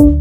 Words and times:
Cześć, 0.00 0.12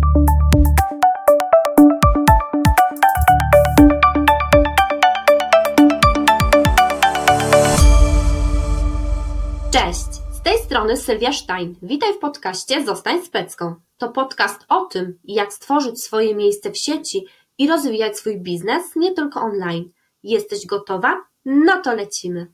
z 10.32 10.42
tej 10.44 10.58
strony 10.66 10.98
Sylwia 10.98 11.34
Stein. 11.34 11.76
Witaj 11.82 12.14
w 12.14 12.20
podcaście 12.20 12.86
Zostań 12.86 13.26
Specką. 13.26 13.76
To 13.98 14.10
podcast 14.10 14.66
o 14.70 14.86
tym, 14.86 15.20
jak 15.24 15.54
stworzyć 15.54 16.04
swoje 16.04 16.36
miejsce 16.36 16.72
w 16.72 16.78
sieci 16.78 17.26
i 17.58 17.68
rozwijać 17.68 18.18
swój 18.18 18.40
biznes 18.40 18.96
nie 18.96 19.12
tylko 19.12 19.42
online. 19.42 19.90
Jesteś 20.24 20.66
gotowa? 20.66 21.22
No 21.46 21.82
to 21.82 21.96
lecimy. 21.96 22.48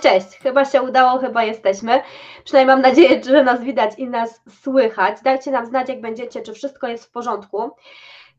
Cześć, 0.00 0.38
chyba 0.42 0.64
się 0.64 0.82
udało, 0.82 1.18
chyba 1.18 1.44
jesteśmy. 1.44 2.02
Przynajmniej 2.44 2.76
mam 2.76 2.82
nadzieję, 2.82 3.24
że 3.24 3.44
nas 3.44 3.60
widać 3.60 3.98
i 3.98 4.08
nas 4.08 4.40
słychać. 4.62 5.22
Dajcie 5.22 5.50
nam 5.50 5.66
znać, 5.66 5.88
jak 5.88 6.00
będziecie, 6.00 6.42
czy 6.42 6.52
wszystko 6.52 6.88
jest 6.88 7.04
w 7.04 7.10
porządku. 7.10 7.70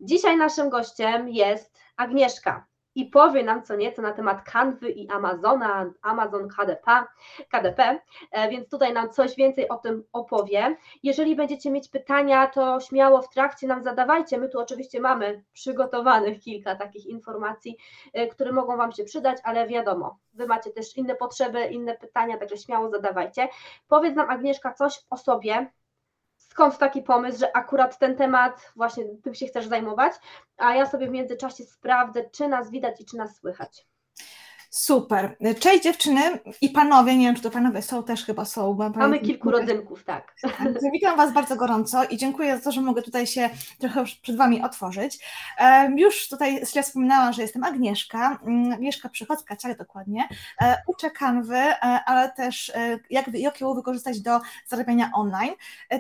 Dzisiaj 0.02 0.38
naszym 0.38 0.70
gościem 0.70 1.30
jest 1.30 1.80
Agnieszka 1.98 2.69
i 3.00 3.06
powie 3.06 3.44
nam 3.44 3.64
co 3.64 3.76
nieco 3.76 4.02
na 4.02 4.12
temat 4.12 4.44
Canwy 4.44 4.90
i 4.90 5.10
Amazona, 5.10 5.92
Amazon 6.02 6.48
KDP, 6.48 7.04
KDP, 7.52 8.00
e, 8.32 8.50
więc 8.50 8.70
tutaj 8.70 8.94
nam 8.94 9.10
coś 9.10 9.36
więcej 9.36 9.70
o 9.70 9.78
tym 9.78 10.04
opowie. 10.14 10.78
Jeżeli 11.04 11.36
będziecie 11.36 11.72
mieć 11.72 11.90
pytania, 11.90 12.48
to 12.48 12.80
śmiało 12.80 13.22
w 13.22 13.30
trakcie 13.30 13.68
nam 13.68 13.84
zadawajcie. 13.84 14.38
My 14.38 14.50
tu 14.50 14.60
oczywiście 14.60 15.00
mamy 15.00 15.44
przygotowanych 15.54 16.40
kilka 16.40 16.76
takich 16.76 17.06
informacji, 17.06 17.78
e, 18.14 18.28
które 18.28 18.52
mogą 18.52 18.78
Wam 18.78 18.92
się 18.92 19.04
przydać, 19.04 19.38
ale 19.44 19.68
wiadomo, 19.68 20.20
Wy 20.34 20.48
macie 20.48 20.72
też 20.72 20.98
inne 20.98 21.16
potrzeby, 21.16 21.66
inne 21.66 21.96
pytania, 21.96 22.38
także 22.38 22.58
śmiało 22.58 22.90
zadawajcie. 22.90 23.48
Powiedz 23.88 24.16
nam 24.16 24.30
Agnieszka 24.30 24.74
coś 24.74 25.00
o 25.10 25.18
sobie, 25.18 25.72
skąd 26.60 26.78
taki 26.78 27.02
pomysł, 27.02 27.40
że 27.40 27.56
akurat 27.56 28.00
ten 28.00 28.16
temat 28.16 28.72
właśnie 28.76 29.04
tym 29.24 29.36
się 29.36 29.48
chcesz 29.48 29.68
zajmować, 29.68 30.14
a 30.58 30.76
ja 30.76 30.86
sobie 30.86 31.08
w 31.08 31.12
międzyczasie 31.12 31.64
sprawdzę, 31.64 32.30
czy 32.30 32.48
nas 32.48 32.72
widać 32.72 33.02
i 33.02 33.06
czy 33.06 33.18
nas 33.18 33.36
słychać. 33.36 33.89
Super. 34.70 35.38
Cześć 35.60 35.84
dziewczyny 35.84 36.22
i 36.62 36.70
panowie, 36.70 37.18
nie 37.18 37.26
wiem 37.26 37.36
czy 37.36 37.42
to 37.42 37.52
panowie 37.52 37.82
są, 37.82 38.04
też 38.04 38.26
chyba 38.26 38.46
są. 38.46 38.78
Mamy 38.96 39.20
kilku 39.20 39.52
rodzynków, 39.52 40.04
tak. 40.04 40.36
Witam 40.94 41.18
Was 41.18 41.34
bardzo 41.34 41.56
gorąco 41.56 42.04
i 42.04 42.18
dziękuję 42.18 42.58
za 42.58 42.64
to, 42.64 42.72
że 42.72 42.82
mogę 42.82 43.02
tutaj 43.02 43.28
się 43.28 43.50
trochę 43.80 44.04
przed 44.22 44.38
Wami 44.38 44.62
otworzyć. 44.62 45.20
Już 45.96 46.30
tutaj 46.30 46.66
Sylwia 46.66 46.84
wspominała, 46.84 47.32
że 47.32 47.42
jestem 47.42 47.64
Agnieszka, 47.64 48.40
mm, 48.46 48.74
Agnieszka 48.74 49.10
Przychodzka, 49.10 49.56
tak 49.56 49.78
dokładnie. 49.78 50.28
E, 50.62 50.78
uczę 50.88 51.12
kanwy, 51.12 51.58
e, 51.58 51.80
ale 52.06 52.32
też 52.32 52.70
e, 52.70 53.00
jak, 53.10 53.28
jak 53.34 53.62
ją 53.62 53.74
wykorzystać 53.74 54.22
do 54.22 54.40
zarabiania 54.68 55.12
online. 55.14 55.54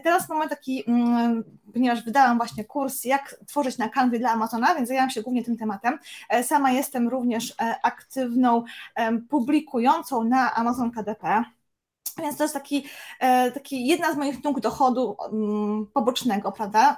Teraz 0.03 0.29
mamy 0.29 0.49
taki, 0.49 0.83
mm, 0.87 1.43
ponieważ 1.73 2.05
wydałam 2.05 2.37
właśnie 2.37 2.65
kurs, 2.65 3.05
jak 3.05 3.35
tworzyć 3.47 3.77
na 3.77 3.89
kanwie 3.89 4.19
dla 4.19 4.31
Amazona, 4.31 4.75
więc 4.75 4.87
zajęłam 4.87 5.09
się 5.09 5.21
głównie 5.21 5.43
tym 5.43 5.57
tematem. 5.57 5.99
Sama 6.43 6.71
jestem 6.71 7.07
również 7.07 7.55
aktywną 7.83 8.58
publikującą 9.29 10.23
na 10.23 10.55
Amazon 10.55 10.91
KDP. 10.91 11.43
Więc 12.17 12.37
to 12.37 12.43
jest 12.43 12.53
taki, 12.53 12.85
e, 13.19 13.51
taki 13.51 13.87
jedna 13.87 14.13
z 14.13 14.17
moich 14.17 14.43
nóg 14.43 14.59
dochodu 14.59 15.17
mm, 15.31 15.87
pobocznego, 15.93 16.51
prawda? 16.51 16.97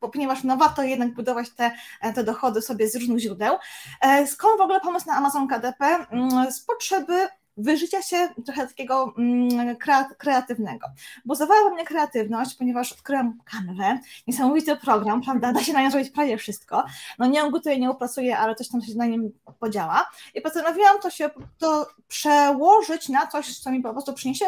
Ponieważ 0.00 0.44
no 0.44 0.56
warto 0.56 0.82
jednak 0.82 1.14
budować 1.14 1.50
te, 1.50 1.72
te 2.14 2.24
dochody 2.24 2.62
sobie 2.62 2.88
z 2.88 2.94
różnych 2.94 3.18
źródeł. 3.18 3.56
E, 4.00 4.26
skąd 4.26 4.58
w 4.58 4.62
ogóle 4.62 4.80
pomysł 4.80 5.06
na 5.06 5.16
Amazon 5.16 5.48
KDP? 5.48 6.06
Mm, 6.10 6.52
z 6.52 6.60
potrzeby 6.60 7.28
wyżycia 7.56 8.02
się 8.02 8.28
trochę 8.46 8.66
takiego 8.66 9.14
mm, 9.18 9.76
kreatywnego. 10.18 10.86
Buzowała 11.24 11.70
mnie 11.70 11.84
kreatywność, 11.84 12.54
ponieważ 12.54 12.92
odkryłam 12.92 13.38
kanwę, 13.44 13.98
niesamowity 14.26 14.76
program, 14.76 15.22
prawda, 15.22 15.52
da 15.52 15.64
się 15.64 15.72
na 15.72 15.82
nią 15.82 15.90
zrobić 15.90 16.10
prawie 16.10 16.36
wszystko. 16.36 16.84
No 17.18 17.26
nie 17.26 17.50
gotuję, 17.50 17.78
nie 17.78 17.90
upracuję, 17.90 18.38
ale 18.38 18.54
coś 18.54 18.68
tam 18.68 18.82
się 18.82 18.94
na 18.94 19.06
nim 19.06 19.32
podziała. 19.58 20.10
I 20.34 20.40
postanowiłam 20.40 21.00
to 21.02 21.10
się 21.10 21.30
to 21.58 21.86
przełożyć 22.08 23.08
na 23.08 23.26
coś, 23.26 23.58
co 23.58 23.70
mi 23.70 23.80
po 23.80 23.92
prostu 23.92 24.12
przyniesie 24.12 24.44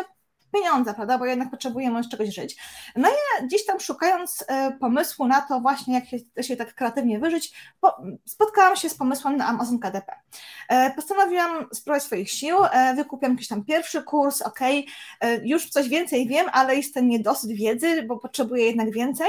pieniądze, 0.53 0.95
prawda, 0.95 1.19
bo 1.19 1.27
jednak 1.27 1.51
potrzebujemy 1.51 2.05
z 2.05 2.09
czegoś 2.09 2.35
żyć. 2.35 2.57
No 2.97 3.09
i 3.09 3.47
gdzieś 3.47 3.67
tam 3.67 3.81
szukając 3.81 4.45
e, 4.49 4.73
pomysłu 4.81 5.27
na 5.27 5.43
to 5.43 5.61
właśnie, 5.61 5.95
jak 5.95 6.07
się, 6.07 6.19
się 6.43 6.57
tak 6.57 6.75
kreatywnie 6.75 7.19
wyżyć, 7.19 7.53
spotkałam 8.27 8.77
się 8.77 8.89
z 8.89 8.95
pomysłem 8.95 9.37
na 9.37 9.47
Amazon 9.47 9.79
KDP. 9.79 10.13
E, 10.69 10.91
postanowiłam 10.91 11.67
spróbować 11.75 12.03
swoich 12.03 12.31
sił, 12.31 12.57
e, 12.65 12.95
wykupiłam 12.95 13.33
jakiś 13.33 13.49
tam 13.49 13.65
pierwszy 13.65 14.03
kurs, 14.03 14.43
ok, 14.43 14.61
już 15.43 15.71
coś 15.71 15.89
więcej 15.89 16.29
wiem, 16.29 16.47
ale 16.53 16.77
jest 16.77 16.95
ten 16.95 17.09
niedosyt 17.09 17.51
wiedzy, 17.51 18.03
bo 18.03 18.19
potrzebuję 18.19 18.67
jednak 18.67 18.91
więcej. 18.91 19.29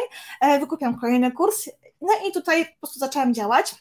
Wykupiłam 0.60 1.00
kolejny 1.00 1.32
kurs, 1.32 1.70
no 2.02 2.14
i 2.30 2.32
tutaj 2.32 2.66
po 2.66 2.80
prostu 2.80 3.00
zaczęłam 3.00 3.34
działać. 3.34 3.76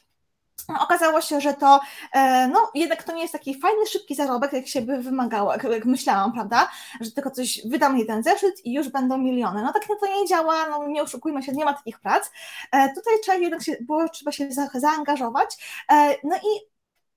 Okazało 0.80 1.20
się, 1.20 1.40
że 1.40 1.54
to 1.54 1.80
e, 2.12 2.48
no, 2.48 2.70
jednak 2.74 3.02
to 3.02 3.12
nie 3.12 3.22
jest 3.22 3.32
taki 3.32 3.60
fajny, 3.60 3.86
szybki 3.86 4.14
zarobek, 4.14 4.52
jak 4.52 4.68
się 4.68 4.80
by 4.80 4.98
wymagało, 4.98 5.52
jak, 5.52 5.84
myślałam, 5.84 6.32
prawda? 6.32 6.70
Że 7.00 7.10
tylko 7.10 7.30
coś 7.30 7.60
wydam 7.64 7.98
jeden 7.98 8.22
zeszyt 8.22 8.66
i 8.66 8.72
już 8.72 8.88
będą 8.88 9.18
miliony. 9.18 9.62
No 9.62 9.72
tak 9.72 9.86
to 10.00 10.06
nie 10.06 10.28
działa, 10.28 10.68
no 10.68 10.86
nie 10.86 11.02
oszukujmy 11.02 11.42
się, 11.42 11.52
nie 11.52 11.64
ma 11.64 11.74
takich 11.74 12.00
prac. 12.00 12.30
E, 12.72 12.94
tutaj 12.94 13.14
trzeba 13.22 13.38
jednak 13.38 13.62
się, 13.62 13.76
było, 13.80 14.08
trzeba 14.08 14.32
się 14.32 14.52
za, 14.52 14.68
zaangażować. 14.74 15.82
E, 15.92 16.16
no 16.24 16.36
i 16.36 16.72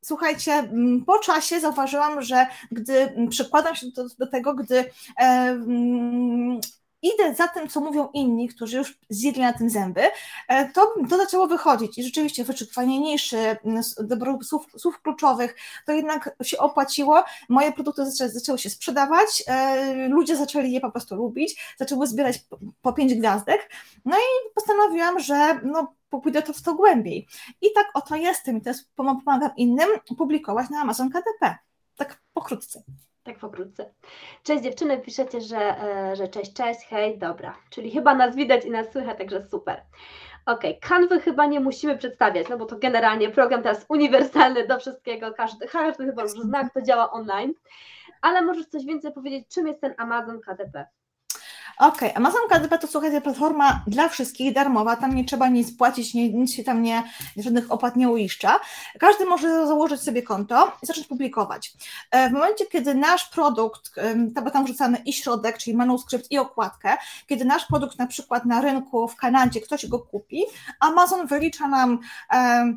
Słuchajcie, 0.05 0.69
po 1.05 1.19
czasie 1.19 1.59
zauważyłam, 1.59 2.21
że 2.21 2.47
gdy 2.71 3.27
przykładam 3.29 3.75
się 3.75 3.87
do, 3.87 4.05
do 4.19 4.27
tego, 4.27 4.53
gdy 4.53 4.91
e, 5.19 5.57
idę 7.13 7.35
za 7.35 7.47
tym, 7.47 7.69
co 7.69 7.81
mówią 7.81 8.09
inni, 8.13 8.47
którzy 8.47 8.77
już 8.77 8.99
zjedli 9.09 9.41
na 9.41 9.53
tym 9.53 9.69
zęby, 9.69 10.01
e, 10.47 10.69
to, 10.69 10.93
to 11.09 11.17
zaczęło 11.17 11.47
wychodzić 11.47 11.97
i 11.97 12.03
rzeczywiście 12.03 12.43
wyczekiwanie 12.43 12.99
niszy, 12.99 13.57
dobro 14.03 14.39
słów, 14.43 14.65
słów 14.77 15.01
kluczowych, 15.01 15.55
to 15.85 15.91
jednak 15.91 16.35
się 16.43 16.57
opłaciło, 16.57 17.23
moje 17.49 17.71
produkty 17.71 18.11
zaczęły, 18.11 18.29
zaczęły 18.29 18.57
się 18.57 18.69
sprzedawać, 18.69 19.43
e, 19.47 20.07
ludzie 20.07 20.35
zaczęli 20.35 20.71
je 20.71 20.81
po 20.81 20.91
prostu 20.91 21.15
lubić, 21.15 21.75
zaczęły 21.79 22.07
zbierać 22.07 22.39
po 22.81 22.93
pięć 22.93 23.15
gwiazdek, 23.15 23.69
no 24.05 24.17
i 24.17 24.53
postanowiłam, 24.55 25.19
że 25.19 25.59
no, 25.63 25.95
pójdę 26.09 26.41
to 26.41 26.53
w 26.53 26.61
to 26.61 26.75
głębiej. 26.75 27.27
I 27.61 27.67
tak 27.75 27.87
oto 27.93 28.15
jestem 28.15 28.57
i 28.57 28.61
teraz 28.61 28.83
pomagam 28.95 29.51
innym 29.57 29.89
publikować 30.17 30.69
na 30.69 30.81
Amazon 30.81 31.09
KDP. 31.09 31.55
Tak 31.95 32.21
pokrótce. 32.33 32.83
Tak 33.25 33.39
pokrótce. 33.39 33.93
Cześć 34.43 34.63
dziewczyny, 34.63 34.97
piszecie, 34.97 35.41
że, 35.41 35.81
e, 35.83 36.15
że 36.15 36.27
cześć, 36.27 36.53
cześć, 36.53 36.79
hej, 36.89 37.17
dobra. 37.17 37.57
Czyli 37.69 37.91
chyba 37.91 38.15
nas 38.15 38.35
widać 38.35 38.65
i 38.65 38.71
nas 38.71 38.91
słychać, 38.91 39.17
także 39.17 39.47
super. 39.47 39.81
Ok, 40.45 40.61
kanwy 40.81 41.19
chyba 41.19 41.45
nie 41.45 41.59
musimy 41.59 41.97
przedstawiać, 41.97 42.49
no 42.49 42.57
bo 42.57 42.65
to 42.65 42.77
generalnie 42.79 43.29
program 43.29 43.63
teraz 43.63 43.85
uniwersalny 43.89 44.67
do 44.67 44.79
wszystkiego, 44.79 45.33
każdy, 45.33 45.67
każdy 45.67 46.05
chyba 46.05 46.21
już 46.21 46.31
zna, 46.31 46.69
kto 46.69 46.81
działa 46.81 47.11
online. 47.11 47.53
Ale 48.21 48.41
możesz 48.41 48.65
coś 48.65 48.85
więcej 48.85 49.13
powiedzieć, 49.13 49.47
czym 49.47 49.67
jest 49.67 49.81
ten 49.81 49.93
Amazon 49.97 50.41
KDP? 50.41 50.85
Ok, 51.77 51.97
Amazon 52.15 52.41
KDP 52.49 52.77
to 52.77 52.87
słuchajcie, 52.87 53.21
platforma 53.21 53.83
dla 53.87 54.09
wszystkich, 54.09 54.53
darmowa, 54.53 54.95
tam 54.95 55.15
nie 55.15 55.25
trzeba 55.25 55.47
nic 55.47 55.77
płacić, 55.77 56.13
nie, 56.13 56.33
nic 56.33 56.53
się 56.53 56.63
tam 56.63 56.81
nie, 56.81 57.03
żadnych 57.37 57.71
opłat 57.71 57.95
nie 57.95 58.09
uiszcza. 58.09 58.59
Każdy 58.99 59.25
może 59.25 59.67
założyć 59.67 60.01
sobie 60.01 60.23
konto 60.23 60.71
i 60.83 60.85
zacząć 60.85 61.07
publikować. 61.07 61.73
E, 62.11 62.29
w 62.29 62.33
momencie, 62.33 62.65
kiedy 62.65 62.95
nasz 62.95 63.29
produkt, 63.29 63.95
bo 64.43 64.51
tam 64.51 64.65
wrzucamy 64.65 64.97
i 64.97 65.13
środek, 65.13 65.57
czyli 65.57 65.77
manuskrypt 65.77 66.31
i 66.31 66.37
okładkę, 66.37 66.97
kiedy 67.27 67.45
nasz 67.45 67.65
produkt 67.65 67.99
na 67.99 68.07
przykład 68.07 68.45
na 68.45 68.61
rynku 68.61 69.07
w 69.07 69.15
Kanadzie 69.15 69.61
ktoś 69.61 69.87
go 69.87 69.99
kupi, 69.99 70.43
Amazon 70.79 71.27
wylicza 71.27 71.67
nam 71.67 71.99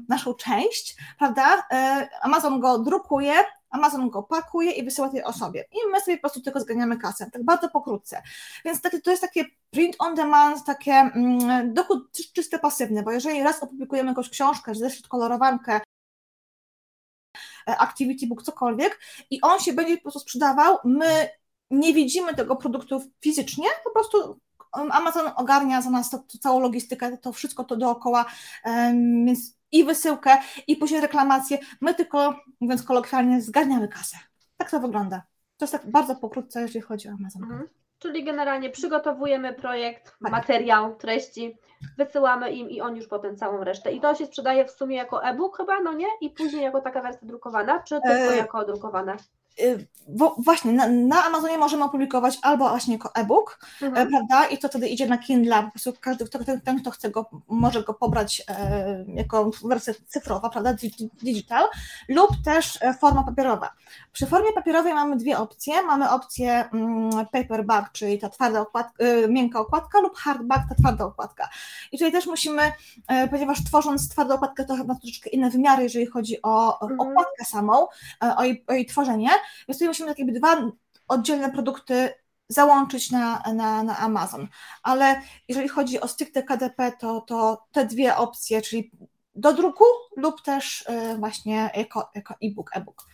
naszą 0.08 0.34
część, 0.34 0.96
prawda? 1.18 1.66
E, 1.72 2.08
Amazon 2.22 2.60
go 2.60 2.78
drukuje, 2.78 3.34
Amazon 3.70 4.10
go 4.10 4.22
pakuje 4.22 4.70
i 4.70 4.84
wysyła 4.84 5.08
tej 5.08 5.24
osobie. 5.24 5.64
I 5.72 5.90
my 5.92 6.00
sobie 6.00 6.16
po 6.16 6.20
prostu 6.20 6.40
tylko 6.40 6.60
zganiamy 6.60 6.98
kasę, 6.98 7.30
tak 7.30 7.44
bardzo 7.44 7.68
pokrótce. 7.68 8.22
Więc 8.64 8.80
to 9.04 9.10
jest 9.10 9.22
takie 9.22 9.44
print 9.70 9.96
on 9.98 10.14
demand, 10.14 10.64
takie 10.64 10.92
mm, 10.92 11.74
dochód 11.74 12.12
czyste 12.32 12.58
pasywny, 12.58 13.02
bo 13.02 13.12
jeżeli 13.12 13.42
raz 13.42 13.62
opublikujemy 13.62 14.08
jakąś 14.08 14.30
książkę, 14.30 14.74
zeszyt, 14.74 15.08
kolorowankę, 15.08 15.80
e, 17.68 17.78
activity 17.78 18.26
book, 18.26 18.42
cokolwiek 18.42 19.00
i 19.30 19.40
on 19.40 19.60
się 19.60 19.72
będzie 19.72 19.96
po 19.96 20.02
prostu 20.02 20.20
sprzedawał, 20.20 20.78
my 20.84 21.28
nie 21.70 21.94
widzimy 21.94 22.34
tego 22.34 22.56
produktu 22.56 23.02
fizycznie, 23.20 23.68
po 23.84 23.90
prostu 23.90 24.40
Amazon 24.72 25.30
ogarnia 25.36 25.82
za 25.82 25.90
nas 25.90 26.10
to, 26.10 26.18
to 26.18 26.38
całą 26.38 26.60
logistykę, 26.60 27.18
to 27.18 27.32
wszystko 27.32 27.64
to 27.64 27.76
dookoła, 27.76 28.24
więc 29.26 29.57
i 29.72 29.84
wysyłkę, 29.84 30.38
i 30.66 30.76
później 30.76 31.00
reklamację. 31.00 31.58
My 31.80 31.94
tylko, 31.94 32.34
mówiąc 32.60 32.82
kolokwialnie, 32.82 33.42
zgarniamy 33.42 33.88
kasę. 33.88 34.16
Tak 34.56 34.70
to 34.70 34.80
wygląda. 34.80 35.22
To 35.56 35.64
jest 35.64 35.72
tak 35.72 35.90
bardzo 35.90 36.16
pokrótce, 36.16 36.60
jeżeli 36.60 36.80
chodzi 36.80 37.08
o 37.08 37.12
Amazon. 37.12 37.42
Mhm. 37.42 37.68
Czyli 37.98 38.24
generalnie 38.24 38.70
przygotowujemy 38.70 39.52
projekt, 39.52 40.16
tak. 40.22 40.32
materiał, 40.32 40.96
treści, 40.96 41.58
wysyłamy 41.96 42.50
im 42.50 42.70
i 42.70 42.80
on 42.80 42.96
już 42.96 43.06
potem 43.06 43.36
całą 43.36 43.64
resztę. 43.64 43.92
I 43.92 44.00
to 44.00 44.14
się 44.14 44.26
sprzedaje 44.26 44.64
w 44.64 44.70
sumie 44.70 44.96
jako 44.96 45.24
e-book 45.24 45.56
chyba, 45.56 45.80
no 45.80 45.92
nie? 45.92 46.06
I 46.20 46.30
później 46.30 46.62
jako 46.62 46.80
taka 46.80 47.02
wersja 47.02 47.26
drukowana, 47.28 47.82
czy 47.82 48.00
tylko 48.00 48.32
e... 48.32 48.36
jako 48.36 48.64
drukowane? 48.64 49.16
Bo 50.08 50.36
właśnie 50.38 50.72
na, 50.72 50.88
na, 50.88 51.24
Amazonie 51.24 51.58
możemy 51.58 51.84
opublikować 51.84 52.38
albo 52.42 52.68
właśnie 52.68 52.92
jako 52.92 53.14
e-book, 53.14 53.66
mhm. 53.82 54.08
prawda? 54.08 54.46
I 54.46 54.58
to 54.58 54.68
wtedy 54.68 54.88
idzie 54.88 55.06
na 55.06 55.18
Kindle, 55.18 55.62
po 55.62 55.70
prostu 55.70 55.92
każdy, 56.00 56.24
kto, 56.24 56.38
ten, 56.64 56.80
kto 56.80 56.90
chce 56.90 57.10
go, 57.10 57.30
może 57.48 57.82
go 57.82 57.94
pobrać 57.94 58.42
e, 58.48 59.04
jako 59.14 59.50
wersja 59.64 59.94
cyfrowa, 60.06 60.50
prawda? 60.50 60.74
Digital, 61.22 61.64
lub 62.08 62.30
też 62.44 62.78
forma 63.00 63.22
papierowa. 63.22 63.70
Przy 64.18 64.26
formie 64.26 64.52
papierowej 64.52 64.94
mamy 64.94 65.16
dwie 65.16 65.38
opcje. 65.38 65.82
Mamy 65.82 66.10
opcję 66.10 66.68
mm, 66.72 67.26
paperback, 67.32 67.92
czyli 67.92 68.18
ta 68.18 68.28
twarda 68.28 68.60
okładka, 68.60 69.04
y, 69.04 69.28
miękka 69.28 69.60
okładka, 69.60 70.00
lub 70.00 70.16
hardback, 70.16 70.68
ta 70.68 70.74
twarda 70.74 71.04
okładka. 71.04 71.48
I 71.92 71.98
tutaj 71.98 72.12
też 72.12 72.26
musimy, 72.26 72.62
y, 73.24 73.28
ponieważ 73.30 73.64
tworząc 73.64 74.08
twardą 74.08 74.34
okładkę, 74.34 74.64
to 74.64 74.76
ma 74.84 74.94
troszeczkę 74.94 75.30
inne 75.30 75.50
wymiary, 75.50 75.82
jeżeli 75.82 76.06
chodzi 76.06 76.42
o 76.42 76.82
mhm. 76.82 77.00
okładkę 77.00 77.44
samą, 77.44 77.86
y, 78.24 78.36
o 78.36 78.44
jej, 78.44 78.64
o 78.66 78.72
jej 78.72 78.86
tworzenie, 78.86 79.30
więc 79.68 79.78
tutaj 79.78 79.88
musimy 79.88 80.08
tak 80.08 80.18
jakby 80.18 80.38
dwa 80.38 80.56
oddzielne 81.08 81.52
produkty 81.52 82.14
załączyć 82.48 83.10
na, 83.10 83.42
na, 83.54 83.82
na 83.82 83.98
Amazon. 83.98 84.48
Ale 84.82 85.22
jeżeli 85.48 85.68
chodzi 85.68 86.00
o 86.00 86.08
stricte 86.08 86.42
KDP, 86.42 86.92
to, 87.00 87.20
to 87.20 87.66
te 87.72 87.86
dwie 87.86 88.16
opcje, 88.16 88.62
czyli 88.62 88.90
do 89.34 89.52
druku 89.52 89.84
lub 90.16 90.42
też 90.42 90.84
właśnie 91.18 91.70
jako, 91.76 92.10
jako 92.14 92.34
e-book, 92.42 92.70
e-book. 92.74 93.04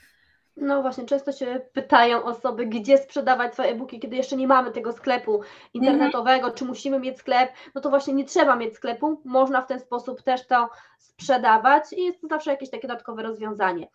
No 0.56 0.83
właśnie, 0.83 1.05
często 1.05 1.33
się 1.33 1.61
pytają 1.73 2.23
osoby, 2.23 2.67
gdzie 2.67 2.99
sprzedawać 2.99 3.53
swoje 3.53 3.71
e-booki, 3.71 4.01
kiedy 4.01 4.17
jeszcze 4.17 4.37
nie 4.37 4.47
mamy 4.47 4.71
tego 4.71 4.93
sklepu 4.93 5.41
internetowego, 5.75 6.51
czy 6.51 6.65
musimy 6.65 7.01
mieć 7.01 7.19
sklep. 7.19 7.53
No 7.75 7.81
to 7.81 7.91
właśnie 7.91 8.15
nie 8.15 8.25
trzeba 8.25 8.56
mieć 8.56 8.75
sklepu, 8.75 9.21
można 9.25 9.62
w 9.62 9.67
ten 9.67 9.81
sposób 9.81 10.23
też 10.23 10.47
to 10.47 10.69
sprzedawać 10.99 11.93
i 11.93 12.05
jest 12.05 12.21
to 12.21 12.27
zawsze 12.29 12.51
jakieś 12.51 12.71
takie 12.71 12.89
dodatkowe 12.89 13.23
rozwiązanie. 13.23 13.89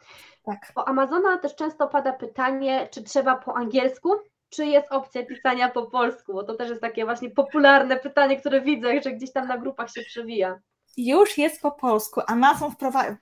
Tak. 0.43 0.71
O 0.75 0.87
Amazona 0.87 1.37
też 1.37 1.55
często 1.55 1.87
pada 1.87 2.13
pytanie, 2.13 2.87
czy 2.91 3.03
trzeba 3.03 3.35
po 3.35 3.57
angielsku, 3.57 4.13
czy 4.49 4.65
jest 4.65 4.91
opcja 4.91 5.25
pisania 5.25 5.69
po 5.69 5.85
polsku, 5.85 6.33
bo 6.33 6.43
to 6.43 6.53
też 6.53 6.69
jest 6.69 6.81
takie 6.81 7.05
właśnie 7.05 7.29
popularne 7.29 7.97
pytanie, 7.97 8.39
które 8.39 8.61
widzę, 8.61 9.01
że 9.01 9.11
gdzieś 9.11 9.31
tam 9.31 9.47
na 9.47 9.57
grupach 9.57 9.89
się 9.89 10.01
przewija 10.01 10.59
już 10.97 11.37
jest 11.37 11.61
po 11.61 11.71
polsku. 11.71 12.21
Amazon 12.27 12.75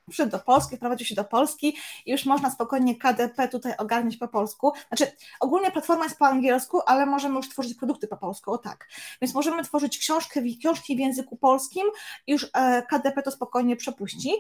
przyszedł 0.10 0.32
do 0.32 0.40
Polski, 0.40 0.78
wprowadził 0.78 1.08
się 1.08 1.16
do 1.16 1.24
Polski 1.24 1.78
i 2.06 2.12
już 2.12 2.26
można 2.26 2.52
spokojnie 2.52 2.96
KDP 2.96 3.48
tutaj 3.48 3.74
ogarniać 3.78 4.18
po 4.18 4.28
polsku. 4.28 4.72
Znaczy, 4.88 5.12
ogólnie 5.40 5.72
platforma 5.72 6.04
jest 6.04 6.18
po 6.18 6.28
angielsku, 6.28 6.80
ale 6.86 7.06
możemy 7.06 7.36
już 7.36 7.50
tworzyć 7.50 7.74
produkty 7.74 8.08
po 8.08 8.18
polsku, 8.18 8.52
o 8.52 8.58
tak. 8.58 8.88
Więc 9.22 9.34
możemy 9.34 9.64
tworzyć 9.64 9.98
książkę, 9.98 10.42
książki 10.60 10.96
w 10.96 11.00
języku 11.00 11.38
polskim 11.38 11.88
już 12.28 12.48
e, 12.54 12.84
KDP 12.90 13.22
to 13.22 13.32
spokojnie 13.32 13.76
przepuści. 13.76 14.32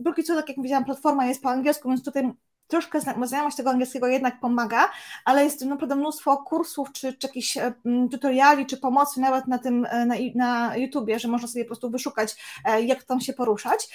Drugi 0.00 0.24
co, 0.24 0.34
tak 0.34 0.48
jak 0.48 0.56
powiedziałam, 0.56 0.84
platforma 0.84 1.26
jest 1.26 1.42
po 1.42 1.50
angielsku, 1.50 1.88
więc 1.88 2.04
tutaj 2.04 2.32
troszkę 2.68 3.00
znajomość 3.00 3.56
tego 3.56 3.70
angielskiego 3.70 4.06
jednak 4.06 4.40
pomaga, 4.40 4.90
ale 5.24 5.44
jest 5.44 5.64
naprawdę 5.64 5.96
mnóstwo 5.96 6.36
kursów, 6.36 6.92
czy, 6.92 7.12
czy 7.12 7.26
jakichś 7.26 7.56
e, 7.56 7.72
tutoriali, 8.10 8.66
czy 8.66 8.76
pomocy 8.76 9.20
nawet 9.20 9.48
na 9.48 9.58
tym, 9.58 9.86
e, 9.90 10.06
na, 10.06 10.14
na 10.34 10.76
YouTubie, 10.76 11.18
że 11.18 11.28
można 11.28 11.48
sobie 11.48 11.64
po 11.64 11.68
prostu 11.68 11.90
wyszukać, 11.90 12.36
e, 12.64 12.82
jak 12.82 13.04
tam 13.04 13.20
się 13.20 13.32
poruszać. 13.32 13.88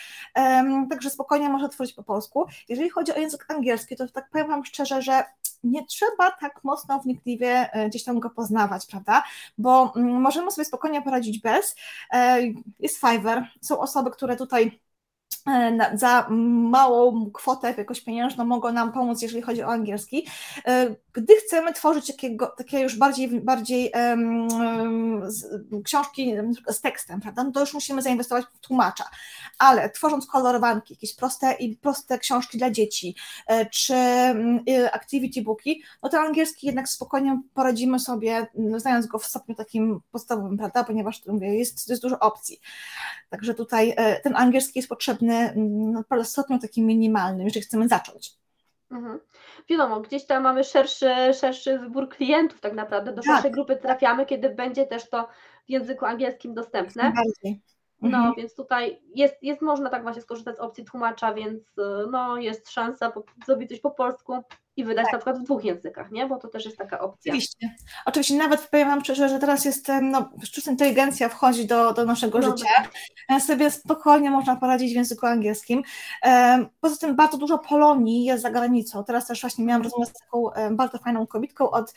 Także 0.90 1.10
spokojnie 1.10 1.50
można 1.50 1.70
tworzyć 1.70 1.94
po 1.94 2.04
polsku. 2.04 2.46
Jeżeli 2.70 2.90
chodzi 2.90 3.14
o 3.16 3.18
język 3.18 3.46
angielski, 3.52 3.96
to 3.96 4.08
tak 4.08 4.30
powiem 4.30 4.48
Wam 4.48 4.66
szczerze, 4.66 5.02
że 5.02 5.24
nie 5.64 5.86
trzeba 5.86 6.32
tak 6.32 6.64
mocno 6.64 7.00
wnikliwie 7.00 7.70
gdzieś 7.88 8.04
tam 8.04 8.20
go 8.20 8.30
poznawać, 8.30 8.86
prawda? 8.86 9.24
Bo 9.58 9.94
możemy 9.96 10.52
sobie 10.52 10.66
spokojnie 10.66 11.02
poradzić 11.02 11.40
bez. 11.40 11.76
Jest 12.80 12.98
Fiverr, 12.98 13.44
są 13.62 13.80
osoby, 13.80 14.12
które 14.12 14.36
tutaj 14.36 14.80
za 15.94 16.28
małą 16.70 17.32
kwotę 17.32 17.74
jakoś 17.78 18.02
pieniężną 18.02 18.46
mogą 18.46 18.72
nam 18.72 18.92
pomóc, 18.92 19.22
jeżeli 19.22 19.42
chodzi 19.42 19.64
o 19.64 19.68
angielski. 19.68 20.28
E, 20.68 20.96
gdy 21.14 21.36
chcemy 21.36 21.74
tworzyć 21.74 22.08
takiego, 22.08 22.48
takie 22.58 22.80
już 22.80 22.98
bardziej, 22.98 23.42
bardziej 23.42 23.92
um, 23.96 24.48
książki 25.84 26.34
z 26.68 26.82
tekstem, 26.82 27.22
prawda, 27.22 27.44
no 27.44 27.52
to 27.52 27.60
już 27.60 27.74
musimy 27.74 28.02
zainwestować 28.02 28.46
w 28.54 28.60
tłumacza, 28.60 29.06
ale 29.60 29.90
tworząc 29.90 30.26
kolorowanki, 30.26 30.94
jakieś 30.94 31.16
proste 31.16 31.54
i 31.54 31.78
proste 31.78 32.20
książki 32.20 32.58
dla 32.58 32.72
dzieci, 32.72 33.16
e, 33.48 33.66
czy 33.66 33.96
activity 34.92 35.42
booki, 35.42 35.84
no 36.04 36.10
to 36.10 36.20
angielski 36.20 36.68
jednak 36.68 36.90
spokojnie 36.90 37.42
poradzimy 37.54 38.00
sobie, 38.00 38.48
znając 38.78 39.08
go 39.08 39.20
w 39.20 39.26
stopniu 39.26 39.56
takim 39.56 40.02
podstawowym, 40.12 40.58
prawda, 40.58 40.84
ponieważ 40.84 41.26
mówię, 41.26 41.56
jest, 41.56 41.90
jest 41.90 42.02
dużo 42.02 42.20
opcji. 42.20 42.60
Także 43.30 43.54
tutaj 43.54 43.96
ten 44.24 44.36
angielski 44.36 44.80
jest 44.80 44.90
potrzebny 44.90 45.31
naprawdę 45.94 46.26
stopniu 46.26 46.60
takim 46.60 46.86
minimalnym, 46.86 47.46
jeżeli 47.46 47.66
chcemy 47.66 47.88
zacząć. 47.88 48.32
Mhm. 48.92 49.20
Wiadomo, 49.70 50.02
gdzieś 50.02 50.26
tam 50.26 50.44
mamy 50.44 50.64
szerszy, 50.64 51.34
szerszy 51.34 51.80
wybór 51.80 52.10
klientów 52.10 52.62
tak 52.62 52.74
naprawdę, 52.74 53.14
do 53.14 53.22
tak. 53.22 53.36
szerszej 53.36 53.52
grupy 53.52 53.76
trafiamy, 53.76 54.26
kiedy 54.26 54.50
będzie 54.50 54.86
też 54.86 55.10
to 55.10 55.28
w 55.68 55.70
języku 55.70 56.06
angielskim 56.06 56.54
dostępne. 56.54 57.04
Bardziej. 57.04 57.62
No, 58.02 58.18
mhm. 58.18 58.36
więc 58.38 58.56
tutaj 58.56 59.02
jest, 59.16 59.36
jest 59.42 59.62
można 59.62 59.90
tak 59.90 60.04
właśnie 60.04 60.22
skorzystać 60.22 60.58
z 60.58 60.60
opcji 60.60 60.86
tłumacza, 60.86 61.34
więc 61.34 61.64
no, 62.12 62.38
jest 62.38 62.70
szansa 62.70 63.12
zrobić 63.46 63.70
coś 63.70 63.80
po 63.80 63.92
polsku, 63.92 64.34
i 64.82 64.86
wydać 64.86 65.06
tak. 65.06 65.14
na 65.14 65.20
przykład 65.20 65.40
w 65.40 65.44
dwóch 65.44 65.64
językach, 65.64 66.12
nie? 66.12 66.28
Bo 66.28 66.38
to 66.38 66.48
też 66.48 66.66
jest 66.66 66.78
taka 66.78 67.00
opcja. 67.00 67.32
Oczywiście. 67.32 67.76
Oczywiście, 68.06 68.38
nawet 68.38 68.62
powiem 68.62 68.88
Wam 68.88 69.04
szczerze, 69.04 69.30
że 69.30 69.40
teraz 69.40 69.66
jest, 69.66 69.92
no, 70.02 70.30
sztuczna 70.44 70.72
inteligencja 70.72 71.30
wchodzi 71.30 71.66
do, 71.66 71.94
do 71.94 72.06
naszego 72.06 72.40
no, 72.40 72.52
życia. 72.52 72.70
Tak. 73.28 73.42
Sobie 73.42 73.72
spokojnie 73.72 74.32
można 74.32 74.56
poradzić 74.56 74.92
w 74.94 74.96
języku 74.96 75.26
angielskim. 75.26 75.84
Poza 76.82 76.96
tym 76.96 77.16
bardzo 77.16 77.38
dużo 77.38 77.58
Polonii 77.58 78.26
jest 78.26 78.44
za 78.44 78.52
granicą. 78.52 79.04
Teraz 79.04 79.28
też 79.28 79.42
właśnie 79.42 79.66
miałam 79.66 79.84
rozmowę 79.84 80.06
z 80.06 80.14
taką 80.14 80.50
bardzo 80.72 80.98
fajną 80.98 81.28
kobietką 81.28 81.70
od, 81.70 81.94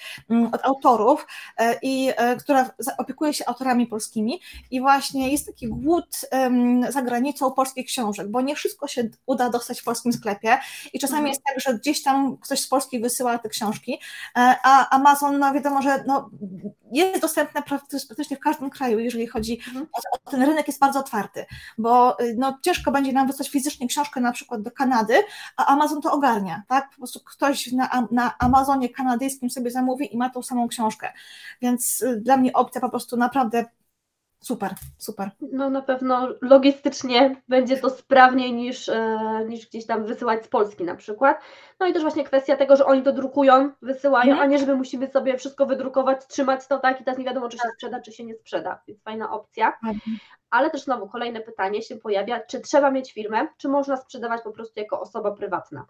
od 0.53 0.65
autorów, 0.65 1.27
e, 1.59 1.79
i 1.83 2.11
e, 2.17 2.37
która 2.37 2.71
opiekuje 2.99 3.35
się 3.35 3.45
autorami 3.47 3.87
polskimi 3.87 4.41
i 4.71 4.81
właśnie 4.81 5.33
jest 5.33 5.47
taki 5.47 5.69
głód 5.69 6.21
za 6.89 7.03
granicą 7.03 7.51
polskich 7.51 7.87
książek, 7.87 8.29
bo 8.29 8.41
nie 8.41 8.55
wszystko 8.55 8.89
się 8.89 9.09
uda 9.27 9.51
dostać 9.51 9.81
w 9.81 9.85
polskim 9.85 10.13
sklepie 10.13 10.59
i 10.93 10.99
czasami 10.99 11.19
mhm. 11.19 11.29
jest 11.29 11.43
tak, 11.45 11.61
że 11.61 11.79
gdzieś 11.79 12.03
tam 12.03 12.37
ktoś 12.37 12.61
z 12.61 12.69
Polski 12.75 13.01
wysyła 13.01 13.39
te 13.39 13.49
książki, 13.49 13.99
e, 14.37 14.57
a 14.63 14.91
Amazon, 14.91 15.39
no 15.39 15.53
wiadomo, 15.53 15.83
że 15.83 16.05
no, 16.07 16.31
jest 16.93 17.21
dostępne 17.21 17.63
praktycznie 17.63 18.37
w 18.37 18.41
każdym 18.41 18.71
kraju, 18.71 18.99
jeżeli 18.99 19.27
chodzi 19.27 19.59
mhm. 19.69 19.87
o, 19.93 20.31
ten 20.31 20.43
rynek 20.43 20.67
jest 20.67 20.81
bardzo 20.81 21.01
otwarty, 21.01 21.47
bo 21.79 22.21
y, 22.21 22.35
no, 22.39 22.59
ciężko 22.63 22.93
będzie 22.93 23.13
nam 23.13 23.27
wysłać 23.27 23.51
fizycznie 23.51 23.89
książkę 23.89 24.21
na 24.21 24.33
przykład 24.33 24.63
do 24.63 24.71
Kanady, 24.71 25.15
a 25.57 25.67
Amazon 25.67 26.03
to 26.03 26.13
ogarnia, 26.13 26.63
tak? 26.69 26.91
Po 26.91 26.97
prostu 26.97 27.21
ktoś 27.21 27.73
na, 27.73 28.09
na 28.11 28.39
Amazonie 28.39 28.89
kanadyjskim 28.89 29.51
sobie 29.51 29.71
zamówi 29.71 30.15
i 30.15 30.17
ma 30.17 30.31
tą 30.31 30.43
samą 30.43 30.69
książkę, 30.69 31.13
więc 31.63 32.03
y, 32.03 32.21
dla 32.21 32.37
mnie 32.37 32.53
opcja 32.53 32.81
po 32.81 32.89
prostu 32.89 33.17
naprawdę 33.17 33.65
Super, 34.45 34.75
super. 34.99 35.31
No 35.53 35.71
na 35.71 35.83
pewno 35.83 36.29
logistycznie 36.41 37.37
będzie 37.49 37.77
to 37.77 37.91
sprawniej 37.91 38.53
niż, 38.53 38.89
e, 38.89 39.19
niż 39.49 39.69
gdzieś 39.69 39.87
tam 39.87 40.07
wysyłać 40.07 40.45
z 40.45 40.49
Polski 40.49 40.85
na 40.85 40.95
przykład. 40.95 41.41
No 41.81 41.87
i 41.87 41.93
też 41.93 42.03
właśnie 42.03 42.25
kwestia 42.25 42.57
tego, 42.57 42.77
że 42.77 42.87
oni 42.87 43.03
to 43.03 43.13
drukują, 43.13 43.73
wysyłają, 43.83 44.33
mm. 44.33 44.43
a 44.43 44.47
nie, 44.47 44.59
żeby 44.59 44.77
musimy 44.77 45.11
sobie 45.11 45.39
wszystko 45.39 45.67
wydrukować, 45.67 46.27
trzymać 46.27 46.67
to 46.67 46.79
tak 46.79 47.01
i 47.01 47.05
teraz 47.05 47.19
nie 47.19 47.25
wiadomo, 47.25 47.49
czy 47.49 47.59
się 47.59 47.69
sprzeda, 47.75 48.01
czy 48.01 48.13
się 48.13 48.25
nie 48.25 48.35
sprzeda, 48.35 48.83
więc 48.89 49.03
fajna 49.03 49.31
opcja. 49.31 49.79
Mm. 49.83 49.99
Ale 50.51 50.71
też 50.71 50.83
znowu 50.83 51.09
kolejne 51.09 51.41
pytanie 51.41 51.83
się 51.83 51.97
pojawia, 51.97 52.41
czy 52.41 52.61
trzeba 52.61 52.91
mieć 52.91 53.13
firmę, 53.13 53.49
czy 53.57 53.69
można 53.69 53.97
sprzedawać 53.97 54.43
po 54.43 54.53
prostu 54.53 54.81
jako 54.81 55.01
osoba 55.01 55.33
prywatna? 55.33 55.87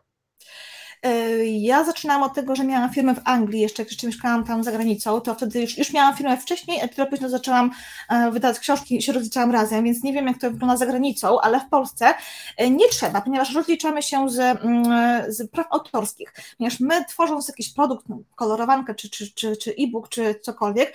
E, 1.05 1.45
ja 1.47 1.85
zaczynałam 1.85 2.23
od 2.23 2.35
tego, 2.35 2.57
że 2.57 2.65
miałam 2.65 2.91
firmę 2.91 3.15
w 3.15 3.21
Anglii, 3.25 3.61
jeszcze 3.61 3.83
jak 3.83 3.91
jeszcze 3.91 4.07
mieszkałam 4.07 4.45
tam 4.45 4.65
za 4.65 4.73
granicą, 4.73 5.21
to 5.21 5.35
wtedy 5.35 5.61
już, 5.61 5.79
już 5.79 5.93
miałam 5.93 6.17
firmę 6.17 6.37
wcześniej, 6.37 6.81
a 6.81 6.87
dopiero 6.87 7.07
później 7.07 7.31
zaczęłam 7.31 7.71
e, 8.09 8.31
wydawać 8.31 8.59
książki 8.59 8.97
i 8.97 9.03
się 9.03 9.13
rozliczałam 9.13 9.51
razem, 9.51 9.85
więc 9.85 10.03
nie 10.03 10.13
wiem, 10.13 10.27
jak 10.27 10.39
to 10.39 10.51
wygląda 10.51 10.77
za 10.77 10.87
granicą, 10.87 11.41
ale 11.41 11.61
w 11.61 11.69
Polsce 11.69 12.15
e, 12.57 12.71
nie 12.71 12.89
trzeba, 12.89 13.21
ponieważ 13.21 13.55
rozliczamy 13.55 14.03
się 14.03 14.31
z, 14.31 14.39
mm, 14.39 14.85
z 15.33 15.51
praw 15.51 15.67
autorskich, 15.71 16.33
ponieważ 16.59 16.81
my 16.81 17.05
tworząc 17.05 17.49
jakiś 17.49 17.75
produkt, 17.75 18.09
no, 18.09 18.19
kolorowankę, 18.35 18.95
czy, 18.95 19.11
czy, 19.11 19.33
czy, 19.35 19.57
czy 19.57 19.75
e-book, 19.79 20.09
czy 20.09 20.35
cokolwiek, 20.43 20.95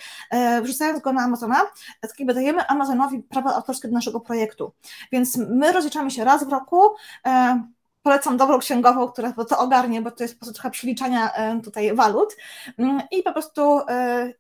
wrzucając 0.62 1.02
go 1.02 1.14
na 1.14 1.22
Amazona, 1.22 1.62
tak 2.02 2.20
jakby 2.20 2.34
dajemy 2.34 2.68
Amazonowi 2.68 3.20
prawa 3.20 3.56
autorskie 3.56 3.88
do 3.88 3.94
naszego 3.94 4.20
projektu, 4.20 4.72
więc 5.12 5.38
my 5.38 5.72
rozliczamy 5.72 6.12
się 6.12 6.24
raz 6.24 6.44
w 6.44 6.50
roku, 6.50 6.82
polecam 8.04 8.38
dobrą 8.38 8.60
księgową, 8.60 9.08
która 9.08 9.34
to 9.46 9.60
ogarnie, 9.60 10.02
bo 10.02 10.12
to 10.12 10.24
jest 10.24 10.34
po 10.34 10.40
prostu 10.40 10.54
trochę 10.54 10.72
przeliczania 10.72 11.34
e, 11.34 11.62
tutaj 11.62 11.96
walut. 11.96 12.36
Mm, 12.78 13.02
i 13.12 13.24
po 13.24 13.34
prostu 13.34 13.80
e, 13.90 14.34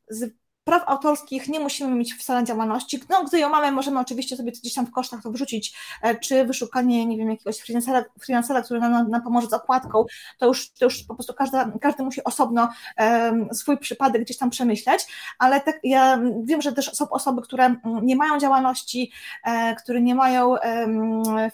praw 0.69 0.83
autorskich 0.87 1.47
nie 1.47 1.59
musimy 1.59 1.95
mieć 1.95 2.13
wcale 2.13 2.43
działalności. 2.43 2.99
No, 3.09 3.23
gdy 3.23 3.39
ją 3.39 3.49
mamy, 3.49 3.71
możemy 3.71 3.99
oczywiście 3.99 4.37
sobie 4.37 4.51
gdzieś 4.51 4.73
tam 4.73 4.85
w 4.85 4.91
kosztach 4.91 5.23
to 5.23 5.31
wrzucić, 5.31 5.77
e, 6.01 6.15
czy 6.15 6.45
wyszukanie, 6.45 7.05
nie 7.05 7.17
wiem, 7.17 7.29
jakiegoś 7.29 7.57
freelancera, 7.57 8.05
freelancera 8.19 8.61
który 8.61 8.79
nam, 8.79 9.09
nam 9.09 9.23
pomoże 9.23 9.47
z 9.47 9.53
okładką, 9.53 10.05
to 10.37 10.47
już, 10.47 10.71
to 10.71 10.85
już 10.85 11.03
po 11.03 11.15
prostu 11.15 11.33
każda, 11.33 11.71
każdy 11.81 12.03
musi 12.03 12.23
osobno 12.23 12.69
um, 12.97 13.53
swój 13.53 13.77
przypadek 13.77 14.21
gdzieś 14.21 14.37
tam 14.37 14.49
przemyśleć, 14.49 15.07
ale 15.39 15.61
tak, 15.61 15.79
ja 15.83 16.19
wiem, 16.43 16.61
że 16.61 16.73
też 16.73 16.91
są 16.91 17.09
osoby, 17.09 17.41
które 17.41 17.75
nie 18.01 18.15
mają 18.15 18.39
działalności, 18.39 19.11
e, 19.43 19.75
które 19.75 20.01
nie 20.01 20.15
mają 20.15 20.55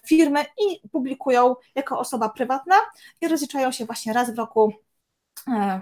firmy 0.08 0.40
i 0.42 0.90
publikują 0.90 1.56
jako 1.76 2.00
osoba 2.00 2.30
prywatna 2.30 2.76
i 3.22 3.28
rozliczają 3.28 3.72
się 3.72 3.86
właśnie 3.86 4.14
raz 4.14 4.32
w 4.32 4.38
roku 4.38 4.74
E, 5.48 5.82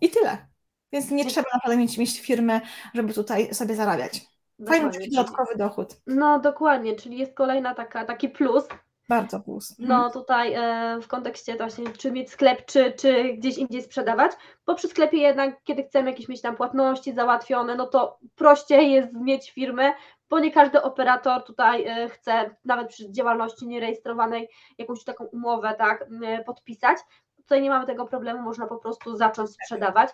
I 0.00 0.10
tyle. 0.10 0.53
Więc 0.94 1.10
nie 1.10 1.24
trzeba 1.24 1.48
naprawdę 1.54 1.76
mieć, 1.76 1.98
mieć 1.98 2.20
firmy, 2.20 2.60
żeby 2.94 3.14
tutaj 3.14 3.54
sobie 3.54 3.74
zarabiać. 3.74 4.20
Fajny 4.66 4.90
taki 4.92 5.10
dodatkowy 5.10 5.56
dochód. 5.56 5.96
No 6.06 6.38
dokładnie, 6.40 6.96
czyli 6.96 7.18
jest 7.18 7.34
kolejna 7.34 7.74
taka, 7.74 8.04
taki 8.04 8.28
plus. 8.28 8.64
Bardzo 9.08 9.40
plus. 9.40 9.74
No 9.78 9.94
mhm. 9.94 10.12
tutaj 10.12 10.54
e, 10.54 11.00
w 11.00 11.08
kontekście 11.08 11.56
właśnie, 11.56 11.90
czy 11.90 12.12
mieć 12.12 12.30
sklep, 12.30 12.64
czy, 12.66 12.92
czy 12.92 13.34
gdzieś 13.34 13.58
indziej 13.58 13.82
sprzedawać, 13.82 14.32
bo 14.66 14.74
przy 14.74 14.88
sklepie 14.88 15.18
jednak, 15.18 15.62
kiedy 15.64 15.82
chcemy 15.82 16.10
jakieś 16.10 16.28
mieć 16.28 16.42
tam 16.42 16.56
płatności 16.56 17.12
załatwione, 17.12 17.74
no 17.74 17.86
to 17.86 18.18
prościej 18.34 18.92
jest 18.92 19.12
mieć 19.12 19.50
firmę, 19.50 19.92
bo 20.30 20.38
nie 20.38 20.50
każdy 20.50 20.82
operator 20.82 21.44
tutaj 21.44 21.84
e, 21.86 22.08
chce 22.08 22.56
nawet 22.64 22.88
przy 22.88 23.12
działalności 23.12 23.66
nierejestrowanej 23.66 24.48
jakąś 24.78 25.04
taką 25.04 25.24
umowę 25.24 25.74
tak 25.78 26.06
e, 26.26 26.44
podpisać. 26.44 26.98
Tutaj 27.36 27.62
nie 27.62 27.70
mamy 27.70 27.86
tego 27.86 28.04
problemu, 28.04 28.42
można 28.42 28.66
po 28.66 28.76
prostu 28.76 29.16
zacząć 29.16 29.50
sprzedawać, 29.50 30.10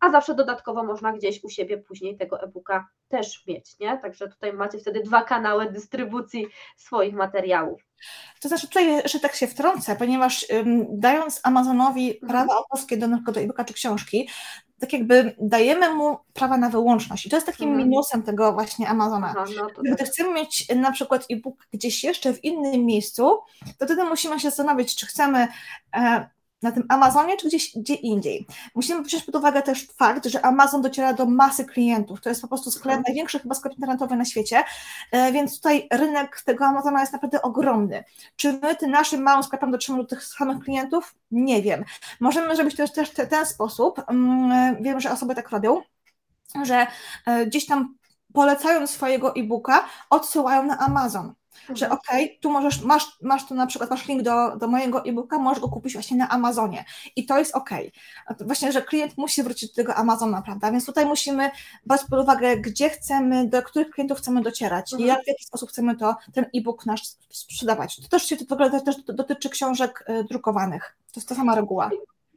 a 0.00 0.10
zawsze 0.10 0.34
dodatkowo 0.34 0.84
można 0.84 1.12
gdzieś 1.12 1.44
u 1.44 1.48
siebie 1.48 1.78
później 1.78 2.16
tego 2.16 2.42
e-booka 2.42 2.88
też 3.08 3.46
mieć, 3.46 3.78
nie? 3.78 3.98
Także 3.98 4.28
tutaj 4.28 4.52
macie 4.52 4.78
wtedy 4.78 5.02
dwa 5.02 5.22
kanały 5.22 5.72
dystrybucji 5.72 6.46
swoich 6.76 7.14
materiałów. 7.14 7.82
To 8.40 8.48
znaczy 8.48 8.66
tutaj 8.66 8.86
jeszcze 8.86 9.20
tak 9.20 9.34
się 9.34 9.46
wtrącę, 9.46 9.96
ponieważ 9.96 10.46
um, 10.50 10.86
dając 11.00 11.40
Amazonowi 11.42 12.12
mhm. 12.14 12.28
prawa 12.30 12.54
autorskie 12.54 12.96
do, 12.96 13.08
do 13.32 13.40
e-booka 13.40 13.64
czy 13.64 13.74
książki, 13.74 14.28
tak 14.80 14.92
jakby 14.92 15.36
dajemy 15.40 15.94
mu 15.94 16.18
prawa 16.32 16.56
na 16.58 16.70
wyłączność. 16.70 17.26
I 17.26 17.30
to 17.30 17.36
jest 17.36 17.46
takim 17.46 17.68
mhm. 17.68 17.88
minusem 17.88 18.22
tego 18.22 18.52
właśnie 18.52 18.88
Amazona. 18.88 19.34
Aha, 19.36 19.44
no 19.56 19.82
Gdy 19.82 19.96
tak. 19.96 20.08
chcemy 20.08 20.32
mieć 20.32 20.68
na 20.76 20.92
przykład 20.92 21.26
e-book 21.30 21.66
gdzieś 21.72 22.04
jeszcze 22.04 22.32
w 22.32 22.44
innym 22.44 22.84
miejscu, 22.84 23.38
to 23.78 23.86
wtedy 23.86 24.04
musimy 24.04 24.40
się 24.40 24.48
zastanowić, 24.48 24.96
czy 24.96 25.06
chcemy 25.06 25.48
e, 25.96 26.30
na 26.62 26.72
tym 26.72 26.84
Amazonie, 26.88 27.36
czy 27.36 27.48
gdzieś 27.48 27.76
gdzie 27.76 27.94
indziej. 27.94 28.46
Musimy 28.74 29.02
wziąć 29.02 29.24
pod 29.24 29.34
uwagę 29.34 29.62
też 29.62 29.86
fakt, 29.96 30.26
że 30.26 30.44
Amazon 30.44 30.82
dociera 30.82 31.12
do 31.12 31.26
masy 31.26 31.64
klientów. 31.64 32.20
To 32.20 32.28
jest 32.28 32.42
po 32.42 32.48
prostu 32.48 32.70
sklep, 32.70 32.96
mhm. 32.96 33.04
największy 33.06 33.38
chyba 33.38 33.54
sklep 33.54 33.74
internetowy 33.74 34.16
na 34.16 34.24
świecie, 34.24 34.64
e, 35.12 35.32
więc 35.32 35.56
tutaj 35.56 35.88
rynek 35.92 36.42
tego 36.42 36.64
Amazona 36.64 37.00
jest 37.00 37.12
naprawdę 37.12 37.42
ogromny. 37.42 38.04
Czy 38.36 38.52
my 38.52 38.76
tym 38.76 38.90
naszym 38.90 39.22
małym 39.22 39.42
sklepem 39.42 39.70
dotrzemy 39.70 39.98
do 39.98 40.04
tych 40.04 40.24
samych 40.24 40.64
klientów? 40.64 41.14
Nie 41.30 41.62
wiem. 41.62 41.84
Możemy 42.20 42.56
zrobić 42.56 42.76
to 42.76 42.88
też 42.88 43.10
w 43.10 43.14
ten 43.28 43.46
sposób. 43.46 44.02
Mm, 44.08 44.82
wiem, 44.82 45.00
że 45.00 45.12
osoby 45.12 45.34
tak 45.34 45.50
robią, 45.50 45.82
że 46.64 46.86
e, 47.26 47.46
gdzieś 47.46 47.66
tam 47.66 47.94
polecając 48.32 48.90
swojego 48.90 49.34
e-booka, 49.34 49.84
odsyłają 50.10 50.62
na 50.62 50.78
Amazon 50.78 51.34
że 51.74 51.90
okej, 51.90 52.24
okay, 52.24 52.38
tu 52.40 52.50
możesz, 52.50 52.82
masz, 52.82 53.06
masz 53.22 53.46
tu 53.46 53.54
na 53.54 53.66
przykład, 53.66 53.90
masz 53.90 54.08
link 54.08 54.22
do, 54.22 54.56
do 54.56 54.68
mojego 54.68 55.04
e-booka, 55.04 55.38
możesz 55.38 55.60
go 55.60 55.68
kupić 55.68 55.92
właśnie 55.92 56.16
na 56.16 56.28
Amazonie 56.28 56.84
i 57.16 57.26
to 57.26 57.38
jest 57.38 57.54
okej. 57.54 57.92
Okay. 58.28 58.46
Właśnie, 58.46 58.72
że 58.72 58.82
klient 58.82 59.18
musi 59.18 59.42
wrócić 59.42 59.70
do 59.70 59.76
tego 59.76 59.94
Amazona, 59.94 60.42
prawda, 60.42 60.72
więc 60.72 60.86
tutaj 60.86 61.06
musimy 61.06 61.50
brać 61.86 62.00
pod 62.10 62.20
uwagę, 62.20 62.56
gdzie 62.56 62.90
chcemy, 62.90 63.48
do 63.48 63.62
których 63.62 63.90
klientów 63.90 64.18
chcemy 64.18 64.42
docierać 64.42 64.92
mhm. 64.92 65.06
i 65.06 65.08
jak, 65.08 65.24
w 65.24 65.28
jaki 65.28 65.44
sposób 65.44 65.70
chcemy 65.70 65.96
to, 65.96 66.16
ten 66.32 66.44
e-book 66.54 66.86
nasz 66.86 67.02
sprzedawać. 67.28 67.96
To 67.96 68.08
też 68.08 68.22
się 68.22 68.36
to 68.36 68.44
w 68.44 68.52
ogóle 68.52 68.82
też 68.82 68.96
dotyczy 69.02 69.50
książek 69.50 70.04
y, 70.08 70.24
drukowanych, 70.24 70.96
to 71.12 71.20
jest 71.20 71.28
ta 71.28 71.34
sama 71.34 71.54
reguła. 71.54 71.90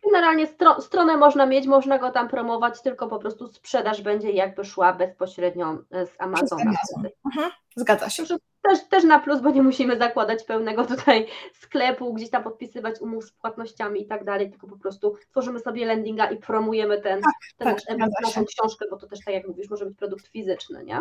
Generalnie 0.06 0.48
stro, 0.48 0.82
stronę 0.82 1.18
można 1.18 1.46
mieć, 1.46 1.68
można 1.68 2.00
go 2.00 2.12
tam 2.12 2.28
promować, 2.28 2.82
tylko 2.82 3.08
po 3.08 3.20
prostu 3.20 3.48
sprzedaż 3.48 4.02
będzie 4.02 4.32
jakby 4.32 4.66
szła 4.66 4.94
bezpośrednio 4.94 5.74
y, 5.74 6.08
z 6.08 6.16
Amazona. 6.18 6.62
Amazon. 6.62 7.12
Mhm. 7.26 7.52
Zgadza 7.76 8.10
się 8.10 8.24
też, 8.64 8.88
też 8.90 9.04
na 9.04 9.20
plus, 9.20 9.42
bo 9.42 9.50
nie 9.50 9.64
musimy 9.64 9.98
zakładać 9.98 10.44
pełnego 10.44 10.86
tutaj 10.96 11.28
sklepu, 11.54 12.14
gdzieś 12.14 12.30
tam 12.30 12.44
podpisywać 12.44 13.02
umów 13.02 13.26
z 13.26 13.32
płatnościami 13.32 14.02
i 14.02 14.06
tak 14.06 14.24
dalej, 14.24 14.50
tylko 14.50 14.68
po 14.68 14.78
prostu 14.78 15.18
tworzymy 15.32 15.60
sobie 15.60 15.86
landinga 15.86 16.32
i 16.32 16.38
promujemy 16.38 17.02
ten, 17.02 17.22
tak, 17.58 17.82
ten 17.82 17.98
tak, 18.00 18.10
nasz 18.10 18.10
naszą 18.24 18.46
książkę, 18.46 18.86
bo 18.90 18.98
to 18.98 19.08
też 19.08 19.20
tak 19.26 19.34
jak 19.34 19.48
mówisz, 19.48 19.70
może 19.70 19.86
być 19.86 19.98
produkt 19.98 20.28
fizyczny, 20.28 20.84
nie? 20.84 21.00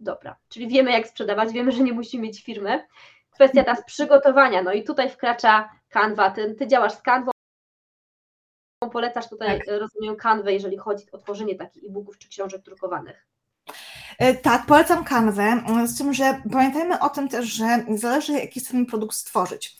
Dobra, 0.00 0.36
czyli 0.48 0.68
wiemy 0.68 0.92
jak 0.92 1.08
sprzedawać, 1.08 1.52
wiemy, 1.52 1.72
że 1.72 1.82
nie 1.82 1.92
musimy 1.92 2.22
mieć 2.22 2.44
firmy. 2.44 2.86
Kwestia 3.30 3.64
teraz 3.64 3.84
przygotowania, 3.84 4.62
no 4.62 4.72
i 4.72 4.84
tutaj 4.84 5.10
wkracza 5.10 5.70
Canva, 5.88 6.30
ty, 6.30 6.54
ty 6.54 6.66
działasz 6.66 6.92
z 6.92 7.02
Canva, 7.02 7.32
polecasz 8.92 9.28
tutaj, 9.28 9.58
tak. 9.58 9.80
rozumiem, 9.80 10.16
Canwę, 10.16 10.52
jeżeli 10.52 10.76
chodzi 10.76 11.04
o 11.12 11.18
tworzenie 11.18 11.54
takich 11.54 11.84
e-booków 11.84 12.18
czy 12.18 12.28
książek 12.28 12.62
drukowanych. 12.62 13.26
E, 14.18 14.34
tak, 14.34 14.66
polecam 14.66 15.04
kanwę, 15.04 15.62
z 15.86 15.98
tym, 15.98 16.14
że 16.14 16.42
pamiętajmy 16.52 17.00
o 17.00 17.08
tym 17.08 17.28
też, 17.28 17.46
że 17.46 17.84
zależy 17.94 18.32
jaki 18.32 18.60
chcemy 18.60 18.86
produkt 18.86 19.14
stworzyć. 19.14 19.76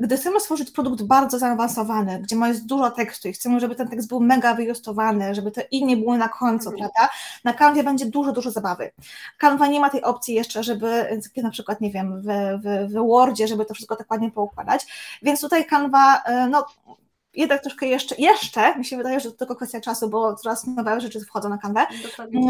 Gdy 0.00 0.16
chcemy 0.16 0.40
stworzyć 0.40 0.70
produkt 0.70 1.02
bardzo 1.02 1.38
zaawansowany, 1.38 2.20
gdzie 2.20 2.36
ma 2.36 2.48
jest 2.48 2.66
dużo 2.66 2.90
tekstu 2.90 3.28
i 3.28 3.32
chcemy, 3.32 3.60
żeby 3.60 3.74
ten 3.74 3.88
tekst 3.88 4.08
był 4.08 4.20
mega 4.20 4.54
wyjustowany, 4.54 5.34
żeby 5.34 5.50
to 5.50 5.60
i 5.70 5.84
nie 5.84 5.96
było 5.96 6.16
na 6.16 6.28
końcu, 6.28 6.70
mhm. 6.70 6.78
prawda? 6.78 7.14
Na 7.44 7.52
kanwie 7.52 7.84
będzie 7.84 8.06
dużo, 8.06 8.32
dużo 8.32 8.50
zabawy. 8.50 8.90
Kanwa 9.38 9.66
nie 9.66 9.80
ma 9.80 9.90
tej 9.90 10.02
opcji 10.02 10.34
jeszcze, 10.34 10.62
żeby 10.62 11.20
na 11.36 11.50
przykład, 11.50 11.80
nie 11.80 11.90
wiem, 11.90 12.22
w, 12.22 12.26
w, 12.62 12.92
w 12.92 13.06
Wordzie, 13.06 13.48
żeby 13.48 13.64
to 13.64 13.74
wszystko 13.74 13.96
tak 13.96 14.10
ładnie 14.10 14.30
poukładać, 14.30 14.86
więc 15.22 15.40
tutaj 15.40 15.66
kanwa, 15.66 16.22
e, 16.26 16.48
no 16.48 16.66
jednak 17.34 17.62
troszkę 17.62 17.86
jeszcze, 17.86 18.14
jeszcze, 18.18 18.78
mi 18.78 18.84
się 18.84 18.96
wydaje, 18.96 19.20
że 19.20 19.30
to 19.30 19.36
tylko 19.36 19.56
kwestia 19.56 19.80
czasu, 19.80 20.08
bo 20.08 20.34
coraz 20.34 20.66
nowe 20.66 21.00
rzeczy 21.00 21.20
wchodzą 21.20 21.48
na 21.48 21.58
kanwę. 21.58 21.86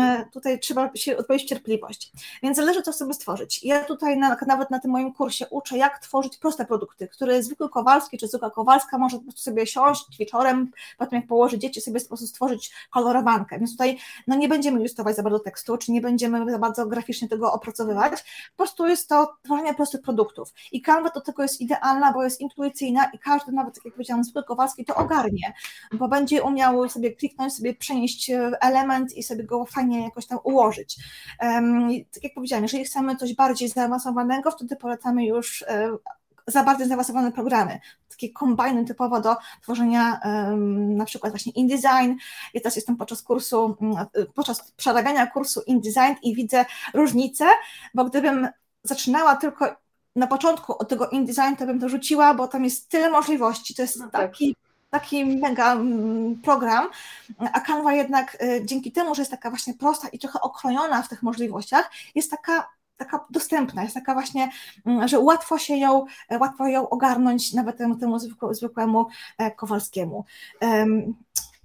E, 0.00 0.24
tutaj 0.32 0.60
trzeba 0.60 0.90
się 0.94 1.16
odpowiedzieć 1.16 1.48
cierpliwość. 1.48 2.12
Więc 2.42 2.56
zależy, 2.56 2.82
co 2.82 2.92
sobie 2.92 3.14
stworzyć. 3.14 3.64
Ja 3.64 3.84
tutaj 3.84 4.18
na, 4.18 4.36
nawet 4.46 4.70
na 4.70 4.78
tym 4.78 4.90
moim 4.90 5.12
kursie 5.12 5.46
uczę, 5.50 5.78
jak 5.78 5.98
tworzyć 5.98 6.36
proste 6.36 6.64
produkty, 6.64 7.08
które 7.08 7.42
zwykły 7.42 7.68
Kowalski 7.68 8.18
czy 8.18 8.28
zwykła 8.28 8.50
Kowalska 8.50 8.98
może 8.98 9.16
po 9.16 9.22
prostu 9.22 9.40
sobie 9.40 9.66
siąść 9.66 10.18
wieczorem, 10.18 10.70
potem 10.98 11.18
jak 11.20 11.28
położy 11.28 11.58
dzieci, 11.58 11.80
sobie 11.80 12.00
po 12.00 12.08
prostu 12.08 12.26
stworzyć 12.26 12.72
kolorowankę. 12.90 13.58
Więc 13.58 13.72
tutaj 13.72 13.98
no, 14.26 14.36
nie 14.36 14.48
będziemy 14.48 14.80
ilustrować 14.80 15.16
za 15.16 15.22
bardzo 15.22 15.38
tekstu, 15.38 15.76
czy 15.76 15.92
nie 15.92 16.00
będziemy 16.00 16.50
za 16.50 16.58
bardzo 16.58 16.86
graficznie 16.86 17.28
tego 17.28 17.52
opracowywać. 17.52 18.12
Po 18.50 18.56
prostu 18.56 18.86
jest 18.86 19.08
to 19.08 19.34
tworzenie 19.44 19.74
prostych 19.74 20.02
produktów. 20.02 20.52
I 20.72 20.82
kanwa 20.82 21.10
do 21.10 21.20
tego 21.20 21.42
jest 21.42 21.60
idealna, 21.60 22.12
bo 22.12 22.24
jest 22.24 22.40
intuicyjna 22.40 23.10
i 23.12 23.18
każdy, 23.18 23.52
nawet 23.52 23.74
tak 23.74 23.84
jak 23.84 23.94
powiedziałam, 23.94 24.24
zwykły 24.24 24.44
Kowalski, 24.44 24.69
i 24.78 24.84
to 24.84 24.94
ogarnie, 24.94 25.52
bo 25.92 26.08
będzie 26.08 26.42
umiał 26.42 26.88
sobie 26.88 27.12
kliknąć, 27.16 27.54
sobie 27.54 27.74
przenieść 27.74 28.30
e, 28.30 28.50
element 28.60 29.16
i 29.16 29.22
sobie 29.22 29.44
go 29.44 29.66
fajnie 29.66 30.04
jakoś 30.04 30.26
tam 30.26 30.38
ułożyć. 30.44 30.96
Tak 32.12 32.24
jak 32.24 32.34
powiedziałam, 32.34 32.62
jeżeli 32.62 32.84
chcemy 32.84 33.16
coś 33.16 33.34
bardziej 33.34 33.68
zaawansowanego, 33.68 34.50
wtedy 34.50 34.76
polecamy 34.76 35.26
już 35.26 35.62
e, 35.62 35.90
za 36.46 36.62
bardzo 36.62 36.86
zaawansowane 36.86 37.32
programy, 37.32 37.80
takie 38.08 38.32
kombajny 38.32 38.84
typowo 38.84 39.20
do 39.20 39.36
tworzenia 39.62 40.20
um, 40.24 40.96
na 40.96 41.04
przykład 41.04 41.32
właśnie 41.32 41.52
InDesign. 41.52 42.14
Ja 42.54 42.60
teraz 42.60 42.76
jestem 42.76 42.96
podczas 42.96 43.22
kursu, 43.22 43.76
mm, 43.80 44.06
podczas 44.34 44.72
przerabiania 44.72 45.26
kursu 45.26 45.62
InDesign 45.66 46.14
i 46.22 46.34
widzę 46.34 46.64
różnicę, 46.94 47.44
bo 47.94 48.04
gdybym 48.04 48.48
zaczynała 48.82 49.36
tylko 49.36 49.76
na 50.20 50.26
początku 50.26 50.78
od 50.78 50.88
tego 50.88 51.08
InDesign 51.08 51.56
to 51.58 51.66
bym 51.66 51.80
to 51.80 51.88
rzuciła, 51.88 52.34
bo 52.34 52.48
tam 52.48 52.64
jest 52.64 52.88
tyle 52.88 53.10
możliwości, 53.10 53.74
to 53.74 53.82
jest 53.82 53.98
no 53.98 54.08
tak. 54.08 54.30
taki 54.30 54.56
taki 54.90 55.24
mega 55.24 55.72
mm, 55.72 56.40
program, 56.42 56.88
a 57.52 57.60
Canva 57.60 57.92
jednak 57.92 58.42
y, 58.42 58.62
dzięki 58.64 58.92
temu, 58.92 59.14
że 59.14 59.22
jest 59.22 59.30
taka 59.30 59.50
właśnie 59.50 59.74
prosta 59.74 60.08
i 60.08 60.18
trochę 60.18 60.40
okrojona 60.40 61.02
w 61.02 61.08
tych 61.08 61.22
możliwościach, 61.22 61.90
jest 62.14 62.30
taka 62.30 62.68
taka 62.96 63.24
dostępna, 63.30 63.82
jest 63.82 63.94
taka 63.94 64.14
właśnie, 64.14 64.50
mm, 64.86 65.08
że 65.08 65.18
łatwo 65.18 65.58
się 65.58 65.76
ją, 65.76 66.06
łatwo 66.40 66.66
ją 66.66 66.88
ogarnąć 66.88 67.52
nawet 67.52 67.78
temu, 67.78 67.96
temu 67.96 68.18
zwykłemu 68.50 69.06
e, 69.38 69.50
Kowalskiemu. 69.50 70.24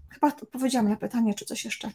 Chyba 0.10 0.28
odpowiedziałam 0.28 0.90
na 0.90 0.96
pytanie, 0.96 1.34
czy 1.34 1.46
coś 1.46 1.66
jeszcze. 1.66 1.92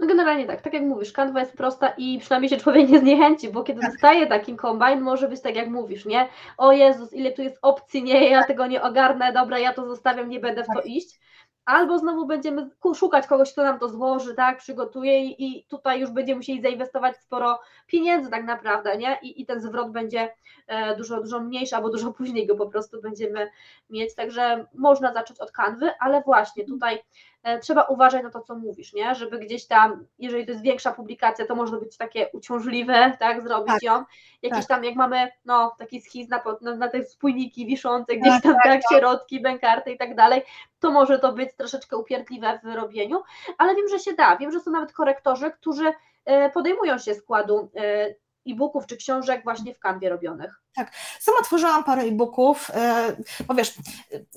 No 0.00 0.06
generalnie 0.06 0.46
tak, 0.46 0.60
tak 0.60 0.72
jak 0.72 0.82
mówisz, 0.82 1.12
kanwa 1.12 1.40
jest 1.40 1.56
prosta 1.56 1.92
i 1.98 2.18
przynajmniej 2.18 2.50
się 2.50 2.56
człowiek 2.56 2.88
nie 2.88 2.98
zniechęci, 2.98 3.48
bo 3.48 3.62
kiedy 3.62 3.80
tak. 3.80 3.90
dostaje 3.90 4.26
taki 4.26 4.56
kombajn, 4.56 5.00
może 5.00 5.28
być 5.28 5.40
tak 5.40 5.56
jak 5.56 5.68
mówisz, 5.68 6.06
nie? 6.06 6.28
O 6.56 6.72
Jezus, 6.72 7.12
ile 7.12 7.32
tu 7.32 7.42
jest 7.42 7.58
opcji, 7.62 8.02
nie, 8.02 8.30
ja 8.30 8.44
tego 8.44 8.66
nie 8.66 8.82
ogarnę, 8.82 9.32
dobra, 9.32 9.58
ja 9.58 9.72
to 9.72 9.86
zostawiam, 9.86 10.28
nie 10.28 10.40
będę 10.40 10.62
w 10.64 10.66
to 10.66 10.74
tak. 10.74 10.86
iść 10.86 11.20
albo 11.64 11.98
znowu 11.98 12.26
będziemy 12.26 12.70
szukać 12.94 13.26
kogoś, 13.26 13.52
kto 13.52 13.62
nam 13.62 13.78
to 13.78 13.88
złoży, 13.88 14.34
tak, 14.34 14.58
przygotuje 14.58 15.24
i 15.24 15.64
tutaj 15.64 16.00
już 16.00 16.10
będziemy 16.10 16.36
musieli 16.36 16.62
zainwestować 16.62 17.16
sporo 17.16 17.60
pieniędzy 17.86 18.30
tak 18.30 18.44
naprawdę, 18.44 18.96
nie? 18.96 19.18
I, 19.22 19.42
i 19.42 19.46
ten 19.46 19.60
zwrot 19.60 19.90
będzie 19.90 20.34
e, 20.66 20.96
dużo, 20.96 21.20
dużo 21.20 21.40
mniejszy, 21.40 21.76
albo 21.76 21.90
dużo 21.90 22.12
później 22.12 22.46
go 22.46 22.56
po 22.56 22.66
prostu 22.66 23.00
będziemy 23.02 23.50
mieć, 23.90 24.14
także 24.14 24.66
można 24.74 25.12
zacząć 25.12 25.40
od 25.40 25.52
kanwy, 25.52 25.90
ale 26.00 26.22
właśnie 26.22 26.64
tutaj 26.64 27.02
trzeba 27.62 27.82
uważać 27.82 28.22
na 28.22 28.30
to, 28.30 28.40
co 28.40 28.54
mówisz, 28.54 28.92
nie? 28.92 29.14
Żeby 29.14 29.38
gdzieś 29.38 29.66
tam, 29.66 30.06
jeżeli 30.18 30.46
to 30.46 30.52
jest 30.52 30.64
większa 30.64 30.92
publikacja, 30.92 31.46
to 31.46 31.54
może 31.54 31.76
być 31.76 31.96
takie 31.96 32.28
uciążliwe, 32.32 33.16
tak, 33.18 33.42
zrobić 33.42 33.72
tak, 33.72 33.82
ją. 33.82 34.04
Jakieś 34.42 34.66
tak. 34.66 34.68
tam, 34.68 34.84
jak 34.84 34.94
mamy, 34.94 35.30
no, 35.44 35.74
taki 35.78 36.00
schiz 36.00 36.28
na, 36.28 36.42
na, 36.60 36.76
na 36.76 36.88
te 36.88 37.04
spójniki 37.04 37.66
wiszące, 37.66 38.16
gdzieś 38.16 38.32
tak, 38.32 38.42
tam, 38.42 38.54
tak, 38.54 38.62
tak, 38.62 38.82
tak. 38.82 38.98
środki, 38.98 39.40
bękarty 39.40 39.92
i 39.92 39.98
tak 39.98 40.14
dalej, 40.14 40.42
to 40.80 40.90
może 40.90 41.18
to 41.18 41.32
być 41.32 41.50
troszeczkę 41.56 41.96
upierdliwe 41.96 42.60
w 42.64 42.74
robieniu, 42.74 43.22
ale 43.58 43.74
wiem, 43.74 43.88
że 43.88 43.98
się 43.98 44.12
da. 44.12 44.36
Wiem, 44.36 44.52
że 44.52 44.60
są 44.60 44.70
nawet 44.70 44.92
korektorzy, 44.92 45.50
którzy 45.50 45.92
e, 46.24 46.50
podejmują 46.50 46.98
się 46.98 47.14
składu 47.14 47.70
e, 47.76 48.14
e-booków 48.46 48.86
czy 48.86 48.96
książek 48.96 49.44
właśnie 49.44 49.74
w 49.74 49.78
kanwie 49.78 50.08
robionych. 50.08 50.60
Tak, 50.74 50.92
sama 51.20 51.38
tworzyłam 51.44 51.84
parę 51.84 52.02
e-booków, 52.02 52.70
e, 52.74 53.16
bo 53.46 53.54
wiesz, 53.54 53.74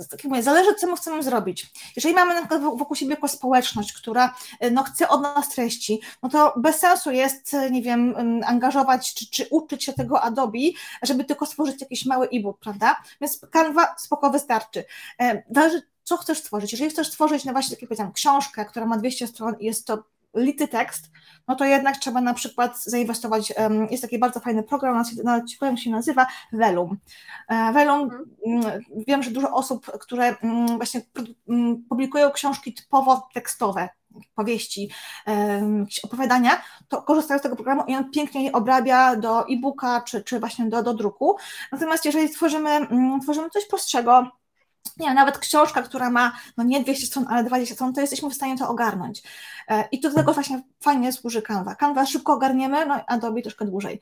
tak 0.09 0.23
mówię, 0.23 0.43
zależy 0.43 0.75
co 0.75 0.87
my 0.87 0.95
chcemy 0.95 1.23
zrobić. 1.23 1.71
Jeżeli 1.95 2.15
mamy 2.15 2.33
na 2.33 2.39
przykład 2.39 2.61
wokół 2.61 2.95
siebie 2.95 3.11
jakąś 3.11 3.31
społeczność, 3.31 3.93
która 3.93 4.35
e, 4.59 4.71
no, 4.71 4.83
chce 4.83 5.09
od 5.09 5.21
nas 5.21 5.49
treści, 5.49 6.01
no 6.23 6.29
to 6.29 6.53
bez 6.57 6.79
sensu 6.79 7.11
jest, 7.11 7.55
nie 7.71 7.81
wiem, 7.81 8.15
angażować 8.45 9.13
czy, 9.13 9.29
czy 9.29 9.47
uczyć 9.49 9.83
się 9.83 9.93
tego 9.93 10.21
Adobe, 10.21 10.59
żeby 11.03 11.23
tylko 11.23 11.45
stworzyć 11.45 11.81
jakiś 11.81 12.05
mały 12.05 12.29
e-book, 12.33 12.59
prawda? 12.59 12.95
Więc 13.21 13.39
Canva 13.51 13.95
spoko 13.97 14.29
wystarczy. 14.29 14.85
Zależy 15.49 15.81
co 16.03 16.17
chcesz 16.17 16.37
stworzyć. 16.37 16.71
Jeżeli 16.71 16.91
chcesz 16.91 17.07
stworzyć, 17.07 17.45
no 17.45 17.51
właśnie, 17.51 17.75
tak 17.75 17.81
jak 17.81 17.89
powiedziałam, 17.89 18.13
książkę, 18.13 18.65
która 18.65 18.85
ma 18.85 18.97
200 18.97 19.27
stron 19.27 19.55
i 19.59 19.65
jest 19.65 19.87
to 19.87 20.03
lity 20.33 20.67
tekst, 20.67 21.11
no 21.47 21.55
to 21.55 21.65
jednak 21.65 21.97
trzeba 21.97 22.21
na 22.21 22.33
przykład 22.33 22.83
zainwestować, 22.83 23.53
jest 23.91 24.03
taki 24.03 24.19
bardzo 24.19 24.39
fajny 24.39 24.63
program, 24.63 25.03
na 25.23 25.77
się 25.77 25.89
nazywa 25.89 26.27
Velum. 26.53 26.97
E, 27.49 27.73
Velum, 27.73 28.01
mhm. 28.01 28.25
mm, 28.45 28.81
wiem, 29.07 29.23
że 29.23 29.31
dużo 29.31 29.51
osób, 29.51 29.85
które 29.85 30.35
mm, 30.37 30.67
właśnie 30.67 31.01
mm, 31.49 31.83
publikują 31.89 32.31
książki 32.31 32.73
typowo 32.73 33.27
tekstowe, 33.33 33.89
powieści, 34.35 34.89
jakieś 35.79 35.99
opowiadania, 35.99 36.61
to 36.87 37.01
korzystają 37.01 37.39
z 37.39 37.43
tego 37.43 37.55
programu 37.55 37.83
i 37.87 37.95
on 37.95 38.11
pięknie 38.11 38.43
je 38.43 38.51
obrabia 38.51 39.15
do 39.15 39.47
e-booka 39.47 40.01
czy, 40.01 40.23
czy 40.23 40.39
właśnie 40.39 40.65
do, 40.65 40.83
do 40.83 40.93
druku. 40.93 41.35
Natomiast 41.71 42.05
jeżeli 42.05 42.29
tworzymy, 42.29 42.87
tworzymy 43.21 43.49
coś 43.49 43.67
prostszego, 43.67 44.27
nie, 44.97 45.13
nawet 45.13 45.37
książka, 45.37 45.81
która 45.81 46.09
ma 46.09 46.31
no 46.57 46.63
nie 46.63 46.83
200 46.83 47.05
stron, 47.05 47.25
ale 47.29 47.43
20 47.43 47.75
stron, 47.75 47.93
to 47.93 48.01
jesteśmy 48.01 48.29
w 48.29 48.33
stanie 48.33 48.57
to 48.57 48.69
ogarnąć. 48.69 49.23
E, 49.67 49.87
I 49.91 49.99
do 49.99 50.13
tego 50.13 50.33
właśnie 50.33 50.61
fajnie 50.79 51.13
służy 51.13 51.41
Canva. 51.41 51.75
Canva 51.75 52.05
szybko 52.05 52.33
ogarniemy, 52.33 52.85
no 52.85 53.05
Adobe 53.07 53.41
troszkę 53.41 53.65
dłużej. 53.65 53.99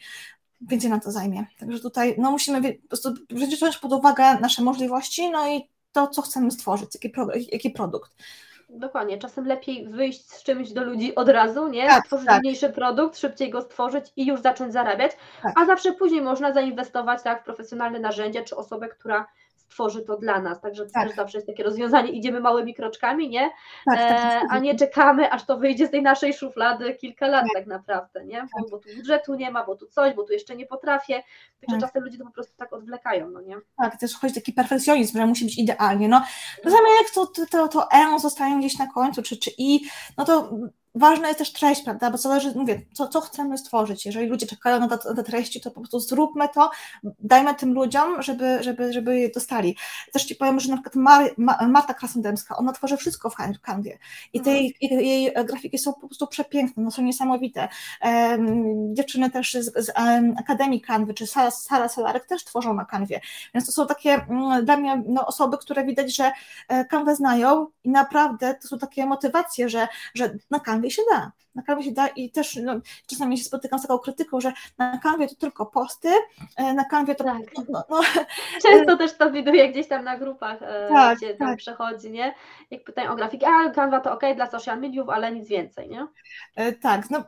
Więcej 0.62 0.90
na 0.90 1.00
to 1.00 1.12
zajmie. 1.12 1.46
Także 1.60 1.80
tutaj 1.80 2.16
no, 2.18 2.32
musimy 2.32 2.74
po 2.74 2.88
prostu 2.88 3.14
wziąć 3.30 3.78
pod 3.78 3.94
uwagę 3.94 4.40
nasze 4.40 4.64
możliwości, 4.64 5.32
no 5.32 5.48
i 5.48 5.70
to, 5.92 6.08
co 6.08 6.22
chcemy 6.22 6.52
stworzyć, 6.52 6.90
jaki, 6.94 7.10
pro, 7.10 7.28
jaki 7.52 7.70
produkt. 7.70 8.12
Dokładnie, 8.70 9.18
czasem 9.18 9.48
lepiej 9.48 9.88
wyjść 9.88 10.32
z 10.32 10.44
czymś 10.44 10.72
do 10.72 10.84
ludzi 10.84 11.16
od 11.16 11.30
razu, 11.30 11.68
nie? 11.68 11.88
Tak, 11.88 12.06
Stworzyć 12.06 12.28
tak. 12.28 12.42
mniejszy 12.42 12.70
produkt, 12.70 13.18
szybciej 13.18 13.50
go 13.50 13.62
stworzyć 13.62 14.06
i 14.16 14.26
już 14.26 14.42
zacząć 14.42 14.74
zarabiać, 14.74 15.12
tak. 15.44 15.60
a 15.60 15.66
zawsze 15.66 15.94
później 15.94 16.22
można 16.22 16.54
zainwestować 16.54 17.24
tak, 17.24 17.42
w 17.42 17.46
profesjonalne 17.46 18.00
narzędzia 18.00 18.44
czy 18.44 18.56
osobę, 18.56 18.88
która 18.88 19.28
tworzy 19.72 20.02
to 20.02 20.18
dla 20.18 20.42
nas. 20.42 20.62
Także 20.62 20.86
tak. 20.86 21.08
też 21.08 21.16
zawsze 21.16 21.38
jest 21.38 21.48
takie 21.48 21.64
rozwiązanie, 21.64 22.12
idziemy 22.12 22.40
małymi 22.40 22.74
kroczkami, 22.74 23.30
nie? 23.30 23.50
Tak, 23.86 24.00
tak, 24.00 24.44
e, 24.44 24.48
a 24.50 24.60
nie 24.60 24.76
czekamy, 24.76 25.32
aż 25.32 25.46
to 25.46 25.58
wyjdzie 25.58 25.88
z 25.88 25.92
tej 25.92 26.02
naszej 26.02 26.34
szuflady 26.34 26.94
kilka 26.96 27.28
lat 27.28 27.44
tak, 27.44 27.54
tak 27.54 27.68
naprawdę, 27.68 28.26
nie? 28.26 28.48
Bo, 28.60 28.70
bo, 28.70 28.78
tu 28.78 28.90
budżetu 28.96 29.36
nie 29.36 29.52
ma, 29.52 29.66
bo 29.66 29.76
tu 29.76 29.88
coś, 29.88 30.14
bo 30.14 30.24
tu 30.24 30.34
jeszcze 30.34 30.56
nie 30.56 30.66
potrafię. 30.66 31.24
Także 31.62 31.80
tak. 31.80 31.90
czasem 31.90 32.04
ludzie 32.04 32.18
to 32.18 32.26
po 32.26 32.32
prostu 32.32 32.58
tak 32.58 32.74
odwlekają, 32.74 33.30
no 33.30 33.42
nie? 33.42 33.58
Tak, 33.78 33.98
też 33.98 34.18
chodzi 34.18 34.34
taki 34.34 34.54
perfekcjonizm, 34.54 35.18
że 35.18 35.26
musi 35.26 35.46
być 35.46 35.58
idealnie. 35.58 36.08
No, 36.08 36.24
no 36.66 36.72
jak 36.72 37.10
to, 37.14 37.28
to, 37.28 37.46
to, 37.46 37.68
to 37.68 37.92
E 37.92 38.20
zostaje 38.20 38.60
gdzieś 38.60 38.78
na 38.78 38.88
końcu, 38.88 39.24
czy, 39.24 39.38
czy 39.38 39.52
I, 39.58 39.82
no 40.18 40.26
to 40.26 40.50
ważna 40.96 41.28
jest 41.28 41.40
też 41.40 41.54
treść, 41.54 41.82
prawda? 41.82 42.12
Bo 42.12 42.18
zależy, 42.18 42.54
mówię, 42.56 42.82
co, 42.94 43.08
co 43.08 43.22
chcemy 43.22 43.58
stworzyć. 43.58 44.06
Jeżeli 44.06 44.28
ludzie 44.28 44.48
czekają 44.48 44.80
na 44.80 44.98
te, 44.98 45.16
te, 45.16 45.24
treści, 45.24 45.62
to 45.62 45.72
po 45.72 45.80
prostu 45.82 46.00
zróbmy 46.00 46.50
to, 46.50 46.72
dajmy 47.20 47.56
tym 47.56 47.74
ludziom, 47.74 48.22
żeby, 48.22 48.64
żeby, 48.64 48.94
żeby 48.94 49.20
je 49.20 49.30
dostali. 49.30 49.78
Też 50.14 50.26
Ci 50.26 50.36
powiem, 50.36 50.60
że 50.60 50.70
na 50.70 50.76
przykład 50.76 50.96
Mar, 50.96 51.32
Marta 51.68 51.94
Krasnodębska, 51.94 52.58
ona 52.58 52.74
tworzy 52.74 52.98
wszystko 52.98 53.30
w 53.30 53.36
Canwie 53.62 54.00
i 54.34 54.42
te 54.42 54.52
jej, 54.52 54.76
mhm. 54.84 55.02
jej 55.02 55.34
grafiki 55.46 55.78
są 55.78 55.94
po 55.94 56.08
prostu 56.08 56.28
przepiękne, 56.28 56.84
no 56.84 56.92
są 56.92 57.02
niesamowite. 57.02 57.68
Um, 58.02 58.96
dziewczyny 58.96 59.32
też 59.32 59.54
z, 59.54 59.86
z 59.86 59.92
um, 60.00 60.36
Akademii 60.38 60.82
Canwy, 60.82 61.14
czy 61.14 61.28
Sara, 61.28 61.52
Sara 61.52 61.90
Solarek 61.90 62.26
też 62.26 62.44
tworzą 62.44 62.74
na 62.74 62.86
Canwie, 62.86 63.22
więc 63.54 63.66
to 63.66 63.72
są 63.72 63.88
takie 63.88 64.26
um, 64.30 64.66
dla 64.66 64.78
mnie 64.78 65.04
no, 65.08 65.28
osoby, 65.28 65.58
które 65.58 65.86
widać, 65.86 66.16
że 66.16 66.32
Canwę 66.90 67.16
znają 67.16 67.68
i 67.84 67.90
naprawdę 67.90 68.56
to 68.62 68.68
są 68.68 68.80
takie 68.80 69.06
motywacje, 69.06 69.70
że, 69.70 69.88
że 70.16 70.38
na 70.50 70.60
Canwie 70.60 70.81
kanwie 70.82 70.92
się 70.92 71.02
da. 71.12 71.32
Na 71.56 71.62
kanwie 71.62 71.84
się 71.84 71.92
da 71.92 72.08
i 72.08 72.32
też 72.32 72.56
no, 72.56 72.74
czasami 73.08 73.38
się 73.38 73.44
spotykam 73.44 73.80
z 73.80 73.82
taką 73.82 74.00
krytyką, 74.00 74.42
że 74.42 74.54
na 74.78 74.98
kanwie 74.98 75.28
to 75.28 75.36
tylko 75.36 75.66
posty, 75.66 76.10
e, 76.58 76.74
na 76.74 76.86
kanwie 76.86 77.16
to... 77.16 77.24
Tak. 77.24 77.38
No, 77.70 77.84
no, 77.90 78.02
Często 78.70 78.98
też 78.98 79.18
to 79.18 79.32
widuję 79.32 79.72
gdzieś 79.72 79.88
tam 79.88 80.04
na 80.04 80.18
grupach, 80.18 80.62
e, 80.62 80.88
tak, 80.90 81.18
gdzie 81.18 81.36
tam 81.36 81.48
tak. 81.48 81.58
przechodzi, 81.58 82.12
nie? 82.12 82.34
Jak 82.72 82.84
pytają 82.84 83.12
o 83.12 83.16
grafiki, 83.16 83.46
a 83.46 83.70
kanwa 83.70 84.00
to 84.00 84.14
ok 84.14 84.24
dla 84.36 84.50
social 84.50 84.80
mediów, 84.80 85.10
ale 85.10 85.32
nic 85.32 85.48
więcej, 85.48 85.90
nie? 85.90 86.08
E, 86.56 86.72
tak, 86.72 87.10
no 87.10 87.24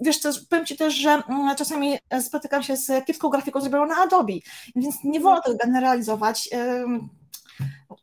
wiesz 0.00 0.18
co, 0.18 0.30
powiem 0.50 0.66
Ci 0.66 0.76
też, 0.76 0.94
że 0.94 1.10
mm, 1.10 1.56
czasami 1.56 1.98
spotykam 2.20 2.62
się 2.62 2.76
z 2.76 3.04
kiepską 3.04 3.28
grafiką 3.28 3.60
zrobioną 3.60 3.86
na 3.86 3.96
Adobe, 3.96 4.32
więc 4.76 5.04
nie 5.04 5.20
wolno 5.20 5.42
tego 5.42 5.56
generalizować 5.64 6.48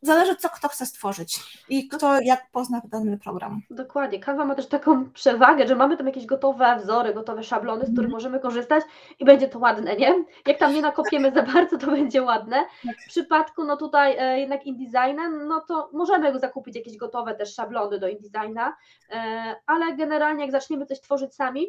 Zależy, 0.02 0.36
co 0.36 0.48
kto 0.48 0.68
chce 0.68 0.86
stworzyć 0.86 1.40
i 1.68 1.88
kto 1.88 2.20
jak 2.20 2.50
pozna 2.52 2.82
dany 2.84 3.18
program. 3.18 3.60
Dokładnie. 3.70 4.20
Canva 4.20 4.44
ma 4.44 4.54
też 4.54 4.66
taką 4.66 5.10
przewagę, 5.10 5.68
że 5.68 5.74
mamy 5.74 5.96
tam 5.96 6.06
jakieś 6.06 6.26
gotowe 6.26 6.76
wzory, 6.82 7.14
gotowe 7.14 7.42
szablony, 7.42 7.86
z 7.86 7.92
których 7.92 8.08
mm. 8.08 8.12
możemy 8.12 8.40
korzystać 8.40 8.84
i 9.18 9.24
będzie 9.24 9.48
to 9.48 9.58
ładne, 9.58 9.96
nie? 9.96 10.24
Jak 10.46 10.58
tam 10.58 10.74
nie 10.74 10.82
nakopiemy 10.82 11.32
za 11.32 11.42
bardzo, 11.42 11.78
to 11.78 11.86
będzie 11.86 12.22
ładne. 12.22 12.56
Tak. 12.86 12.96
W 12.96 13.08
przypadku, 13.08 13.64
no 13.64 13.76
tutaj 13.76 14.16
e, 14.18 14.40
jednak 14.40 14.66
InDesignem, 14.66 15.48
no 15.48 15.60
to 15.68 15.90
możemy 15.92 16.38
zakupić 16.38 16.76
jakieś 16.76 16.96
gotowe 16.96 17.34
też 17.34 17.54
szablony 17.54 17.98
do 17.98 18.08
InDesigna, 18.08 18.76
e, 19.10 19.54
ale 19.66 19.96
generalnie 19.96 20.42
jak 20.42 20.52
zaczniemy 20.52 20.86
coś 20.86 21.00
tworzyć 21.00 21.34
sami, 21.34 21.66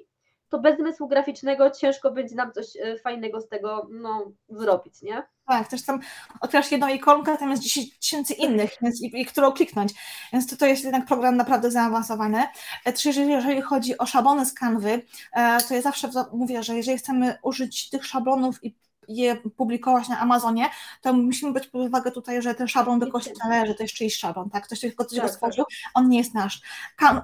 to 0.50 0.60
bez 0.60 0.78
zmysłu 0.78 1.08
graficznego 1.08 1.72
ciężko 1.72 2.12
będzie 2.12 2.36
nam 2.36 2.52
coś 2.52 2.66
e, 2.76 2.98
fajnego 2.98 3.42
z 3.42 3.48
tego 3.48 3.88
no, 3.92 4.32
zrobić, 4.50 5.02
nie? 5.02 5.24
Tak, 5.46 5.68
też 5.68 5.86
tam 5.86 6.00
otwierasz 6.42 6.72
jedną 6.72 6.88
ikonkę, 6.88 7.38
tam 7.38 7.52
jest 7.52 7.64
10 7.64 8.00
tysięcy 8.00 8.34
innych, 8.34 8.72
więc 8.82 9.02
i, 9.02 9.22
i 9.22 9.26
którą 9.26 9.52
kliknąć. 9.52 9.94
Więc 10.34 10.48
to, 10.48 10.58
to 10.58 10.66
jest 10.66 10.84
jednak 10.84 11.06
program 11.06 11.38
naprawdę 11.38 11.72
zaawansowany. 11.72 12.44
E, 12.86 12.94
Czy 12.94 13.08
jeżeli, 13.08 13.32
jeżeli 13.32 13.62
chodzi 13.62 13.98
o 13.98 14.06
szablony 14.06 14.46
z 14.46 14.54
kanwy, 14.54 15.02
e, 15.34 15.58
to 15.68 15.74
ja 15.74 15.82
zawsze 15.82 16.10
mówię, 16.34 16.64
że 16.64 16.76
jeżeli 16.76 16.98
chcemy 16.98 17.38
użyć 17.44 17.90
tych 17.90 18.06
szablonów 18.06 18.64
i 18.64 18.76
je 19.10 19.36
publikować 19.36 20.10
na 20.10 20.19
Amazonie, 20.19 20.69
to 21.02 21.13
musimy 21.13 21.52
brać 21.52 21.67
pod 21.67 21.82
uwagę 21.82 22.12
tutaj, 22.12 22.41
że 22.41 22.56
ten 22.56 22.67
szablon 22.67 23.00
do 23.00 23.06
kogoś 23.06 23.30
należy, 23.43 23.76
to 23.76 23.84
jest 23.84 23.95
czyjś 23.95 24.15
szablon, 24.15 24.50
tak? 24.50 24.65
Ktoś 24.65 24.80
tylko 24.80 25.06
coś 25.06 25.17
tak, 25.17 25.28
go 25.28 25.34
stworzył, 25.34 25.65
tak. 25.65 25.91
on 25.93 26.10
nie 26.10 26.17
jest 26.17 26.34
nasz. 26.34 26.62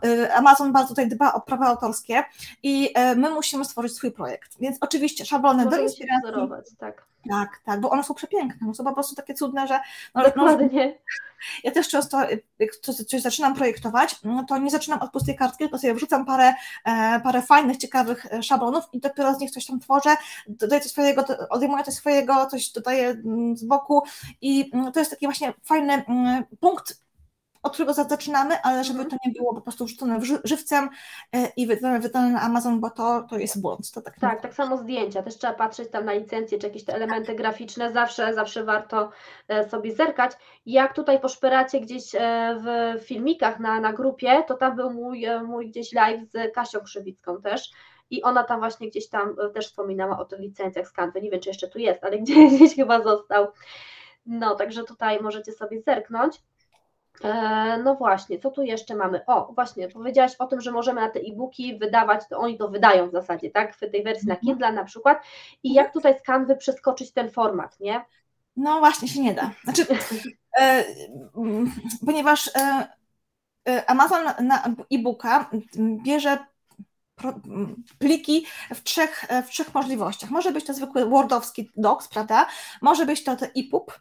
Y, 0.06 0.34
Amazon 0.34 0.72
bardzo 0.72 0.90
tutaj 0.90 1.10
dba 1.10 1.34
o 1.34 1.42
prawa 1.42 1.66
autorskie 1.66 2.24
i 2.64 2.90
y, 3.14 3.16
my 3.16 3.30
musimy 3.30 3.66
stworzyć 3.66 3.94
swój 3.94 4.12
projekt. 4.12 4.58
Więc 4.60 4.78
oczywiście 4.82 5.26
szablony 5.26 5.66
do 5.70 5.78
inspiracji. 5.78 6.78
tak. 6.78 7.15
Tak, 7.30 7.62
tak, 7.66 7.80
bo 7.82 7.90
one 7.90 8.04
są 8.04 8.14
przepiękne, 8.14 8.68
no 8.68 8.74
są 8.74 8.84
po 8.84 8.94
prostu 8.94 9.16
takie 9.16 9.34
cudne, 9.34 9.68
że... 9.68 9.80
No, 10.16 10.24
Dokładnie. 10.24 10.88
No, 10.88 11.16
ja 11.64 11.72
też 11.72 11.90
często, 11.90 12.18
jak 12.60 12.76
coś 13.08 13.22
zaczynam 13.22 13.56
projektować, 13.56 14.16
no 14.24 14.44
to 14.44 14.58
nie 14.58 14.70
zaczynam 14.70 15.02
od 15.02 15.12
pustej 15.12 15.36
kartki, 15.36 15.58
tylko 15.58 15.78
sobie 15.78 15.94
wrzucam 15.94 16.26
parę, 16.26 16.54
e, 16.86 17.20
parę 17.24 17.42
fajnych, 17.42 17.78
ciekawych 17.78 18.26
e, 18.34 18.44
szablonów 18.44 18.84
i 18.94 19.00
dopiero 19.00 19.34
z 19.34 19.40
nich 19.40 19.52
coś 19.52 19.66
tam 19.66 19.80
tworzę, 19.80 20.16
dodaję 20.48 20.82
coś 20.82 20.92
swojego, 20.92 21.26
odejmuję 21.50 21.84
coś 21.84 21.94
swojego, 21.94 22.46
coś 22.46 22.72
dodaję 22.72 23.08
mm, 23.10 23.58
z 23.58 23.64
boku 23.64 24.04
i 24.42 24.72
mm, 24.74 24.92
to 24.92 25.00
jest 25.00 25.12
taki 25.12 25.26
właśnie 25.26 25.54
fajny 25.64 25.94
mm, 25.94 26.44
punkt 26.60 27.05
od 27.66 27.74
którego 27.74 27.94
zaczynamy, 27.94 28.62
ale 28.62 28.84
żeby 28.84 29.00
mhm. 29.00 29.10
to 29.10 29.28
nie 29.28 29.34
było 29.34 29.54
po 29.54 29.62
prostu 29.62 29.86
wrzucone 29.86 30.20
żywcem 30.44 30.90
e, 31.34 31.48
i 31.58 31.68
wydane, 31.68 32.00
wydane 32.00 32.30
na 32.30 32.42
Amazon, 32.42 32.80
bo 32.80 32.90
to, 32.90 33.26
to 33.30 33.38
jest 33.38 33.62
błąd. 33.62 33.92
To 33.92 34.02
tak, 34.02 34.20
tak, 34.20 34.42
tak 34.42 34.54
samo 34.54 34.78
zdjęcia. 34.78 35.24
Też 35.24 35.38
trzeba 35.38 35.54
patrzeć 35.54 35.92
tam 35.92 36.06
na 36.06 36.14
licencje, 36.14 36.58
czy 36.58 36.68
jakieś 36.68 36.86
te 36.86 36.94
elementy 36.94 37.36
graficzne. 37.36 37.92
Zawsze, 37.92 38.34
zawsze 38.34 38.64
warto 38.64 39.12
e, 39.48 39.70
sobie 39.70 39.96
zerkać. 39.96 40.32
Jak 40.66 40.94
tutaj 40.94 41.20
poszperacie 41.20 41.80
gdzieś 41.80 42.16
e, 42.16 42.20
w 42.60 43.00
filmikach 43.06 43.60
na, 43.60 43.80
na 43.80 43.94
grupie, 43.94 44.44
to 44.48 44.54
tam 44.56 44.76
był 44.76 44.90
mój, 44.90 45.26
mój 45.46 45.70
gdzieś 45.70 45.94
live 45.94 46.22
z 46.32 46.54
Kasią 46.54 46.80
Krzywicką 46.80 47.42
też. 47.42 47.72
I 48.10 48.24
ona 48.24 48.44
tam 48.44 48.60
właśnie 48.60 48.90
gdzieś 48.90 49.10
tam 49.10 49.36
też 49.54 49.68
wspominała 49.68 50.20
o 50.20 50.26
tych 50.26 50.40
licencjach 50.40 50.88
z. 50.88 51.22
Nie 51.22 51.32
wiem, 51.32 51.40
czy 51.40 51.50
jeszcze 51.50 51.68
tu 51.68 51.80
jest, 51.80 52.04
ale 52.04 52.20
gdzieś, 52.22 52.54
gdzieś 52.54 52.76
chyba 52.76 53.04
został. 53.04 53.48
No, 54.26 54.56
także 54.56 54.84
tutaj 54.84 55.20
możecie 55.22 55.52
sobie 55.52 55.82
zerknąć. 55.82 56.42
E, 57.24 57.78
no 57.84 57.96
właśnie, 57.96 58.40
co 58.40 58.52
tu 58.52 58.64
jeszcze 58.64 58.96
mamy? 58.96 59.26
O, 59.26 59.52
właśnie, 59.54 59.88
powiedziałaś 59.88 60.36
o 60.40 60.48
tym, 60.48 60.62
że 60.62 60.72
możemy 60.72 61.02
na 61.02 61.10
te 61.10 61.20
e-booki 61.20 61.78
wydawać, 61.78 62.22
to 62.30 62.38
oni 62.38 62.58
to 62.58 62.68
wydają 62.68 63.10
w 63.10 63.12
zasadzie, 63.12 63.52
tak? 63.52 63.76
W 63.76 63.80
tej 63.80 64.04
wersji 64.04 64.28
na 64.28 64.34
mhm. 64.34 64.40
Kindle 64.40 64.72
na 64.72 64.84
przykład. 64.84 65.24
I 65.64 65.74
jak 65.74 65.94
tutaj 65.94 66.20
z 66.20 66.22
Canvy 66.22 66.56
przeskoczyć 66.56 67.12
ten 67.12 67.32
format, 67.32 67.80
nie? 67.80 68.06
No 68.56 68.80
właśnie 68.80 69.08
się 69.08 69.22
nie 69.22 69.34
da. 69.34 69.52
Znaczy, 69.64 69.86
e, 70.60 70.84
ponieważ 72.06 72.48
e, 72.48 72.88
e, 73.70 73.90
Amazon 73.90 74.24
na 74.40 74.64
e-booka 74.94 75.50
bierze 76.04 76.38
pliki 78.00 78.46
w 78.76 78.84
trzech, 78.84 79.26
w 79.46 79.50
trzech 79.50 79.74
możliwościach. 79.74 80.30
Może 80.30 80.52
być 80.52 80.66
to 80.66 80.74
zwykły 80.74 81.06
Wordowski 81.06 81.70
docs, 81.78 82.08
prawda? 82.08 82.48
Może 82.82 83.06
być 83.06 83.24
to 83.24 83.32
EPUB, 83.32 84.00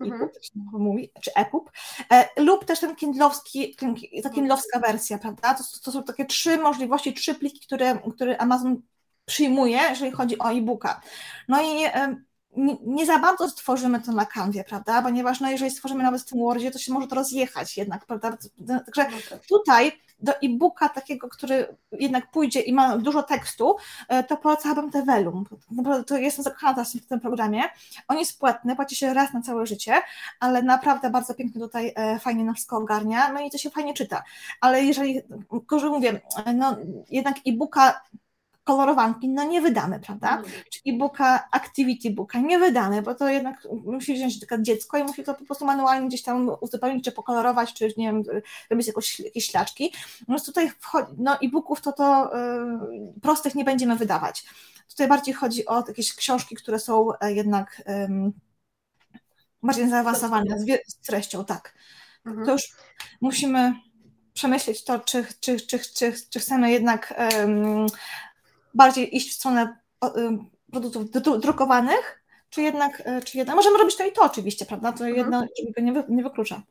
mhm. 0.00 0.28
mówi, 0.72 1.10
czy 1.20 1.34
EPUB, 1.34 1.70
e, 2.12 2.42
lub 2.42 2.64
też 2.64 2.80
ten 2.80 2.96
kindlowski, 2.96 3.76
ta 4.22 4.30
kindlowska 4.30 4.80
wersja, 4.80 5.18
prawda? 5.18 5.54
To, 5.54 5.64
to, 5.84 5.92
są 5.92 6.02
takie 6.02 6.24
trzy 6.24 6.58
możliwości, 6.58 7.14
trzy 7.14 7.34
pliki, 7.34 7.60
które, 7.66 7.98
które 8.14 8.38
Amazon 8.38 8.82
przyjmuje, 9.24 9.78
jeżeli 9.78 10.12
chodzi 10.12 10.38
o 10.38 10.50
e-booka. 10.50 11.00
No 11.48 11.62
i 11.62 11.74
nie, 11.74 11.92
nie, 12.86 13.06
za 13.06 13.18
bardzo 13.18 13.50
stworzymy 13.50 14.00
to 14.00 14.12
na 14.12 14.26
kanwie, 14.26 14.64
prawda? 14.64 15.02
Ponieważ 15.02 15.40
no, 15.40 15.50
jeżeli 15.50 15.70
stworzymy 15.70 16.02
nawet 16.02 16.22
w 16.22 16.24
tym 16.24 16.38
Wordzie, 16.38 16.70
to 16.70 16.78
się 16.78 16.92
może 16.92 17.06
to 17.06 17.14
rozjechać 17.14 17.76
jednak, 17.76 18.06
prawda? 18.06 18.30
Także 18.66 19.10
no 19.10 19.16
tak. 19.30 19.46
tutaj 19.48 19.92
do 20.18 20.32
e-booka 20.32 20.88
takiego, 20.88 21.28
który 21.28 21.76
jednak 21.92 22.30
pójdzie 22.30 22.60
i 22.60 22.72
ma 22.72 22.98
dużo 22.98 23.22
tekstu, 23.22 23.76
e, 24.08 24.24
to 24.24 24.36
polecałabym 24.36 24.90
te 24.90 25.02
Velum. 25.02 25.44
To 26.06 26.16
jestem 26.16 26.44
zakochana 26.44 26.84
w 26.84 27.06
tym 27.06 27.20
programie. 27.20 27.62
On 28.08 28.18
jest 28.18 28.38
płatny, 28.38 28.76
płaci 28.76 28.96
się 28.96 29.14
raz 29.14 29.32
na 29.32 29.42
całe 29.42 29.66
życie, 29.66 29.94
ale 30.40 30.62
naprawdę 30.62 31.10
bardzo 31.10 31.34
pięknie 31.34 31.60
tutaj 31.60 31.92
e, 31.96 32.18
fajnie 32.18 32.44
nas 32.44 32.56
wszystko 32.56 32.76
ogarnia, 32.76 33.32
no 33.32 33.40
i 33.40 33.50
to 33.50 33.58
się 33.58 33.70
fajnie 33.70 33.94
czyta. 33.94 34.22
Ale 34.60 34.84
jeżeli, 34.84 35.22
gorzej 35.50 35.90
mówię, 35.90 36.20
no 36.54 36.76
jednak 37.10 37.36
e-booka 37.46 38.00
kolorowanki, 38.66 39.28
no 39.28 39.44
nie 39.44 39.60
wydamy, 39.60 40.00
prawda? 40.00 40.36
Mhm. 40.36 40.52
Czy 40.70 40.80
e-booka, 40.86 41.48
activity 41.50 42.10
booka 42.10 42.38
nie 42.38 42.58
wydamy, 42.58 43.02
bo 43.02 43.14
to 43.14 43.28
jednak 43.28 43.68
musi 43.84 44.14
wziąć 44.14 44.40
takie 44.40 44.62
dziecko 44.62 44.98
i 44.98 45.04
musi 45.04 45.24
to 45.24 45.34
po 45.34 45.44
prostu 45.44 45.64
manualnie 45.64 46.08
gdzieś 46.08 46.22
tam 46.22 46.50
uzupełnić, 46.60 47.04
czy 47.04 47.12
pokolorować, 47.12 47.74
czy 47.74 47.94
nie 47.96 48.06
wiem, 48.06 48.22
robić 48.70 48.86
jakoś, 48.86 49.20
jakieś 49.20 49.46
ślaczki. 49.46 49.92
No 50.28 50.40
tutaj 50.40 50.70
wchodzi, 50.80 51.12
no 51.18 51.40
e-booków 51.40 51.80
to 51.80 51.92
to 51.92 52.30
yy, 52.90 53.12
prostych 53.22 53.54
nie 53.54 53.64
będziemy 53.64 53.96
wydawać. 53.96 54.44
Tutaj 54.88 55.08
bardziej 55.08 55.34
chodzi 55.34 55.66
o 55.66 55.84
jakieś 55.88 56.14
książki, 56.14 56.56
które 56.56 56.78
są 56.78 57.18
e, 57.20 57.32
jednak 57.32 57.82
bardziej 59.62 59.88
zaawansowane, 59.88 60.58
z, 60.58 60.64
z 60.86 60.96
treścią, 60.96 61.44
tak. 61.44 61.74
Mhm. 62.26 62.46
To 62.46 62.52
już 62.52 62.62
musimy 63.20 63.74
przemyśleć 64.32 64.84
to, 64.84 65.00
czy, 65.00 65.26
czy, 65.40 65.60
czy, 65.60 65.78
czy, 65.78 66.12
czy 66.30 66.40
chcemy 66.40 66.70
jednak 66.70 67.14
um, 67.38 67.86
bardziej 68.76 69.16
iść 69.16 69.30
w 69.30 69.34
stronę 69.34 69.76
produktów 70.70 71.10
drukowanych, 71.40 72.22
czy 72.50 72.62
jednak, 72.62 73.02
e, 73.04 73.22
czy 73.22 73.38
jednak, 73.38 73.56
możemy 73.56 73.78
robić 73.78 73.96
to 73.96 74.06
i 74.06 74.12
to 74.12 74.22
oczywiście, 74.22 74.66
prawda, 74.66 74.92
to 74.92 75.06
mhm. 75.06 75.16
jedno 75.16 75.46
nie, 75.82 76.04
nie 76.08 76.22
wyklucza. 76.22 76.62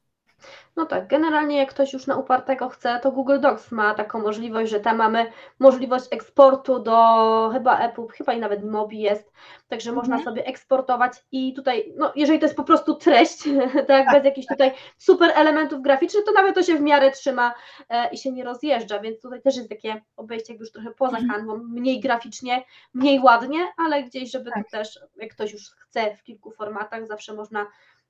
No 0.76 0.86
tak, 0.86 1.08
generalnie 1.08 1.58
jak 1.58 1.70
ktoś 1.70 1.94
już 1.94 2.08
na 2.08 2.16
upartego 2.18 2.70
chce, 2.70 3.00
to 3.04 3.12
Google 3.12 3.40
Docs 3.40 3.72
ma 3.72 3.94
taką 3.94 4.22
możliwość, 4.22 4.72
że 4.72 4.80
tam 4.80 4.98
mamy 4.98 5.32
możliwość 5.60 6.06
eksportu 6.12 6.80
do 6.80 7.50
chyba 7.54 7.80
Apple, 7.80 8.08
chyba 8.08 8.34
i 8.34 8.40
nawet 8.40 8.66
Mobi 8.66 9.00
jest, 9.00 9.32
także 9.68 9.90
mhm. 9.90 9.96
można 10.10 10.26
sobie 10.26 10.46
eksportować 10.46 11.14
i 11.32 11.54
tutaj, 11.54 11.94
no 11.98 12.12
jeżeli 12.16 12.40
to 12.40 12.46
jest 12.46 12.56
po 12.56 12.64
prostu 12.64 12.96
treść, 12.96 13.44
tak, 13.74 13.88
tak 13.88 14.12
bez 14.12 14.26
jakichś 14.26 14.48
tak. 14.48 14.58
tutaj 14.58 14.72
super 14.98 15.32
elementów 15.36 15.82
graficznych, 15.82 16.26
to 16.26 16.32
nawet 16.32 16.56
to 16.56 16.64
się 16.64 16.76
w 16.76 16.82
miarę 16.82 17.12
trzyma 17.12 17.54
e, 17.90 18.10
i 18.10 18.18
się 18.18 18.32
nie 18.32 18.44
rozjeżdża, 18.44 19.00
więc 19.00 19.22
tutaj 19.22 19.42
też 19.42 19.56
jest 19.56 19.70
takie 19.70 20.02
obejście 20.18 20.54
jakby 20.54 20.64
już 20.64 20.72
trochę 20.72 20.92
poza 20.92 21.18
mhm. 21.18 21.40
kanwą, 21.40 21.58
mniej 21.58 22.00
graficznie, 22.00 22.64
mniej 22.94 23.20
ładnie, 23.20 23.60
ale 23.78 24.04
gdzieś, 24.04 24.32
żeby 24.32 24.52
tak. 24.52 24.64
to 24.64 24.78
też, 24.78 25.00
jak 25.16 25.32
ktoś 25.32 25.54
już 25.54 25.70
chce 25.70 26.16
w 26.16 26.24
kilku 26.24 26.52
formatach, 26.52 27.08
zawsze 27.08 27.34
można 27.34 27.66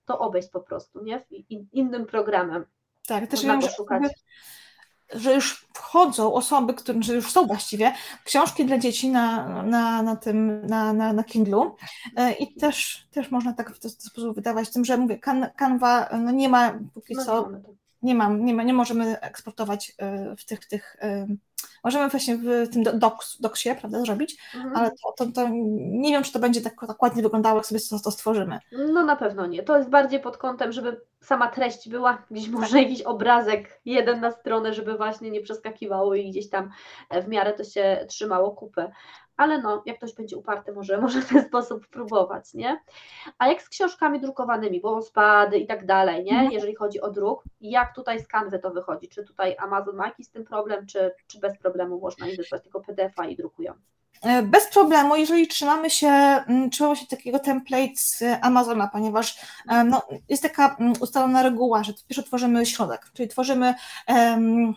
to 0.06 0.20
obejść 0.20 0.50
po 0.50 0.60
prostu, 0.60 1.04
nie? 1.04 1.26
Innym 1.74 2.06
programem. 2.06 2.66
Tak, 3.08 3.28
też 3.28 3.44
wiem, 3.44 3.62
poszukać. 3.62 4.04
Że, 4.04 5.20
że 5.20 5.34
już 5.34 5.68
wchodzą 5.74 6.34
osoby, 6.34 6.74
które 6.74 7.04
że 7.04 7.16
już 7.16 7.32
są 7.32 7.48
właściwie 7.48 7.94
książki 8.24 8.66
dla 8.66 8.78
dzieci 8.78 9.10
na, 9.10 9.48
na, 9.64 10.02
na 10.04 10.16
tym, 10.16 10.66
na, 10.66 10.94
na, 10.94 11.14
na 11.14 11.24
Kindlu 11.24 11.76
e, 12.16 12.34
i 12.34 12.56
też, 12.56 13.08
też 13.12 13.32
można 13.32 13.54
tak 13.54 13.76
w 13.76 13.80
ten 13.80 13.92
sposób 13.92 14.36
wydawać, 14.36 14.70
tym, 14.70 14.86
że 14.86 14.98
mówię, 14.98 15.20
kan, 15.20 15.50
Canva 15.56 16.10
no 16.20 16.32
nie 16.32 16.50
ma 16.50 16.80
póki 16.94 17.16
no, 17.16 17.26
co, 17.26 17.50
nie, 18.06 18.16
mam, 18.16 18.46
nie, 18.46 18.54
ma, 18.54 18.64
nie 18.64 18.74
możemy 18.74 19.20
eksportować 19.20 19.94
e, 19.98 20.36
w 20.36 20.46
tych, 20.46 20.66
tych 20.66 20.96
e, 21.02 21.28
Możemy 21.84 22.10
właśnie 22.10 22.38
w 22.38 22.70
tym 22.74 22.84
docs, 22.84 23.42
docsie, 23.42 23.70
prawda, 23.80 24.02
zrobić, 24.02 24.38
mhm. 24.56 24.76
ale 24.76 24.92
to, 24.92 25.26
to, 25.26 25.32
to, 25.32 25.50
nie 25.78 26.12
wiem, 26.12 26.24
czy 26.24 26.32
to 26.32 26.40
będzie 26.40 26.62
tak, 26.62 26.74
tak 26.88 27.02
ładnie 27.02 27.24
wyglądało, 27.24 27.58
jak 27.58 27.66
sobie 27.66 27.82
to, 27.90 28.00
to 28.00 28.12
stworzymy. 28.12 28.60
No 28.72 29.06
na 29.06 29.16
pewno 29.16 29.46
nie. 29.46 29.64
To 29.64 29.78
jest 29.78 29.90
bardziej 29.90 30.20
pod 30.20 30.38
kątem, 30.38 30.72
żeby 30.72 31.02
sama 31.22 31.48
treść 31.48 31.90
była, 31.90 32.24
gdzieś 32.32 32.50
może 32.50 32.82
jakiś 32.82 33.02
obrazek 33.02 33.82
jeden 33.86 34.20
na 34.20 34.32
stronę, 34.32 34.74
żeby 34.74 34.98
właśnie 34.98 35.32
nie 35.32 35.42
przeskakiwało 35.42 36.16
i 36.16 36.30
gdzieś 36.30 36.50
tam 36.50 36.70
w 37.24 37.28
miarę 37.28 37.54
to 37.54 37.64
się 37.64 38.06
trzymało 38.10 38.52
kupę 38.52 38.92
ale 39.38 39.62
no, 39.62 39.84
jak 39.86 39.98
ktoś 39.98 40.14
będzie 40.14 40.38
uparty, 40.38 40.74
może, 40.74 40.98
może 41.02 41.22
w 41.22 41.30
ten 41.30 41.46
sposób 41.46 41.88
próbować, 41.88 42.54
nie? 42.54 42.80
A 43.38 43.48
jak 43.48 43.62
z 43.62 43.70
książkami 43.70 44.20
drukowanymi, 44.20 44.82
bo 44.82 45.02
spady 45.02 45.58
i 45.58 45.68
tak 45.68 45.86
dalej, 45.86 46.24
nie? 46.24 46.32
Mhm. 46.32 46.52
Jeżeli 46.52 46.76
chodzi 46.76 47.02
o 47.02 47.12
druk, 47.12 47.44
jak 47.62 47.96
tutaj 47.96 48.20
z 48.20 48.28
kanwy 48.28 48.60
to 48.60 48.72
wychodzi? 48.72 49.10
Czy 49.10 49.24
tutaj 49.24 49.56
Amazon 49.60 49.96
ma 49.96 50.06
jakiś 50.06 50.26
z 50.26 50.32
tym 50.32 50.46
problem, 50.46 50.86
czy, 50.86 51.12
czy 51.28 51.40
bez 51.40 51.58
problemu 51.58 52.00
można 52.00 52.28
im 52.28 52.36
wysłać 52.36 52.64
tylko 52.64 52.82
PDF-a 52.82 53.26
i 53.26 53.36
drukują? 53.36 53.74
E, 54.22 54.44
bez 54.44 54.68
problemu, 54.68 55.16
jeżeli 55.16 55.48
trzymamy 55.48 55.90
się, 55.90 56.08
mm, 56.08 56.70
trzymamy 56.70 56.96
się 56.96 57.08
takiego 57.08 57.40
template 57.40 57.96
z 57.96 58.24
Amazona, 58.42 58.88
ponieważ 58.88 59.38
e, 59.70 59.84
no, 59.84 60.02
jest 60.30 60.44
taka 60.44 60.76
mm, 60.80 60.94
ustalona 61.00 61.44
reguła, 61.44 61.84
że 61.84 61.94
pierwsze 62.08 62.24
tworzymy 62.24 62.66
środek, 62.66 63.02
czyli 63.14 63.30
tworzymy 63.30 63.76
um, 64.08 64.74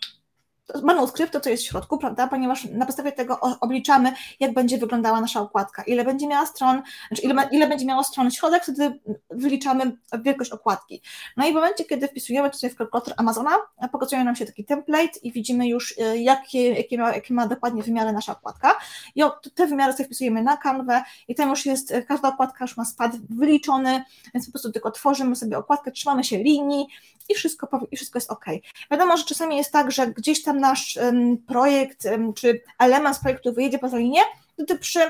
manuskrypt, 0.83 1.33
to 1.33 1.41
co 1.41 1.51
jest 1.51 1.63
w 1.63 1.67
środku, 1.67 1.99
prawda? 1.99 2.29
Ponieważ 2.29 2.65
na 2.65 2.87
podstawie 2.87 3.13
tego 3.13 3.41
obliczamy, 3.41 4.13
jak 4.41 4.55
będzie 4.55 4.79
wyglądała 4.79 5.21
nasza 5.21 5.41
okładka, 5.41 5.83
ile 5.83 6.05
będzie 6.05 6.27
miała 6.27 6.47
stron, 6.47 6.83
znaczy 7.09 7.23
ile, 7.23 7.49
ile 7.53 7.69
będzie 7.69 7.87
miało 7.87 8.05
stron 8.05 8.31
środek, 8.31 8.63
wtedy 8.63 9.01
wyliczamy 9.31 9.97
wielkość 10.19 10.51
okładki. 10.51 11.03
No 11.37 11.47
i 11.47 11.53
w 11.53 11.55
momencie, 11.55 11.85
kiedy 11.85 12.09
wpisujemy 12.09 12.51
tutaj 12.51 12.71
w 12.71 12.77
kalkulator 12.77 13.15
Amazona, 13.17 13.51
pokazuje 13.93 14.25
nam 14.25 14.37
się 14.37 14.47
taki 14.47 14.65
template 14.65 15.19
i 15.23 15.33
widzimy 15.33 15.69
już, 15.69 15.99
y, 15.99 16.19
jakie, 16.19 16.73
jakie, 16.73 16.99
ma, 16.99 17.13
jakie 17.13 17.35
ma 17.35 17.47
dokładnie 17.47 17.83
wymiary 17.83 18.13
nasza 18.13 18.33
okładka. 18.33 18.79
I 19.15 19.23
te 19.55 19.67
wymiary 19.67 19.93
sobie 19.93 20.05
wpisujemy 20.05 20.43
na 20.43 20.57
kanwę 20.57 21.03
i 21.29 21.35
tam 21.35 21.51
już 21.51 21.67
jest, 21.67 21.91
y, 21.91 22.03
każda 22.03 22.29
okładka 22.29 22.65
już 22.65 22.77
ma 22.77 22.85
spad 22.85 23.13
wyliczony, 23.31 24.05
więc 24.35 24.47
po 24.47 24.53
prostu 24.53 24.73
tylko 24.73 24.91
tworzymy 24.91 25.37
sobie 25.37 25.59
okładkę, 25.59 25.93
trzymamy 25.93 26.25
się 26.25 26.39
linii 26.39 26.87
i 27.29 27.35
wszystko, 27.35 27.87
i 27.91 27.97
wszystko 27.97 28.19
jest 28.19 28.31
ok. 28.31 28.45
Wiadomo, 28.91 29.17
że 29.17 29.25
czasami 29.25 29.57
jest 29.57 29.73
tak, 29.73 29.91
że 29.91 30.07
gdzieś 30.07 30.43
tam 30.43 30.58
nasz 30.59 30.99
projekt 31.47 32.07
czy 32.37 32.63
element 32.79 33.17
z 33.17 33.21
projektu 33.21 33.53
wyjedzie 33.53 33.79
poza 33.79 33.97
linię, 33.97 34.21
to 34.69 34.79
przy, 34.79 35.01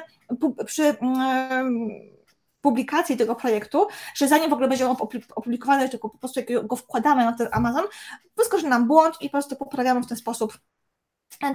przy 0.66 0.96
publikacji 2.60 3.16
tego 3.16 3.34
projektu, 3.34 3.86
że 4.14 4.28
zanim 4.28 4.50
w 4.50 4.52
ogóle 4.52 4.68
będzie 4.68 4.88
on 4.88 4.96
opublikowany, 5.34 5.88
tylko 5.88 6.08
po 6.08 6.18
prostu 6.18 6.40
jak 6.40 6.66
go 6.66 6.76
wkładamy 6.76 7.24
na 7.24 7.32
ten 7.32 7.48
Amazon, 7.52 7.84
wyskoczy 8.36 8.66
nam 8.66 8.86
błąd 8.86 9.16
i 9.20 9.26
po 9.26 9.32
prostu 9.32 9.56
poprawiamy 9.56 10.02
w 10.02 10.06
ten 10.06 10.16
sposób 10.16 10.58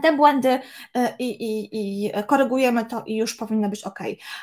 te 0.01 0.13
błędy 0.13 0.59
e, 0.95 1.13
i, 1.19 1.43
i, 1.43 1.69
i 2.05 2.12
korygujemy 2.27 2.86
to 2.86 3.03
i 3.05 3.17
już 3.17 3.36
powinno 3.36 3.69
być 3.69 3.83
ok. 3.83 3.99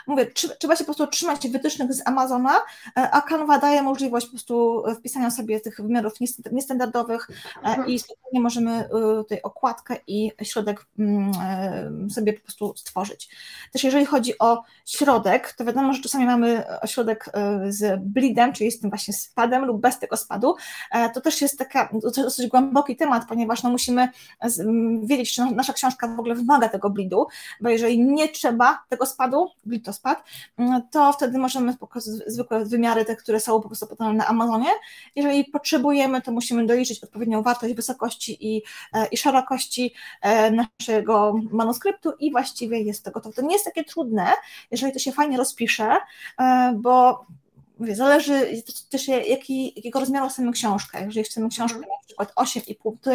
Mówię, 0.06 0.26
trzeba 0.58 0.76
się 0.76 0.78
po 0.78 0.84
prostu 0.84 1.06
trzymać 1.06 1.48
wytycznych 1.48 1.92
z 1.92 2.06
Amazona, 2.06 2.56
e, 2.56 3.10
a 3.10 3.22
Canva 3.22 3.58
daje 3.58 3.82
możliwość 3.82 4.26
po 4.26 4.32
prostu 4.32 4.84
wpisania 4.98 5.30
sobie 5.30 5.60
tych 5.60 5.80
wymiarów 5.80 6.12
niestandardowych 6.52 7.28
e, 7.30 7.66
mhm. 7.68 7.88
i 7.88 7.98
spokojnie 7.98 8.40
możemy 8.40 8.88
tutaj 8.90 9.42
okładkę 9.42 9.96
i 10.06 10.32
środek 10.42 10.86
mm, 10.98 12.10
sobie 12.10 12.32
po 12.32 12.42
prostu 12.42 12.72
stworzyć. 12.76 13.28
Też 13.72 13.84
jeżeli 13.84 14.06
chodzi 14.06 14.38
o 14.38 14.62
środek, 14.86 15.52
to 15.52 15.64
wiadomo, 15.64 15.92
że 15.92 16.02
czasami 16.02 16.26
mamy 16.26 16.64
środek 16.86 17.30
z 17.68 18.00
bleedem, 18.02 18.52
czyli 18.52 18.70
z 18.70 18.80
tym 18.80 18.90
właśnie 18.90 19.14
spadem 19.14 19.64
lub 19.64 19.80
bez 19.80 19.98
tego 19.98 20.16
spadu. 20.16 20.56
To 21.14 21.20
też 21.20 21.42
jest 21.42 21.58
taka 21.58 21.88
dosyć 22.02 22.46
głęboki 22.46 22.96
temat, 22.96 23.28
ponieważ 23.28 23.62
no 23.62 23.70
musimy 23.70 24.08
wiedzieć, 25.02 25.19
czy 25.26 25.44
nasza 25.44 25.72
książka 25.72 26.08
w 26.08 26.20
ogóle 26.20 26.34
wymaga 26.34 26.68
tego 26.68 26.90
blidu, 26.90 27.26
bo 27.60 27.68
jeżeli 27.68 28.02
nie 28.02 28.28
trzeba 28.28 28.84
tego 28.88 29.06
spadu, 29.06 29.48
blid 29.64 29.84
to 29.84 29.92
spad, 29.92 30.24
mm, 30.58 30.82
to 30.90 31.12
wtedy 31.12 31.38
możemy 31.38 31.76
pokazać 31.76 32.14
zwykłe 32.26 32.64
wymiary, 32.64 33.04
te, 33.04 33.16
które 33.16 33.40
są 33.40 33.60
po 33.60 33.68
prostu 33.68 33.86
podane 33.86 34.12
na 34.12 34.26
Amazonie. 34.26 34.70
Jeżeli 35.16 35.44
potrzebujemy, 35.44 36.22
to 36.22 36.32
musimy 36.32 36.66
doliczyć 36.66 37.04
odpowiednią 37.04 37.42
wartość 37.42 37.74
wysokości 37.74 38.56
i, 38.56 38.62
e, 38.92 39.06
i 39.06 39.16
szerokości 39.16 39.94
e, 40.22 40.50
naszego 40.50 41.34
manuskryptu 41.50 42.12
i 42.20 42.30
właściwie 42.30 42.80
jest 42.80 43.04
to 43.04 43.10
gotowe. 43.10 43.36
To 43.36 43.42
nie 43.42 43.52
jest 43.52 43.64
takie 43.64 43.84
trudne, 43.84 44.26
jeżeli 44.70 44.92
to 44.92 44.98
się 44.98 45.12
fajnie 45.12 45.36
rozpisze, 45.36 45.96
e, 46.38 46.74
bo 46.76 47.26
mówię, 47.80 47.96
zależy 47.96 48.62
też 48.90 49.08
jaki, 49.08 49.72
jakiego 49.76 50.00
rozmiaru 50.00 50.28
chcemy 50.28 50.52
książkę. 50.52 51.04
Jeżeli 51.06 51.24
chcemy 51.24 51.48
książkę 51.48 51.78
mhm. 51.78 51.92
na 52.00 52.06
przykład 52.06 52.32
8,5, 52.34 52.92
to 53.00 53.10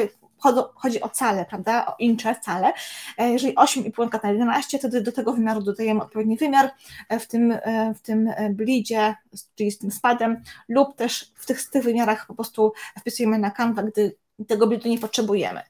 chodzi 0.76 1.02
o 1.02 1.10
cale, 1.10 1.46
prawda, 1.46 1.86
o 1.86 1.96
incze, 2.00 2.36
cale. 2.36 2.74
E, 3.18 3.30
jeżeli 3.32 3.56
8,5 3.56 4.24
na 4.24 4.32
11, 4.32 4.80
to 4.80 5.02
do 5.02 5.12
tego 5.12 5.34
wymiaru 5.34 5.62
dodajemy 5.62 6.02
odpowiedni 6.02 6.38
wymiar 6.38 6.72
e, 7.10 7.20
w 7.20 7.28
tym, 7.28 7.52
e, 7.52 7.94
w 7.94 8.02
tym 8.02 8.30
blidzie, 8.50 9.16
czyli 9.56 9.72
z 9.72 9.78
tym 9.78 9.92
spadem, 9.92 10.42
lub 10.70 10.96
też 10.96 11.32
w 11.36 11.46
tych, 11.46 11.70
tych 11.70 11.84
wymiarach 11.84 12.28
po 12.28 12.36
prostu 12.36 12.74
wpisujemy 13.00 13.40
na 13.40 13.52
Canva, 13.52 13.84
gdy 13.84 14.16
tego 14.48 14.68
blidu 14.68 14.90
nie 14.90 15.00
potrzebujemy. 15.00 15.62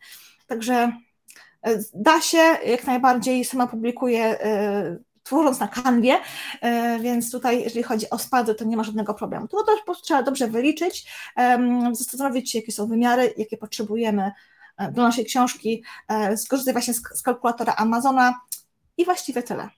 Także 0.47 0.91
da 1.93 2.21
się, 2.21 2.37
jak 2.65 2.87
najbardziej, 2.87 3.45
sama 3.45 3.67
publikuję 3.67 4.37
tworząc 5.23 5.59
na 5.59 5.67
kanwie, 5.67 6.19
więc 7.01 7.31
tutaj 7.31 7.63
jeżeli 7.63 7.83
chodzi 7.83 8.09
o 8.09 8.17
spady, 8.17 8.55
to 8.55 8.65
nie 8.65 8.77
ma 8.77 8.83
żadnego 8.83 9.13
problemu. 9.13 9.47
To 9.47 9.63
też 9.63 10.01
trzeba 10.01 10.23
dobrze 10.23 10.47
wyliczyć, 10.47 11.11
zastanowić 11.91 12.51
się, 12.51 12.59
jakie 12.59 12.71
są 12.71 12.87
wymiary, 12.87 13.33
jakie 13.37 13.57
potrzebujemy 13.57 14.31
do 14.91 15.01
naszej 15.01 15.25
książki, 15.25 15.83
e, 16.07 16.37
skorzystaj 16.37 16.73
właśnie 16.73 16.93
z, 16.93 17.01
z 17.01 17.21
kalkulatora 17.21 17.73
Amazona. 17.77 18.33
i 18.97 19.05
właściwie 19.05 19.43
tyle. 19.43 19.69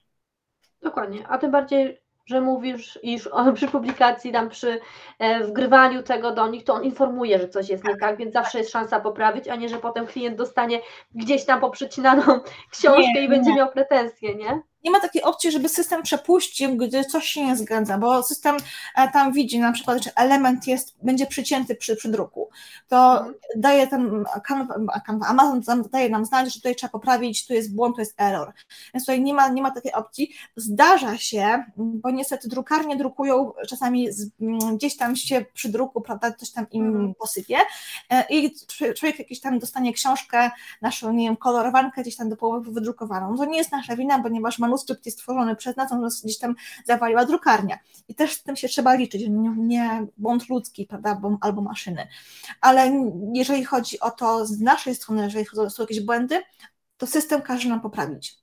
Dokładnie, 0.82 1.28
a 1.28 1.38
tym 1.38 1.50
bardziej 1.50 2.00
że 2.28 2.40
mówisz, 2.40 2.98
iż 3.02 3.26
on 3.26 3.54
przy 3.54 3.68
publikacji, 3.68 4.32
tam 4.32 4.48
przy 4.48 4.80
e, 5.18 5.44
wgrywaniu 5.44 6.02
tego 6.02 6.32
do 6.32 6.48
nich, 6.48 6.64
to 6.64 6.74
on 6.74 6.84
informuje, 6.84 7.38
że 7.38 7.48
coś 7.48 7.68
jest 7.68 7.84
nie 7.84 7.96
tak, 7.96 8.16
więc 8.16 8.32
zawsze 8.32 8.58
jest 8.58 8.70
szansa 8.70 9.00
poprawić, 9.00 9.48
a 9.48 9.56
nie, 9.56 9.68
że 9.68 9.78
potem 9.78 10.06
klient 10.06 10.36
dostanie 10.36 10.80
gdzieś 11.14 11.44
tam 11.44 11.60
poprzycinaną 11.60 12.22
książkę 12.72 13.12
nie, 13.14 13.24
i 13.24 13.28
będzie 13.28 13.50
nie. 13.50 13.56
miał 13.56 13.72
pretensje, 13.72 14.34
nie? 14.34 14.62
Nie 14.84 14.90
ma 14.90 15.00
takiej 15.00 15.22
opcji, 15.22 15.50
żeby 15.52 15.68
system 15.68 16.02
przepuścił, 16.02 16.76
gdy 16.76 17.04
coś 17.04 17.24
się 17.24 17.46
nie 17.46 17.56
zgadza, 17.56 17.98
bo 17.98 18.22
system 18.22 18.56
e, 18.96 19.08
tam 19.12 19.32
widzi 19.32 19.58
na 19.58 19.72
przykład, 19.72 20.04
że 20.04 20.10
element 20.16 20.66
jest, 20.66 20.96
będzie 21.02 21.26
przycięty 21.26 21.74
przy, 21.74 21.96
przy 21.96 22.08
druku. 22.08 22.48
To 22.88 23.18
mhm. 23.18 23.34
daje 23.56 23.86
ten 23.86 24.24
Amazon 25.28 25.82
daje 25.92 26.08
nam 26.08 26.24
znać, 26.24 26.54
że 26.54 26.60
tutaj 26.60 26.76
trzeba 26.76 26.90
poprawić, 26.90 27.46
tu 27.46 27.54
jest 27.54 27.74
błąd, 27.74 27.94
tu 27.94 28.00
jest 28.00 28.20
error. 28.20 28.52
Więc 28.94 29.04
tutaj 29.06 29.22
nie 29.22 29.34
ma, 29.34 29.48
nie 29.48 29.62
ma 29.62 29.70
takiej 29.70 29.92
opcji. 29.92 30.34
Zdarza 30.56 31.18
się, 31.18 31.64
bo 31.76 32.10
niestety 32.10 32.48
drukarnie 32.48 32.96
drukują 32.96 33.52
czasami 33.68 34.12
z, 34.12 34.30
gdzieś 34.74 34.96
tam 34.96 35.16
się 35.16 35.44
przy 35.54 35.68
druku, 35.68 36.00
prawda, 36.00 36.32
coś 36.32 36.50
tam 36.50 36.66
im 36.70 36.86
mhm. 36.86 37.14
posypie 37.14 37.56
e, 38.10 38.24
i 38.30 38.54
człowiek 38.96 39.18
jakiś 39.18 39.40
tam 39.40 39.58
dostanie 39.58 39.92
książkę, 39.92 40.50
naszą, 40.82 41.12
nie 41.12 41.26
wiem, 41.26 41.36
kolorowankę 41.36 42.02
gdzieś 42.02 42.16
tam 42.16 42.28
do 42.28 42.36
połowy 42.36 42.72
wydrukowaną. 42.72 43.36
To 43.36 43.44
nie 43.44 43.58
jest 43.58 43.72
nasza 43.72 43.96
wina, 43.96 44.22
ponieważ 44.22 44.58
manuskrypt 44.68 45.06
jest 45.06 45.18
stworzony 45.18 45.56
przez 45.56 45.76
nas, 45.76 45.92
on 45.92 46.08
gdzieś 46.24 46.38
tam 46.38 46.54
zawaliła 46.84 47.24
drukarnia. 47.24 47.78
I 48.08 48.14
też 48.14 48.32
z 48.32 48.42
tym 48.42 48.56
się 48.56 48.68
trzeba 48.68 48.94
liczyć, 48.94 49.22
nie, 49.28 49.54
nie 49.56 50.06
błąd 50.16 50.48
ludzki, 50.48 50.86
prawda, 50.86 51.20
albo, 51.40 51.62
maszyny. 51.62 52.08
Ale 52.60 52.92
jeżeli 53.34 53.64
chodzi 53.64 54.00
o 54.00 54.10
to 54.10 54.46
z 54.46 54.60
naszej 54.60 54.94
strony, 54.94 55.22
jeżeli 55.22 55.46
są 55.70 55.82
jakieś 55.82 56.00
błędy, 56.00 56.42
to 56.96 57.06
system 57.06 57.42
każe 57.42 57.68
nam 57.68 57.80
poprawić. 57.80 58.38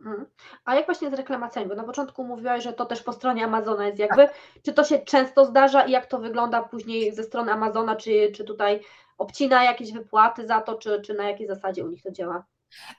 Mhm. 0.00 0.26
A 0.64 0.74
jak 0.74 0.86
właśnie 0.86 1.10
z 1.10 1.12
reklamacjami? 1.12 1.68
Bo 1.68 1.74
na 1.74 1.84
początku 1.84 2.24
mówiłaś, 2.24 2.62
że 2.62 2.72
to 2.72 2.86
też 2.86 3.02
po 3.02 3.12
stronie 3.12 3.44
Amazona 3.44 3.86
jest 3.86 3.98
jakby. 3.98 4.26
Tak. 4.26 4.34
Czy 4.62 4.72
to 4.72 4.84
się 4.84 4.98
często 4.98 5.44
zdarza 5.44 5.82
i 5.82 5.90
jak 5.90 6.06
to 6.06 6.18
wygląda 6.18 6.62
później 6.62 7.14
ze 7.14 7.22
strony 7.22 7.52
Amazona? 7.52 7.96
Czy, 7.96 8.32
czy 8.34 8.44
tutaj 8.44 8.80
obcina 9.18 9.64
jakieś 9.64 9.92
wypłaty 9.92 10.46
za 10.46 10.60
to, 10.60 10.74
czy, 10.74 11.00
czy 11.00 11.14
na 11.14 11.28
jakiej 11.28 11.46
zasadzie 11.46 11.84
u 11.84 11.88
nich 11.88 12.02
to 12.02 12.10
działa? 12.10 12.44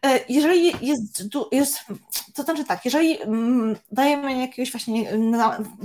E, 0.06 0.20
jeżeli 0.30 0.88
jest, 0.88 1.24
jest, 1.52 1.80
to 2.34 2.44
znaczy 2.44 2.66
tak, 2.66 2.86
jeżeli 2.86 3.22
mm, 3.22 3.76
dajemy 3.92 4.42
jakiegoś 4.42 4.72
właśnie, 4.72 5.12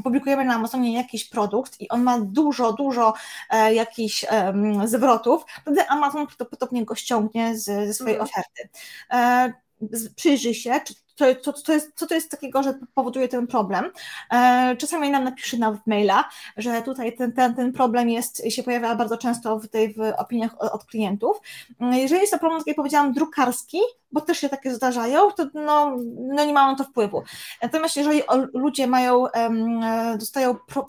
publikujemy 0.05 0.45
na 0.45 0.55
Amazonie 0.55 0.95
jakiś 0.95 1.25
produkt 1.25 1.81
i 1.81 1.89
on 1.89 2.03
ma 2.03 2.21
dużo, 2.21 2.73
dużo 2.73 3.15
e, 3.51 3.75
jakichś 3.75 4.25
zwrotów, 4.85 5.45
wtedy 5.63 5.89
Amazon 5.89 6.27
prawdopodobnie 6.27 6.85
go 6.85 6.95
ściągnie 6.95 7.59
z, 7.59 7.65
ze 7.65 7.95
swojej 7.95 8.17
mhm. 8.17 8.31
oferty. 8.31 8.69
E, 9.11 9.53
przyjrzy 10.17 10.55
się, 10.55 10.81
czy 10.85 10.95
to, 11.17 11.35
to, 11.35 11.53
to 11.53 11.73
jest, 11.73 11.93
co 11.95 12.07
to 12.07 12.15
jest 12.15 12.31
takiego, 12.31 12.63
że 12.63 12.75
powoduje 12.95 13.29
ten 13.29 13.47
problem. 13.47 13.91
E, 14.33 14.77
czasami 14.77 15.11
nam 15.11 15.25
napisze 15.25 15.57
na 15.57 15.79
maila, 15.87 16.25
że 16.57 16.83
tutaj 16.83 17.17
ten, 17.17 17.33
ten, 17.33 17.55
ten 17.55 17.73
problem 17.73 18.09
jest, 18.09 18.43
się 18.49 18.63
pojawia 18.63 18.95
bardzo 18.95 19.19
często 19.19 19.59
w, 19.59 19.69
tej, 19.69 19.95
w 19.95 20.01
opiniach 20.17 20.75
od 20.75 20.85
klientów. 20.85 21.41
Jeżeli 21.81 22.21
jest 22.21 22.33
to 22.33 22.39
problem, 22.39 22.61
tak 22.61 22.67
jak 22.67 22.77
powiedziałam, 22.77 23.13
drukarski, 23.13 23.79
bo 24.13 24.21
też 24.21 24.39
się 24.39 24.49
takie 24.49 24.75
zdarzają, 24.75 25.33
to 25.33 25.47
no, 25.55 25.97
no 26.19 26.45
nie 26.45 26.53
mają 26.53 26.77
to 26.77 26.85
wpływu. 26.85 27.23
Natomiast 27.63 27.97
jeżeli 27.97 28.23
ludzie 28.55 28.87
mają, 28.87 29.27
dostają 30.19 30.55
pro, 30.55 30.87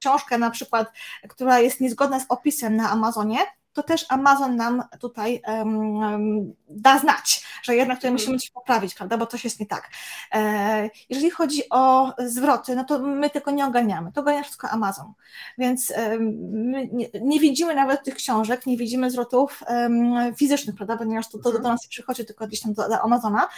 książkę 0.00 0.38
na 0.38 0.50
przykład, 0.50 0.92
która 1.28 1.60
jest 1.60 1.80
niezgodna 1.80 2.20
z 2.20 2.26
opisem 2.28 2.76
na 2.76 2.90
Amazonie, 2.90 3.38
to 3.72 3.82
też 3.82 4.06
Amazon 4.08 4.56
nam 4.56 4.82
tutaj 5.00 5.42
um, 5.46 6.54
da 6.68 6.98
znać, 6.98 7.46
że 7.62 7.76
jednak 7.76 7.98
tutaj 7.98 8.10
musimy 8.10 8.38
coś 8.38 8.50
poprawić, 8.50 8.94
prawda, 8.94 9.18
bo 9.18 9.26
coś 9.26 9.44
jest 9.44 9.60
nie 9.60 9.66
tak. 9.66 9.90
E, 10.34 10.90
jeżeli 11.08 11.30
chodzi 11.30 11.62
o 11.70 12.12
zwroty, 12.18 12.76
no 12.76 12.84
to 12.84 12.98
my 12.98 13.30
tylko 13.30 13.50
nie 13.50 13.66
ogarniamy, 13.66 14.12
to 14.12 14.20
ogarnia 14.20 14.42
wszystko 14.42 14.68
Amazon, 14.68 15.12
więc 15.58 15.92
my 16.20 16.88
nie, 16.92 17.08
nie, 17.22 17.40
widzimy 17.40 17.74
nawet 17.74 18.04
tych 18.04 18.14
książek, 18.14 18.66
nie 18.66 18.76
widzimy 18.76 19.10
zwrotów 19.10 19.62
um, 19.68 20.34
fizycznych, 20.36 20.76
prawda, 20.76 20.96
ponieważ 20.96 21.28
to, 21.28 21.38
to 21.38 21.50
do 21.50 21.58
mhm. 21.58 21.74
nas 21.74 21.86
przychodzi 21.86 22.26
tylko 22.26 22.46
gdzieś 22.46 22.60
tam 22.60 22.72
do, 22.72 22.88
do 22.88 23.00
Amazona, 23.00 23.48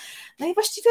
no 0.40 0.46
i 0.46 0.54
właściwie 0.54 0.90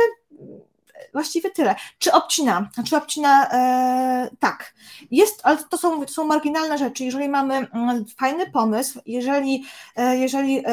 właściwie 1.13 1.51
tyle. 1.51 1.75
Czy 1.99 2.11
obcina? 2.11 2.69
Czy 2.89 2.97
obcina? 2.97 3.49
E, 3.51 4.29
tak. 4.39 4.73
Jest, 5.11 5.39
ale 5.43 5.57
to 5.57 5.77
są, 5.77 6.05
to 6.05 6.13
są 6.13 6.25
marginalne 6.25 6.77
rzeczy. 6.77 7.03
Jeżeli 7.03 7.29
mamy 7.29 7.55
mm, 7.55 8.05
fajny 8.17 8.51
pomysł, 8.51 8.99
jeżeli, 9.05 9.65
e, 9.95 10.17
jeżeli 10.17 10.63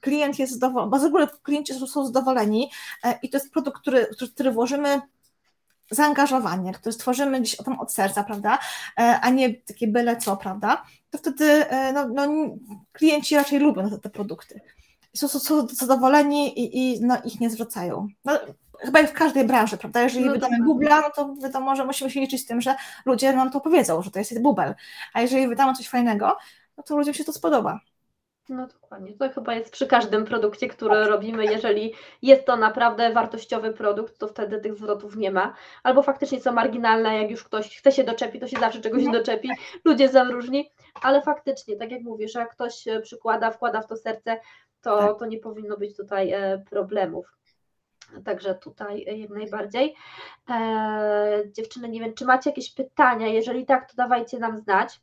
klient 0.00 0.38
jest 0.38 0.52
zadowolony, 0.52 0.90
bo 0.90 0.98
z 0.98 1.04
ogóle 1.04 1.28
klienci 1.42 1.74
są, 1.74 1.86
są 1.86 2.06
zadowoleni 2.06 2.70
e, 3.04 3.18
i 3.22 3.30
to 3.30 3.36
jest 3.36 3.52
produkt, 3.52 3.80
który, 3.80 4.06
który 4.34 4.50
włożymy 4.50 5.00
zaangażowanie, 5.90 6.72
które 6.72 6.92
stworzymy 6.92 7.40
gdzieś 7.40 7.56
tam 7.56 7.80
od 7.80 7.92
serca, 7.92 8.24
prawda, 8.24 8.58
e, 8.98 9.20
a 9.22 9.30
nie 9.30 9.54
takie 9.54 9.88
byle 9.88 10.16
co, 10.16 10.36
prawda, 10.36 10.82
to 11.10 11.18
wtedy 11.18 11.64
no, 11.94 12.08
no, 12.08 12.28
klienci 12.92 13.36
raczej 13.36 13.58
lubią 13.58 13.90
te, 13.90 13.98
te 13.98 14.10
produkty. 14.10 14.60
Są, 15.16 15.28
są, 15.28 15.38
są 15.40 15.66
zadowoleni 15.68 16.60
i, 16.60 16.78
i 16.78 17.00
no, 17.00 17.16
ich 17.24 17.40
nie 17.40 17.50
zwracają. 17.50 18.08
No, 18.24 18.38
chyba 18.84 19.02
w 19.02 19.12
każdej 19.12 19.44
branży, 19.44 19.76
prawda? 19.76 20.02
Jeżeli 20.02 20.24
no 20.24 20.32
wydamy 20.32 20.56
bubla, 20.64 21.00
no 21.00 21.10
to 21.10 21.34
wiadomo, 21.42 21.76
że 21.76 21.84
musimy 21.84 22.10
się 22.10 22.20
liczyć 22.20 22.40
z 22.40 22.46
tym, 22.46 22.60
że 22.60 22.74
ludzie 23.06 23.32
nam 23.32 23.50
to 23.50 23.60
powiedzą, 23.60 24.02
że 24.02 24.10
to 24.10 24.18
jest 24.18 24.42
bubel. 24.42 24.74
A 25.14 25.20
jeżeli 25.20 25.48
wydamy 25.48 25.74
coś 25.74 25.88
fajnego, 25.88 26.36
no 26.76 26.82
to 26.82 26.96
ludziom 26.96 27.14
się 27.14 27.24
to 27.24 27.32
spodoba. 27.32 27.80
No 28.48 28.66
dokładnie. 28.66 29.12
To 29.12 29.30
chyba 29.30 29.54
jest 29.54 29.72
przy 29.72 29.86
każdym 29.86 30.24
produkcie, 30.24 30.68
który 30.68 30.94
tak. 30.94 31.08
robimy. 31.08 31.44
Jeżeli 31.44 31.94
jest 32.22 32.44
to 32.44 32.56
naprawdę 32.56 33.12
wartościowy 33.12 33.72
produkt, 33.72 34.18
to 34.18 34.28
wtedy 34.28 34.60
tych 34.60 34.74
zwrotów 34.74 35.16
nie 35.16 35.30
ma. 35.30 35.54
Albo 35.82 36.02
faktycznie 36.02 36.40
są 36.40 36.52
marginalne, 36.52 37.22
jak 37.22 37.30
już 37.30 37.44
ktoś 37.44 37.78
chce 37.78 37.92
się 37.92 38.04
doczepić, 38.04 38.40
to 38.40 38.48
się 38.48 38.60
zawsze 38.60 38.80
czegoś 38.80 39.04
no. 39.04 39.12
doczepi. 39.12 39.50
Ludzie 39.84 40.08
są 40.08 40.24
różni, 40.24 40.70
ale 41.02 41.22
faktycznie, 41.22 41.76
tak 41.76 41.90
jak 41.90 42.02
mówisz, 42.02 42.34
jak 42.34 42.50
ktoś 42.50 42.84
przykłada, 43.02 43.50
wkłada 43.50 43.80
w 43.80 43.86
to 43.86 43.96
serce, 43.96 44.40
to, 44.80 44.98
tak. 44.98 45.18
to 45.18 45.26
nie 45.26 45.38
powinno 45.38 45.76
być 45.76 45.96
tutaj 45.96 46.32
e, 46.32 46.62
problemów. 46.70 47.26
Także 48.24 48.54
tutaj 48.54 49.04
jak 49.18 49.30
najbardziej. 49.30 49.94
E, 50.50 51.42
dziewczyny, 51.46 51.88
nie 51.88 52.00
wiem, 52.00 52.14
czy 52.14 52.24
macie 52.24 52.50
jakieś 52.50 52.74
pytania? 52.74 53.26
Jeżeli 53.26 53.66
tak, 53.66 53.90
to 53.90 53.96
dawajcie 53.96 54.38
nam 54.38 54.58
znać. 54.58 55.00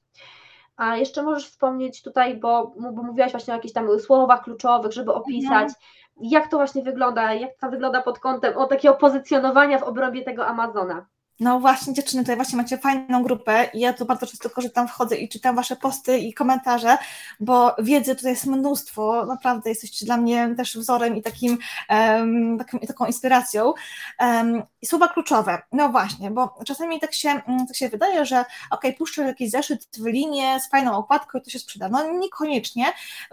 A 0.78 0.98
jeszcze 0.98 1.24
możesz 1.24 1.50
wspomnieć 1.50 2.02
tutaj, 2.02 2.38
bo, 2.38 2.74
bo 2.94 3.04
mówiłaś 3.04 3.32
właśnie 3.32 3.54
o 3.54 3.58
jakichś 3.58 3.74
tam 3.74 4.00
słowach 4.00 4.44
kluczowych, 4.44 4.92
żeby 4.92 5.14
opisać, 5.14 5.68
mhm. 5.68 5.76
jak 6.18 6.48
to 6.48 6.58
właśnie 6.58 6.84
wygląda, 6.84 7.34
jak 7.34 7.58
to 7.58 7.70
wygląda 7.70 8.02
pod 8.02 8.20
kątem 8.20 8.58
o 8.58 8.66
takiego 8.66 8.96
pozycjonowania 8.96 9.80
w 9.80 9.84
obrębie 9.84 10.24
tego 10.24 10.48
Amazona. 10.48 11.06
No 11.40 11.60
właśnie, 11.60 11.94
dziewczyny, 11.94 12.24
tutaj 12.24 12.36
właśnie 12.36 12.58
macie 12.58 12.78
fajną 12.78 13.24
grupę 13.24 13.70
i 13.74 13.80
ja 13.80 13.94
tu 13.94 14.06
bardzo 14.06 14.28
często 14.28 14.50
korzystam, 14.50 14.88
wchodzę 14.88 15.18
i 15.18 15.30
czytam 15.30 15.56
Wasze 15.56 15.76
posty 15.76 16.18
i 16.18 16.34
komentarze, 16.34 16.98
bo 17.40 17.76
wiedzy 17.80 18.16
tutaj 18.16 18.32
jest 18.32 18.46
mnóstwo, 18.46 19.26
naprawdę 19.26 19.70
jesteście 19.70 20.06
dla 20.06 20.18
mnie 20.18 20.54
też 20.58 20.78
wzorem 20.78 21.16
i 21.16 21.22
takim, 21.22 21.58
um, 21.90 22.58
takim 22.58 22.80
taką 22.80 23.06
inspiracją. 23.06 23.74
Um, 24.20 24.64
I 24.82 24.86
słowa 24.86 25.08
kluczowe, 25.08 25.62
no 25.72 25.90
właśnie, 25.90 26.32
bo 26.32 26.56
czasami 26.66 27.00
tak 27.00 27.14
się, 27.14 27.30
mm, 27.30 27.68
tak 27.68 27.76
się 27.76 27.90
wydaje, 27.90 28.26
że 28.26 28.46
ok, 28.72 28.82
puszczę 28.98 29.24
jakiś 29.24 29.52
zeszyt 29.52 29.88
w 29.98 30.06
linię 30.06 30.60
z 30.60 30.70
fajną 30.70 30.98
okładką 30.98 31.38
i 31.38 31.42
to 31.42 31.50
się 31.50 31.60
sprzeda. 31.60 31.90
No 31.90 32.12
niekoniecznie, 32.12 32.86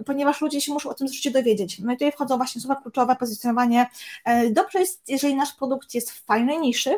ponieważ 0.07 0.40
ludzie 0.40 0.61
się 0.61 0.73
muszą 0.73 0.90
o 0.90 0.95
tym 0.95 1.09
zeszycie 1.09 1.31
dowiedzieć. 1.31 1.79
No 1.79 1.92
i 1.92 1.97
tutaj 1.97 2.12
wchodzą 2.12 2.37
właśnie 2.37 2.61
słowa 2.61 2.81
kluczowe, 2.81 3.16
pozycjonowanie. 3.16 3.87
E, 4.25 4.51
dobrze 4.51 4.79
jest, 4.79 5.09
jeżeli 5.09 5.37
nasz 5.37 5.53
produkt 5.53 5.95
jest 5.95 6.11
w 6.11 6.25
fajnej 6.25 6.59
niszy, 6.59 6.97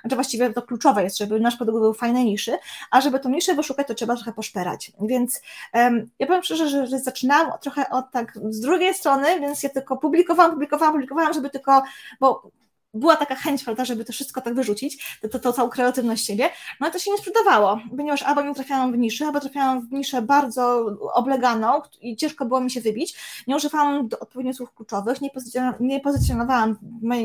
znaczy 0.00 0.16
właściwie 0.16 0.52
to 0.52 0.62
kluczowe 0.62 1.02
jest, 1.02 1.18
żeby 1.18 1.40
nasz 1.40 1.56
produkt 1.56 1.78
był 1.78 1.94
fajnej 1.94 2.24
niszy, 2.24 2.58
a 2.90 3.00
żeby 3.00 3.20
tą 3.20 3.28
niszę 3.28 3.54
wyszukać, 3.54 3.86
to 3.88 3.94
trzeba 3.94 4.14
trochę 4.14 4.32
poszperać. 4.32 4.92
Więc 5.00 5.40
um, 5.74 6.10
ja 6.18 6.26
powiem 6.26 6.42
szczerze, 6.42 6.68
że, 6.68 6.86
że 6.86 6.98
zaczynałam 6.98 7.52
trochę 7.60 7.90
od 7.90 8.10
tak 8.10 8.38
z 8.50 8.60
drugiej 8.60 8.94
strony, 8.94 9.40
więc 9.40 9.62
ja 9.62 9.68
tylko 9.68 9.96
publikowałam, 9.96 10.50
publikowałam, 10.52 10.94
publikowałam, 10.94 11.32
żeby 11.32 11.50
tylko, 11.50 11.82
bo 12.20 12.50
była 12.94 13.16
taka 13.16 13.34
chęć, 13.34 13.64
prawda, 13.64 13.84
żeby 13.84 14.04
to 14.04 14.12
wszystko 14.12 14.40
tak 14.40 14.54
wyrzucić, 14.54 15.18
to, 15.22 15.28
to, 15.28 15.38
to 15.38 15.52
całą 15.52 15.68
kreatywność 15.68 16.26
siebie, 16.26 16.50
no 16.80 16.84
ale 16.86 16.90
to 16.90 16.98
się 16.98 17.10
nie 17.10 17.18
sprzedawało, 17.18 17.80
ponieważ 17.96 18.22
albo 18.22 18.42
nie 18.42 18.54
trafiałam 18.54 18.92
w 18.92 18.98
niszę, 18.98 19.26
albo 19.26 19.40
trafiałam 19.40 19.88
w 19.88 19.92
niszę 19.92 20.22
bardzo 20.22 20.86
obleganą 21.14 21.82
i 22.00 22.16
ciężko 22.16 22.44
było 22.46 22.60
mi 22.60 22.70
się 22.70 22.80
wybić, 22.80 23.16
nie 23.46 23.56
używałam 23.56 24.08
odpowiednich 24.20 24.56
słów 24.56 24.74
kluczowych, 24.74 25.20
nie, 25.20 25.30
pozycjonowałam, 25.30 25.86
nie 25.86 26.00
pozycjonowałam 26.00 26.76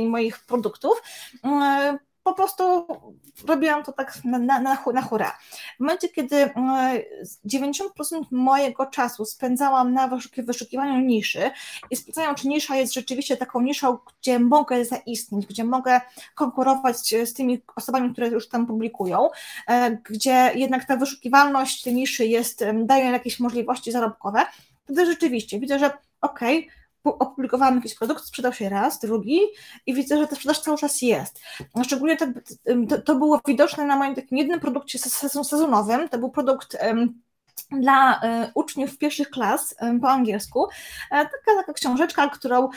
moich 0.10 0.40
produktów, 0.40 1.02
yy, 1.44 2.00
po 2.24 2.34
prostu 2.34 2.88
robiłam 3.48 3.84
to 3.84 3.92
tak 3.92 4.26
na, 4.26 4.40
na, 4.40 4.76
na 4.94 5.02
hura. 5.02 5.38
W 5.78 5.80
momencie, 5.80 6.10
kiedy 6.10 6.50
90% 7.46 7.84
e, 8.14 8.22
mojego 8.32 8.86
czasu 8.86 9.26
spędzałam 9.26 9.94
na 9.94 10.10
wyszukiwaniu 10.38 11.00
niszy 11.00 11.52
i 11.92 11.96
sprawdzając, 11.96 12.42
czy 12.42 12.48
nisza 12.48 12.76
jest 12.76 12.94
rzeczywiście 12.94 13.38
taką 13.38 13.62
niszą, 13.62 13.98
gdzie 14.20 14.40
mogę 14.40 14.86
zaistnieć, 14.86 15.46
gdzie 15.46 15.64
mogę 15.64 16.02
konkurować 16.36 16.98
z 17.26 17.34
tymi 17.34 17.62
osobami, 17.76 18.14
które 18.14 18.28
już 18.28 18.50
tam 18.50 18.68
publikują, 18.68 19.30
e, 19.68 19.92
gdzie 19.92 20.52
jednak 20.56 20.86
ta 20.86 20.98
wyszukiwalność 20.98 21.84
tej 21.84 21.94
niszy 21.94 22.26
jest, 22.26 22.66
daje 22.86 23.06
jakieś 23.06 23.40
możliwości 23.40 23.92
zarobkowe, 23.92 24.46
wtedy 24.84 25.06
rzeczywiście 25.06 25.60
widzę, 25.60 25.80
że 25.80 25.92
okej, 26.22 26.60
okay, 26.60 26.83
opublikowałam 27.04 27.76
jakiś 27.76 27.96
produkt, 27.96 28.24
sprzedał 28.24 28.54
się 28.54 28.70
raz, 28.70 29.00
drugi 29.00 29.40
i 29.86 29.94
widzę, 29.94 30.18
że 30.18 30.28
ta 30.28 30.36
sprzedaż 30.36 30.60
cały 30.60 30.78
czas 30.78 31.02
jest. 31.02 31.40
Szczególnie 31.84 32.18
tak, 32.18 32.30
to, 32.90 33.02
to 33.02 33.16
było 33.16 33.40
widoczne 33.48 33.86
na 33.86 33.96
moim 33.96 34.16
takim 34.16 34.38
jednym 34.38 34.60
produkcie 34.60 35.00
sezonowym, 35.00 36.10
to 36.10 36.18
był 36.18 36.32
produkt 36.32 36.78
dla 37.82 38.22
e, 38.22 38.52
uczniów 38.54 38.98
pierwszych 38.98 39.30
klas 39.30 39.76
e, 39.78 40.00
po 40.00 40.10
angielsku. 40.10 40.68
E, 41.12 41.18
taka, 41.18 41.58
taka 41.58 41.74
książeczka, 41.74 42.30
którą 42.30 42.70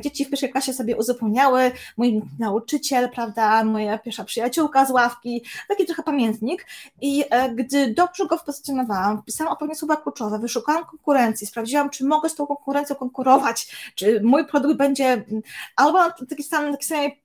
dzieci 0.00 0.24
w 0.24 0.30
pierwszej 0.30 0.50
klasie 0.50 0.72
sobie 0.72 0.96
uzupełniały, 0.96 1.72
mój 1.96 2.22
nauczyciel, 2.38 3.10
prawda, 3.10 3.64
moja 3.64 3.98
pierwsza 3.98 4.24
przyjaciółka 4.24 4.86
z 4.86 4.90
ławki, 4.90 5.44
taki 5.68 5.86
trochę 5.86 6.02
pamiętnik 6.02 6.66
i 7.00 7.24
gdy 7.54 7.94
dobrze 7.94 8.26
go 8.26 8.38
wpozycjonowałam, 8.38 9.22
wpisałam 9.22 9.52
odpowiednie 9.52 9.76
słowa 9.76 9.96
kluczowe, 9.96 10.38
wyszukałam 10.38 10.84
konkurencji, 10.84 11.46
sprawdziłam, 11.46 11.90
czy 11.90 12.04
mogę 12.04 12.28
z 12.28 12.34
tą 12.34 12.46
konkurencją 12.46 12.96
konkurować, 12.96 13.92
czy 13.94 14.20
mój 14.24 14.46
produkt 14.46 14.76
będzie 14.76 15.24
albo 15.76 15.98
taki 16.28 16.42
sam, 16.42 16.72
taki 16.72 16.86
sam 16.86 17.00
Mm, 17.00 17.23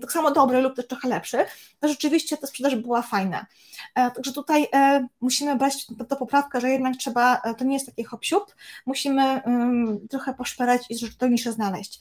tak 0.00 0.12
samo 0.12 0.30
dobry 0.30 0.60
lub 0.60 0.76
też 0.76 0.86
trochę 0.86 1.08
lepszy, 1.08 1.38
to 1.80 1.88
rzeczywiście 1.88 2.36
ta 2.36 2.46
sprzedaż 2.46 2.74
była 2.74 3.02
fajna. 3.02 3.46
E, 3.94 4.10
także 4.10 4.32
tutaj 4.32 4.68
e, 4.74 5.06
musimy 5.20 5.56
brać 5.56 5.86
to 6.08 6.16
poprawkę, 6.16 6.60
że 6.60 6.70
jednak 6.70 6.96
trzeba, 6.96 7.40
e, 7.44 7.54
to 7.54 7.64
nie 7.64 7.74
jest 7.74 7.86
taki 7.86 8.04
hop 8.04 8.20
musimy 8.86 9.42
mm, 9.42 10.08
trochę 10.08 10.34
poszperać 10.34 10.82
i 10.90 11.10
to 11.18 11.28
niszę 11.28 11.52
znaleźć. 11.52 12.00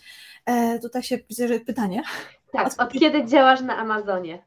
Tutaj 0.82 1.04
się 1.04 1.17
widzę, 1.30 1.47
że 1.47 1.60
pytanie. 1.60 2.04
Tak, 2.51 2.73
od 2.82 2.93
kiedy 2.93 3.25
działasz 3.25 3.62
na 3.62 3.78
Amazonie? 3.78 4.43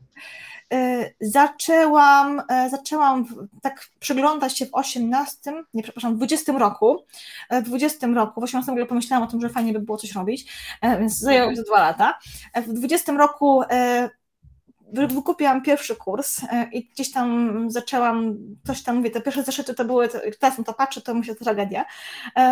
E, 0.73 1.11
zaczęłam, 1.21 2.43
e, 2.49 2.71
zaczęłam 2.71 3.25
tak 3.63 3.89
przyglądać 4.01 4.59
się 4.59 4.67
w 4.67 4.75
18, 4.75 5.65
nie 5.75 5.83
przepraszam, 5.83 6.15
w 6.15 6.17
20 6.17 6.59
roku. 6.59 7.05
E, 7.51 7.63
w 7.63 7.65
20 7.65 8.07
roku, 8.07 8.41
w 8.41 8.45
18 8.45 8.73
roku 8.73 8.89
pomyślałam 8.89 9.29
o 9.29 9.31
tym, 9.31 9.41
że 9.41 9.49
fajnie 9.49 9.73
by 9.73 9.81
było 9.81 9.99
coś 9.99 10.13
robić, 10.13 10.53
więc 10.83 11.19
zajęło 11.19 11.51
mi 11.51 11.57
to 11.57 11.63
dwa 11.63 11.81
lata. 11.81 12.19
W 12.57 12.73
20 12.73 13.13
roku 13.13 13.63
wykupiłam 14.93 15.63
pierwszy 15.63 15.97
kurs 15.97 16.41
i 16.73 16.85
gdzieś 16.85 17.13
tam 17.13 17.71
zaczęłam, 17.71 18.37
coś 18.67 18.83
tam 18.83 18.97
mówię, 18.97 19.11
te 19.11 19.21
pierwsze 19.21 19.43
zeszyty 19.43 19.75
to 19.75 19.85
były, 19.85 20.09
teraz 20.41 20.59
na 20.59 20.65
to 20.65 20.73
patrzę, 20.73 21.01
to 21.01 21.15
myślę, 21.15 21.35
to 21.35 21.45
tragedia. 21.45 21.85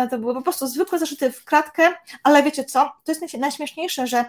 To 0.09 0.19
były 0.19 0.33
po 0.33 0.41
prostu 0.41 0.67
zwykłe 0.67 0.99
zeszyty 0.99 1.31
w 1.31 1.45
kratkę, 1.45 1.93
ale 2.23 2.43
wiecie 2.43 2.63
co, 2.63 2.91
to 3.03 3.11
jest 3.11 3.37
najśmieszniejsze, 3.37 4.07
że 4.07 4.25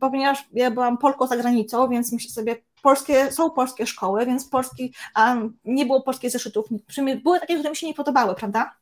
ponieważ 0.00 0.48
ja 0.52 0.70
byłam 0.70 0.98
Polką 0.98 1.26
za 1.26 1.36
granicą, 1.36 1.88
więc 1.88 2.12
myślę 2.12 2.30
sobie, 2.30 2.56
polskie, 2.84 3.32
są 3.32 3.50
polskie 3.50 3.86
szkoły, 3.86 4.26
więc 4.26 4.48
polski, 4.48 4.94
um, 5.16 5.58
nie 5.64 5.86
było 5.86 6.02
polskich 6.02 6.30
zeszytów. 6.30 6.66
Były 7.24 7.40
takie, 7.40 7.54
które 7.54 7.70
mi 7.70 7.76
się 7.76 7.86
nie 7.86 7.94
podobały, 7.94 8.34
prawda? 8.34 8.76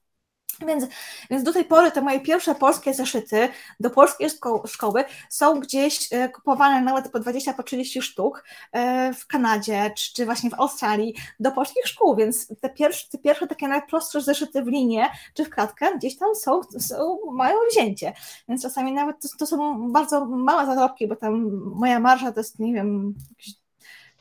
Więc, 0.67 0.87
więc 1.31 1.43
do 1.43 1.53
tej 1.53 1.65
pory 1.65 1.91
te 1.91 2.01
moje 2.01 2.21
pierwsze 2.21 2.55
polskie 2.55 2.95
zeszyty 2.95 3.49
do 3.81 3.91
polskiej 3.91 4.29
szkoły 4.67 5.05
są 5.29 5.61
gdzieś 5.61 6.13
e, 6.13 6.29
kupowane 6.29 6.81
nawet 6.81 7.13
po 7.13 7.21
20, 7.21 7.55
po 7.55 7.63
30 7.63 8.03
sztuk 8.03 8.45
e, 8.73 9.15
w 9.15 9.27
Kanadzie 9.27 9.93
czy, 9.97 10.13
czy 10.15 10.25
właśnie 10.25 10.51
w 10.51 10.55
Australii 10.55 11.15
do 11.41 11.53
polskich 11.53 11.87
szkół, 11.87 12.17
więc 12.17 12.49
te 12.61 12.71
pierwsze, 12.71 13.09
te 13.11 13.19
pierwsze 13.19 13.47
takie 13.47 13.69
najprostsze 13.69 14.21
zeszyty 14.21 14.63
w 14.63 14.67
linię 14.67 15.07
czy 15.35 15.45
w 15.45 15.51
kratkę 15.51 15.97
gdzieś 15.97 16.17
tam 16.17 16.35
są, 16.35 16.61
są 16.79 17.19
mają 17.33 17.57
wzięcie. 17.71 18.13
Więc 18.49 18.63
czasami 18.63 18.93
nawet 18.93 19.17
to, 19.23 19.29
to 19.39 19.47
są 19.47 19.93
bardzo 19.93 20.27
małe 20.27 20.67
zarobki, 20.67 21.09
bo 21.09 21.17
tam 21.17 21.51
moja 21.75 22.01
marża 22.01 22.33
to 22.33 22.41
jest, 22.41 22.59
nie 22.59 22.75
wiem, 22.75 23.15
jakieś 23.31 23.62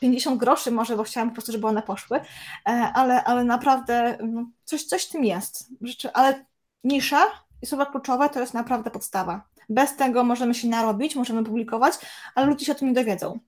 50 0.02 0.40
groszy 0.40 0.72
może, 0.72 0.98
bo 0.98 1.04
chciałam 1.04 1.30
po 1.30 1.34
prostu, 1.34 1.52
żeby 1.52 1.68
one 1.68 1.82
poszły, 1.82 2.18
e, 2.18 2.72
ale, 2.94 3.24
ale 3.24 3.44
naprawdę 3.44 4.18
mm, 4.20 4.54
coś, 4.64 4.84
coś 4.84 5.06
w 5.06 5.10
tym 5.10 5.24
jest. 5.24 5.70
Rzeczy, 5.82 6.14
ale 6.14 6.46
nisza 6.84 7.26
i 7.62 7.66
słowa 7.66 7.86
kluczowe 7.86 8.30
to 8.30 8.40
jest 8.40 8.54
naprawdę 8.54 8.92
podstawa. 8.92 9.48
Bez 9.70 9.96
tego 9.96 10.24
możemy 10.24 10.54
się 10.54 10.68
narobić, 10.68 11.16
możemy 11.16 11.44
publikować, 11.44 11.94
ale 12.36 12.48
ludzie 12.48 12.66
się 12.66 12.72
o 12.72 12.76
tym 12.76 12.88
nie 12.88 12.94
dowiedzą. 12.94 13.40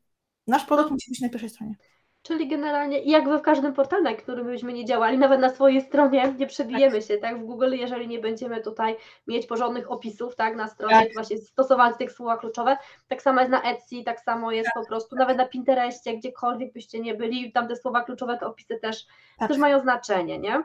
Nasz 0.48 0.66
produkt 0.66 0.92
musi 0.92 1.12
być 1.12 1.22
na 1.22 1.30
pierwszej 1.30 1.50
stronie. 1.50 1.76
Czyli 2.23 2.47
generalnie, 2.47 2.99
jak 2.99 3.29
we 3.29 3.38
w 3.38 3.41
każdym 3.41 3.73
portalu, 3.73 4.03
na 4.03 4.13
którym 4.13 4.47
byśmy 4.47 4.73
nie 4.73 4.86
działali, 4.86 5.17
nawet 5.17 5.39
na 5.39 5.49
swojej 5.49 5.81
stronie 5.81 6.36
nie 6.38 6.47
przebijemy 6.47 6.97
tak. 6.97 7.07
się, 7.07 7.17
tak? 7.17 7.39
W 7.39 7.45
Google, 7.45 7.73
jeżeli 7.73 8.07
nie 8.07 8.19
będziemy 8.19 8.62
tutaj 8.62 8.95
mieć 9.27 9.47
porządnych 9.47 9.91
opisów, 9.91 10.36
tak, 10.36 10.55
na 10.55 10.67
stronie, 10.67 11.03
tak. 11.03 11.13
właśnie 11.13 11.38
stosować 11.38 11.97
tych 11.97 12.12
słowa 12.12 12.38
kluczowe, 12.38 12.77
tak 13.07 13.21
samo 13.21 13.39
jest 13.39 13.51
na 13.51 13.62
Etsy, 13.62 14.03
tak 14.05 14.19
samo 14.19 14.51
jest 14.51 14.69
tak. 14.73 14.83
po 14.83 14.89
prostu, 14.89 15.15
nawet 15.15 15.38
na 15.38 15.47
Pinterestie, 15.47 16.17
gdziekolwiek 16.17 16.73
byście 16.73 16.99
nie 16.99 17.15
byli, 17.15 17.51
tam 17.51 17.67
te 17.67 17.75
słowa 17.75 18.03
kluczowe, 18.03 18.38
te 18.38 18.45
opisy 18.45 18.79
też, 18.81 19.05
tak. 19.39 19.49
też 19.49 19.57
mają 19.57 19.79
znaczenie, 19.79 20.39
nie? 20.39 20.63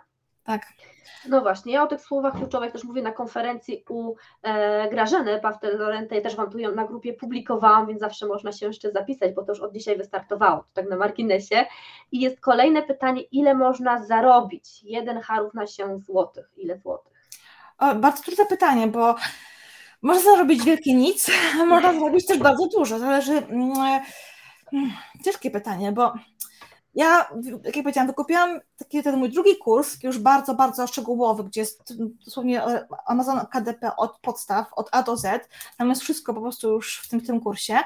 Tak. 0.48 0.66
No 1.28 1.40
właśnie, 1.40 1.72
ja 1.72 1.82
o 1.82 1.86
tych 1.86 2.00
słowach 2.00 2.36
kluczowych 2.36 2.72
też 2.72 2.84
mówię 2.84 3.02
na 3.02 3.12
konferencji 3.12 3.84
u 3.88 4.14
e, 4.42 4.90
Grażyny 4.90 5.40
Pawtel-Lorentej, 5.40 6.22
też 6.22 6.36
Wam 6.36 6.50
tu 6.50 6.58
ją 6.58 6.74
na 6.74 6.84
grupie 6.84 7.14
publikowałam, 7.14 7.86
więc 7.86 8.00
zawsze 8.00 8.26
można 8.26 8.52
się 8.52 8.66
jeszcze 8.66 8.92
zapisać, 8.92 9.34
bo 9.34 9.42
to 9.42 9.52
już 9.52 9.60
od 9.60 9.72
dzisiaj 9.72 9.96
wystartowało, 9.96 10.56
to 10.58 10.66
tak 10.74 10.90
na 10.90 10.96
marginesie. 10.96 11.66
I 12.12 12.20
jest 12.20 12.40
kolejne 12.40 12.82
pytanie, 12.82 13.22
ile 13.22 13.54
można 13.54 14.04
zarobić 14.04 14.82
jeden 14.82 15.20
harów 15.20 15.54
na 15.54 15.66
się 15.66 15.98
złotych? 15.98 16.50
Ile 16.56 16.78
złotych? 16.78 17.12
O, 17.78 17.94
bardzo 17.94 18.22
trudne 18.22 18.46
pytanie, 18.46 18.86
bo 18.86 19.14
można 20.02 20.32
zarobić 20.32 20.64
wielkie 20.64 20.94
nic, 20.94 21.30
można 21.66 21.92
zarobić 22.00 22.26
też 22.26 22.38
bardzo 22.38 22.66
dużo, 22.66 22.98
zależy... 22.98 23.32
Mm, 23.32 23.72
mm, 24.72 24.90
ciężkie 25.24 25.50
pytanie, 25.50 25.92
bo 25.92 26.14
ja, 26.94 27.30
jak 27.64 27.76
ja 27.76 27.82
powiedziałam, 27.82 28.06
wykupiłam 28.06 28.60
taki 28.76 29.02
ten 29.02 29.16
mój 29.16 29.30
drugi 29.30 29.56
kurs, 29.56 30.02
już 30.02 30.18
bardzo, 30.18 30.54
bardzo 30.54 30.86
szczegółowy, 30.86 31.44
gdzie 31.44 31.60
jest 31.60 31.94
dosłownie 32.24 32.62
Amazon 33.06 33.40
KDP 33.46 33.96
od 33.96 34.18
podstaw, 34.18 34.74
od 34.74 34.88
A 34.92 35.02
do 35.02 35.16
Z. 35.16 35.48
Tam 35.78 35.88
jest 35.88 36.02
wszystko 36.02 36.34
po 36.34 36.40
prostu 36.40 36.70
już 36.70 37.00
w 37.04 37.08
tym, 37.08 37.20
w 37.20 37.26
tym 37.26 37.40
kursie. 37.40 37.78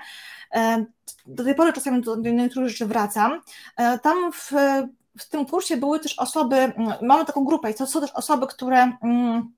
E, 0.55 0.85
do 1.27 1.45
tej 1.45 1.55
pory 1.55 1.73
czasami 1.73 2.03
do, 2.03 2.17
do 2.17 2.31
niektórych 2.31 2.69
rzeczy 2.69 2.87
wracam. 2.87 3.41
E, 3.77 3.99
tam 3.99 4.33
w, 4.33 4.53
w 5.19 5.29
tym 5.29 5.47
kursie 5.47 5.77
były 5.77 6.01
też 6.01 6.19
osoby, 6.19 6.73
mamy 7.03 7.25
taką 7.25 7.45
grupę 7.45 7.71
i 7.71 7.75
to 7.75 7.87
są 7.87 8.01
też 8.01 8.11
osoby, 8.11 8.47
które 8.47 8.93
mm, 9.03 9.53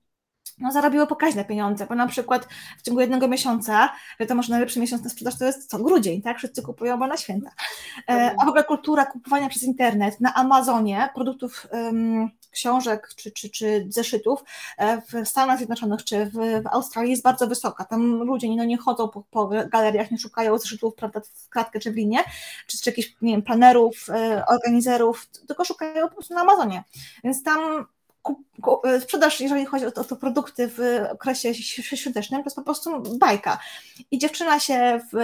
no, 0.57 0.71
zarobiły 0.71 1.07
pokaźne 1.07 1.45
pieniądze, 1.45 1.85
bo 1.85 1.95
na 1.95 2.07
przykład 2.07 2.47
w 2.77 2.81
ciągu 2.81 3.01
jednego 3.01 3.27
miesiąca, 3.27 3.89
wiadomo, 4.19 4.43
że 4.43 4.49
najlepszy 4.49 4.79
miesiąc 4.79 5.03
na 5.03 5.09
sprzedaż 5.09 5.37
to 5.37 5.45
jest 5.45 5.69
co, 5.69 5.79
grudzień, 5.79 6.21
tak? 6.21 6.37
Wszyscy 6.37 6.61
kupują, 6.61 6.99
bo 6.99 7.07
na 7.07 7.17
święta. 7.17 7.49
E, 8.09 8.35
a 8.39 8.45
w 8.45 8.47
ogóle 8.47 8.63
kultura 8.63 9.05
kupowania 9.05 9.49
przez 9.49 9.63
internet 9.63 10.21
na 10.21 10.33
Amazonie 10.33 11.09
produktów, 11.15 11.67
um, 11.71 12.29
książek 12.51 13.09
czy, 13.15 13.31
czy, 13.31 13.49
czy 13.49 13.85
zeszytów 13.89 14.43
e, 14.77 15.01
w 15.01 15.27
Stanach 15.27 15.57
Zjednoczonych 15.57 16.03
czy 16.03 16.25
w, 16.25 16.33
w, 16.33 16.67
Australii 16.71 17.11
jest 17.11 17.23
bardzo 17.23 17.47
wysoka. 17.47 17.85
Tam 17.85 18.23
ludzie 18.23 18.55
no, 18.55 18.63
nie 18.63 18.77
chodzą 18.77 19.09
po, 19.09 19.23
po 19.31 19.47
galeriach, 19.47 20.11
nie 20.11 20.17
szukają 20.17 20.57
zeszytów 20.57 20.95
prawda, 20.95 21.21
w 21.21 21.49
kratkę 21.49 21.79
czy 21.79 21.91
w 21.91 21.95
linię, 21.95 22.19
czy, 22.67 22.81
czy 22.81 22.89
jakichś 22.89 23.15
nie 23.21 23.31
wiem, 23.31 23.41
planerów, 23.41 24.09
e, 24.09 24.45
organizerów, 24.45 25.27
tylko 25.47 25.65
szukają 25.65 26.07
po 26.07 26.13
prostu 26.13 26.33
na 26.33 26.41
Amazonie. 26.41 26.83
Więc 27.23 27.43
tam 27.43 27.85
sprzedaż, 28.99 29.41
jeżeli 29.41 29.65
chodzi 29.65 29.85
o 29.85 29.91
to, 29.91 30.01
o 30.01 30.15
produkty 30.15 30.67
w 30.67 30.79
okresie 31.11 31.53
świątecznym, 31.53 32.41
to 32.41 32.45
jest 32.45 32.55
po 32.55 32.61
prostu 32.61 33.03
bajka. 33.19 33.59
I 34.11 34.17
dziewczyna 34.17 34.59
się 34.59 34.99
w 35.13 35.17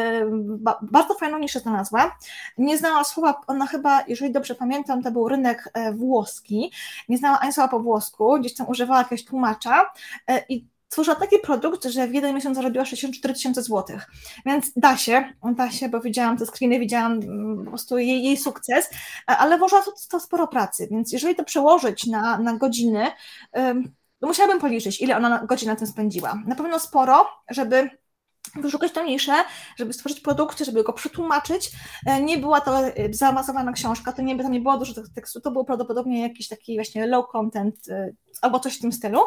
bardzo 0.81 1.13
fajną 1.13 1.39
niszę 1.39 1.59
znalazła. 1.59 2.17
Nie 2.57 2.77
znała 2.77 3.03
słowa, 3.03 3.41
ona 3.47 3.67
chyba, 3.67 4.03
jeżeli 4.07 4.31
dobrze 4.31 4.55
pamiętam, 4.55 5.03
to 5.03 5.11
był 5.11 5.29
rynek 5.29 5.69
e, 5.73 5.93
włoski, 5.93 6.71
nie 7.09 7.17
znała 7.17 7.39
ani 7.39 7.53
słowa 7.53 7.69
po 7.69 7.79
włosku, 7.79 8.39
gdzieś 8.39 8.55
tam 8.55 8.69
używała 8.69 8.99
jakiegoś 8.99 9.25
tłumacza 9.25 9.91
e, 10.27 10.45
i 10.49 10.70
stworzyła 10.91 11.15
taki 11.15 11.39
produkt, 11.39 11.85
że 11.85 12.07
w 12.07 12.13
jeden 12.13 12.35
miesiąc 12.35 12.57
zarobiła 12.57 12.85
64 12.85 13.33
tysiące 13.33 13.63
złotych. 13.63 14.07
Więc 14.45 14.71
da 14.75 14.97
się, 14.97 15.33
da 15.55 15.71
się, 15.71 15.89
bo 15.89 16.01
widziałam 16.01 16.37
te 16.37 16.45
screeny, 16.45 16.79
widziałam 16.79 17.11
mm, 17.11 17.57
po 17.63 17.69
prostu 17.69 17.97
jej, 17.97 18.23
jej 18.23 18.37
sukces, 18.37 18.89
ale 19.25 19.57
włożyła 19.57 19.81
to, 19.81 19.91
to 20.09 20.19
sporo 20.19 20.47
pracy, 20.47 20.87
więc 20.91 21.11
jeżeli 21.11 21.35
to 21.35 21.43
przełożyć 21.43 22.07
na, 22.07 22.37
na 22.37 22.53
godziny, 22.53 23.11
to 24.19 24.27
musiałabym 24.27 24.59
policzyć, 24.59 25.01
ile 25.01 25.17
ona 25.17 25.45
godzin 25.45 25.69
na 25.69 25.75
tym 25.75 25.87
spędziła. 25.87 26.41
Na 26.47 26.55
pewno 26.55 26.79
sporo, 26.79 27.27
żeby 27.49 27.89
wyszukać 28.55 28.91
tą 28.91 29.05
niszę, 29.05 29.43
żeby 29.77 29.93
stworzyć 29.93 30.19
produkt, 30.19 30.59
żeby 30.59 30.83
go 30.83 30.93
przetłumaczyć. 30.93 31.71
E, 32.05 32.21
nie 32.21 32.37
była 32.37 32.61
to 32.61 32.87
e, 32.87 32.93
zaawansowana 33.13 33.71
książka, 33.71 34.11
to 34.13 34.21
nie, 34.21 34.37
tam 34.37 34.51
nie 34.51 34.61
było 34.61 34.77
dużo 34.77 34.93
tekstu, 35.15 35.41
to 35.41 35.51
był 35.51 35.65
prawdopodobnie 35.65 36.21
jakiś 36.21 36.47
taki 36.47 36.75
właśnie 36.75 37.07
low 37.07 37.27
content 37.31 37.89
e, 37.89 38.13
albo 38.41 38.59
coś 38.59 38.77
w 38.77 38.81
tym 38.81 38.91
stylu, 38.91 39.19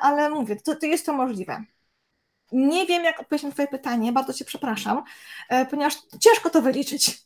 ale 0.00 0.30
mówię, 0.30 0.56
to, 0.56 0.76
to 0.76 0.86
jest 0.86 1.06
to 1.06 1.12
możliwe. 1.12 1.64
Nie 2.52 2.86
wiem, 2.86 3.04
jak 3.04 3.20
odpowiedzieć 3.20 3.44
na 3.44 3.50
Twoje 3.50 3.68
pytanie, 3.68 4.12
bardzo 4.12 4.32
Cię 4.32 4.44
przepraszam, 4.44 5.02
ponieważ 5.70 5.94
ciężko 6.20 6.50
to 6.50 6.62
wyliczyć. 6.62 7.20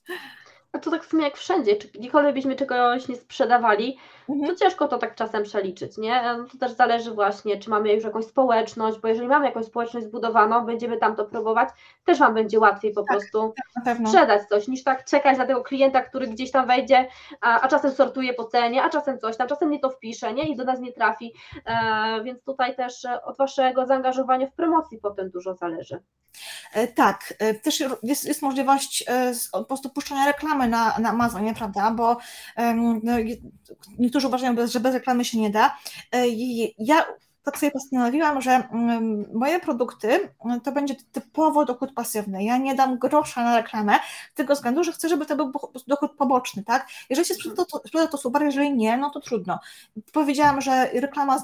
A 0.79 0.81
to 0.81 0.91
tak 0.91 1.05
w 1.05 1.09
sumie 1.11 1.25
jak 1.25 1.37
wszędzie, 1.37 1.77
czy 1.77 1.89
gdziekolwiek 1.89 2.35
byśmy 2.35 2.57
czegoś 2.57 3.09
nie 3.09 3.17
sprzedawali, 3.17 3.99
Mhm. 4.29 4.51
to 4.57 4.57
ciężko 4.65 4.89
to 4.89 4.99
tak 4.99 5.15
czasem 5.15 5.43
przeliczyć, 5.43 5.99
nie? 5.99 6.23
No 6.39 6.45
To 6.45 6.59
też 6.59 6.73
zależy 6.73 7.11
właśnie, 7.11 7.59
czy 7.59 7.71
mamy 7.71 7.93
już 7.95 8.05
jakąś 8.05 8.25
społeczność, 8.25 8.99
bo 8.99 9.09
jeżeli 9.09 9.29
mamy 9.29 9.47
jakąś 9.47 9.67
społeczność 9.67 10.07
zbudowaną, 10.07 10.67
będziemy 10.67 10.97
tam 10.99 11.17
to 11.17 11.25
próbować, 11.25 11.69
też 12.05 12.19
Wam 12.19 12.35
będzie 12.35 12.59
łatwiej 12.59 12.93
po 12.93 13.05
prostu 13.05 13.55
Na 13.77 13.83
pewno. 13.83 14.09
sprzedać 14.09 14.49
coś, 14.49 14.69
niż 14.69 14.85
tak 14.85 15.05
czekać 15.05 15.39
na 15.39 15.47
tego 15.47 15.63
klienta, 15.63 16.01
który 16.03 16.27
gdzieś 16.27 16.51
tam 16.51 16.67
wejdzie, 16.67 17.09
a, 17.41 17.61
a 17.61 17.69
czasem 17.69 17.91
sortuje 17.93 18.35
po 18.35 18.45
cenie, 18.45 18.83
a 18.83 18.91
czasem 18.91 19.19
coś 19.19 19.37
tam, 19.37 19.49
czasem 19.49 19.71
nie 19.71 19.79
to 19.79 19.91
wpisze, 19.91 20.35
nie? 20.35 20.49
I 20.49 20.57
do 20.57 20.65
nas 20.65 20.81
nie 20.81 20.93
trafi, 20.93 21.33
e, 21.65 22.23
więc 22.25 22.43
tutaj 22.45 22.77
też 22.77 23.05
e, 23.05 23.23
od 23.25 23.37
Waszego 23.37 23.87
zaangażowania 23.87 24.47
w 24.47 24.53
promocji 24.55 24.99
potem 24.99 25.31
dużo 25.31 25.55
zależy. 25.55 26.03
E, 26.75 26.87
Tak, 26.87 27.35
e, 27.39 27.55
też 27.55 27.81
jest, 28.03 28.25
jest 28.27 28.43
możliwość 28.43 29.05
e, 29.09 29.33
po 29.53 29.65
prostu 29.65 29.91
puszczania 29.91 30.27
reklamy 30.27 30.68
na, 30.69 30.99
na 30.99 31.09
Amazonie, 31.11 31.55
prawda? 31.55 31.91
Bo 31.91 32.17
no, 33.03 33.19
je- 33.19 33.37
niektórzy 33.99 34.27
uważają, 34.27 34.55
że 34.67 34.81
bez 34.81 34.95
reklamy 34.95 35.25
się 35.25 35.39
nie 35.39 35.51
da. 35.51 35.77
E, 36.13 36.25
Ja 36.79 37.05
tak 37.43 37.59
sobie 37.59 37.73
postanowiłam, 37.73 38.41
że 38.41 38.63
moje 39.35 39.61
produkty 39.61 40.31
mm, 40.45 40.61
to 40.61 40.73
będzie 40.73 40.95
typowo 41.13 41.65
dochód 41.65 41.95
pasywny. 41.95 42.45
Ja 42.45 42.57
nie 42.59 42.75
dam 42.75 42.99
grosza 42.99 43.45
na 43.45 43.57
reklamę, 43.57 43.99
z 44.33 44.35
tego 44.35 44.55
względu, 44.55 44.85
że 44.85 44.93
chcę, 44.93 45.09
żeby 45.09 45.27
to 45.27 45.37
był 45.37 45.53
dochód 45.87 46.13
poboczny, 46.13 46.65
tak? 46.65 46.89
Jeżeli 47.11 47.29
się 47.29 47.35
sprzeda, 47.35 47.65
to, 47.65 47.79
sprzeda, 47.79 48.07
to 48.07 48.19
super, 48.19 48.43
jeżeli 48.43 48.75
nie, 48.77 48.97
no 48.97 49.11
to 49.11 49.21
trudno. 49.21 49.59
Powiedziałam, 50.13 50.61
że 50.61 50.91
reklama, 50.93 51.39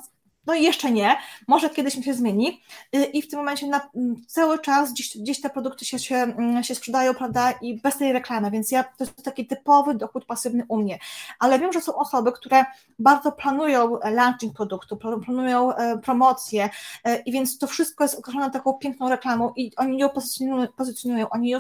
no 0.47 0.55
jeszcze 0.55 0.91
nie, 0.91 1.17
może 1.49 1.71
kiedyś 1.71 1.97
mi 1.97 2.05
się 2.05 2.15
zmieni, 2.15 2.63
Y, 2.97 3.05
i 3.05 3.23
w 3.23 3.29
tym 3.29 3.39
momencie 3.39 3.67
na, 3.67 3.91
m, 3.97 4.17
cały 4.27 4.59
czas 4.59 4.93
gdzieś, 4.93 5.19
gdzieś 5.19 5.41
te 5.41 5.51
produkty 5.51 5.85
się, 5.85 5.99
się, 5.99 6.15
mm, 6.17 6.65
się 6.65 6.75
sprzedają, 6.75 7.15
prawda, 7.15 7.53
i 7.53 7.81
bez 7.81 7.97
tej 7.97 8.13
reklamy, 8.13 8.51
więc 8.51 8.71
ja, 8.71 8.85
to 8.85 9.05
jest 9.05 9.23
taki 9.25 9.47
typowy 9.47 9.95
dochód 9.95 10.25
pasywny 10.25 10.65
u 10.69 10.77
mnie, 10.77 10.99
ale 11.39 11.59
wiem, 11.59 11.73
że 11.73 11.81
są 11.81 11.95
osoby, 11.95 12.33
które 12.33 12.65
bardzo 12.99 13.33
planują 13.33 13.99
launching 14.05 14.57
produktu, 14.57 14.97
pla- 14.97 15.25
planują 15.25 15.75
e, 15.75 15.99
promocję 15.99 16.71
e, 17.05 17.21
i 17.21 17.33
więc 17.33 17.59
to 17.59 17.67
wszystko 17.67 18.05
jest 18.05 18.19
określone 18.19 18.51
taką 18.51 18.73
piękną 18.73 19.09
reklamą 19.09 19.53
i 19.57 19.77
oni 19.77 19.99
ją 19.99 20.09
pozycjonują, 20.09 20.69
pozycjonują 20.77 21.29
oni 21.31 21.51
ją 21.51 21.59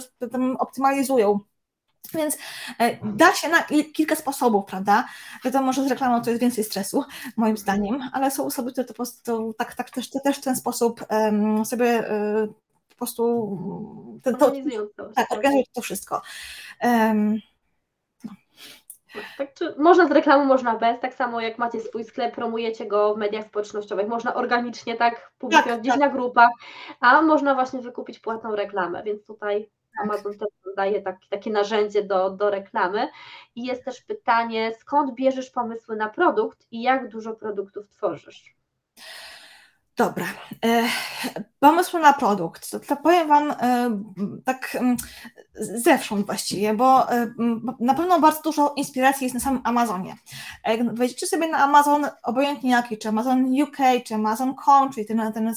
optymalizują, 0.58 1.40
więc 2.12 2.38
e, 2.78 2.96
da 3.16 3.34
się 3.34 3.48
na 3.48 3.58
il- 3.62 3.92
kilka 3.92 4.16
sposobów, 4.16 4.64
prawda? 4.64 5.04
Wiadomo, 5.44 5.72
że 5.72 5.84
z 5.84 5.90
reklamą 5.90 6.22
to 6.22 6.30
jest 6.30 6.42
więcej 6.42 6.64
stresu, 6.64 7.04
moim 7.36 7.56
zdaniem, 7.56 8.00
ale 8.12 8.30
są 8.30 8.46
osoby, 8.46 8.72
które 8.72 8.84
to 8.84 8.92
po 8.92 8.96
prostu 8.96 9.54
tak, 9.58 9.74
tak 9.74 9.90
też, 9.90 10.10
też 10.10 10.38
w 10.38 10.44
ten 10.44 10.56
sposób 10.56 11.00
em, 11.08 11.64
sobie 11.64 12.10
e, 12.10 12.46
po 12.88 12.94
prostu 12.96 13.24
mm, 14.10 14.20
ten, 14.20 14.36
to, 14.36 14.46
Organizując 14.46 14.94
to. 14.94 15.08
tak, 15.14 15.32
organizują 15.32 15.64
to 15.72 15.80
wszystko. 15.80 16.22
Em, 16.80 17.38
Tak, 19.38 19.48
można 19.78 20.08
z 20.08 20.10
reklamą, 20.10 20.44
można 20.44 20.76
bez, 20.78 21.00
tak 21.00 21.14
samo 21.14 21.40
jak 21.40 21.58
macie 21.58 21.80
swój 21.80 22.04
sklep, 22.04 22.34
promujecie 22.34 22.86
go 22.86 23.14
w 23.14 23.18
mediach 23.18 23.46
społecznościowych, 23.46 24.08
można 24.08 24.34
organicznie 24.34 24.94
tak 24.96 25.32
publikować 25.38 25.70
Tak, 25.72 25.80
gdzieś 25.80 25.92
tak. 25.92 26.00
na 26.00 26.08
grupach, 26.08 26.48
a 27.00 27.22
można 27.22 27.54
właśnie 27.54 27.80
wykupić 27.80 28.18
płatną 28.18 28.56
reklamę, 28.56 29.02
więc 29.02 29.24
tutaj. 29.26 29.68
Amazon 30.02 30.38
też 30.38 30.48
daje 30.76 31.02
tak, 31.02 31.16
takie 31.30 31.50
narzędzie 31.50 32.02
do, 32.02 32.30
do 32.30 32.50
reklamy. 32.50 33.08
I 33.54 33.64
jest 33.64 33.84
też 33.84 34.02
pytanie, 34.02 34.72
skąd 34.80 35.14
bierzesz 35.14 35.50
pomysły 35.50 35.96
na 35.96 36.08
produkt 36.08 36.66
i 36.70 36.82
jak 36.82 37.08
dużo 37.08 37.34
produktów 37.34 37.88
tworzysz? 37.88 38.54
Dobra. 39.96 40.26
E, 40.64 40.84
pomysł 41.60 41.98
na 41.98 42.12
produkt. 42.12 42.70
To, 42.70 42.80
to 42.80 42.96
powiem 42.96 43.28
Wam 43.28 43.50
e, 43.50 43.56
tak 44.44 44.76
mm, 44.80 44.96
zewsząd 45.54 46.26
właściwie, 46.26 46.74
bo 46.74 47.12
e, 47.12 47.14
m, 47.14 47.76
na 47.80 47.94
pewno 47.94 48.20
bardzo 48.20 48.42
dużo 48.42 48.72
inspiracji 48.76 49.24
jest 49.24 49.34
na 49.34 49.40
samym 49.40 49.60
Amazonie. 49.64 50.16
Jak 50.66 50.94
wejdziecie 50.94 51.26
sobie 51.26 51.48
na 51.48 51.58
Amazon, 51.58 52.06
obojętnie 52.22 52.70
jaki, 52.70 52.98
czy 52.98 53.08
Amazon 53.08 53.62
UK, 53.62 53.76
czy 54.04 54.14
Amazon.com, 54.14 54.92
czyli 54.92 55.06
ten, 55.06 55.32
ten 55.32 55.54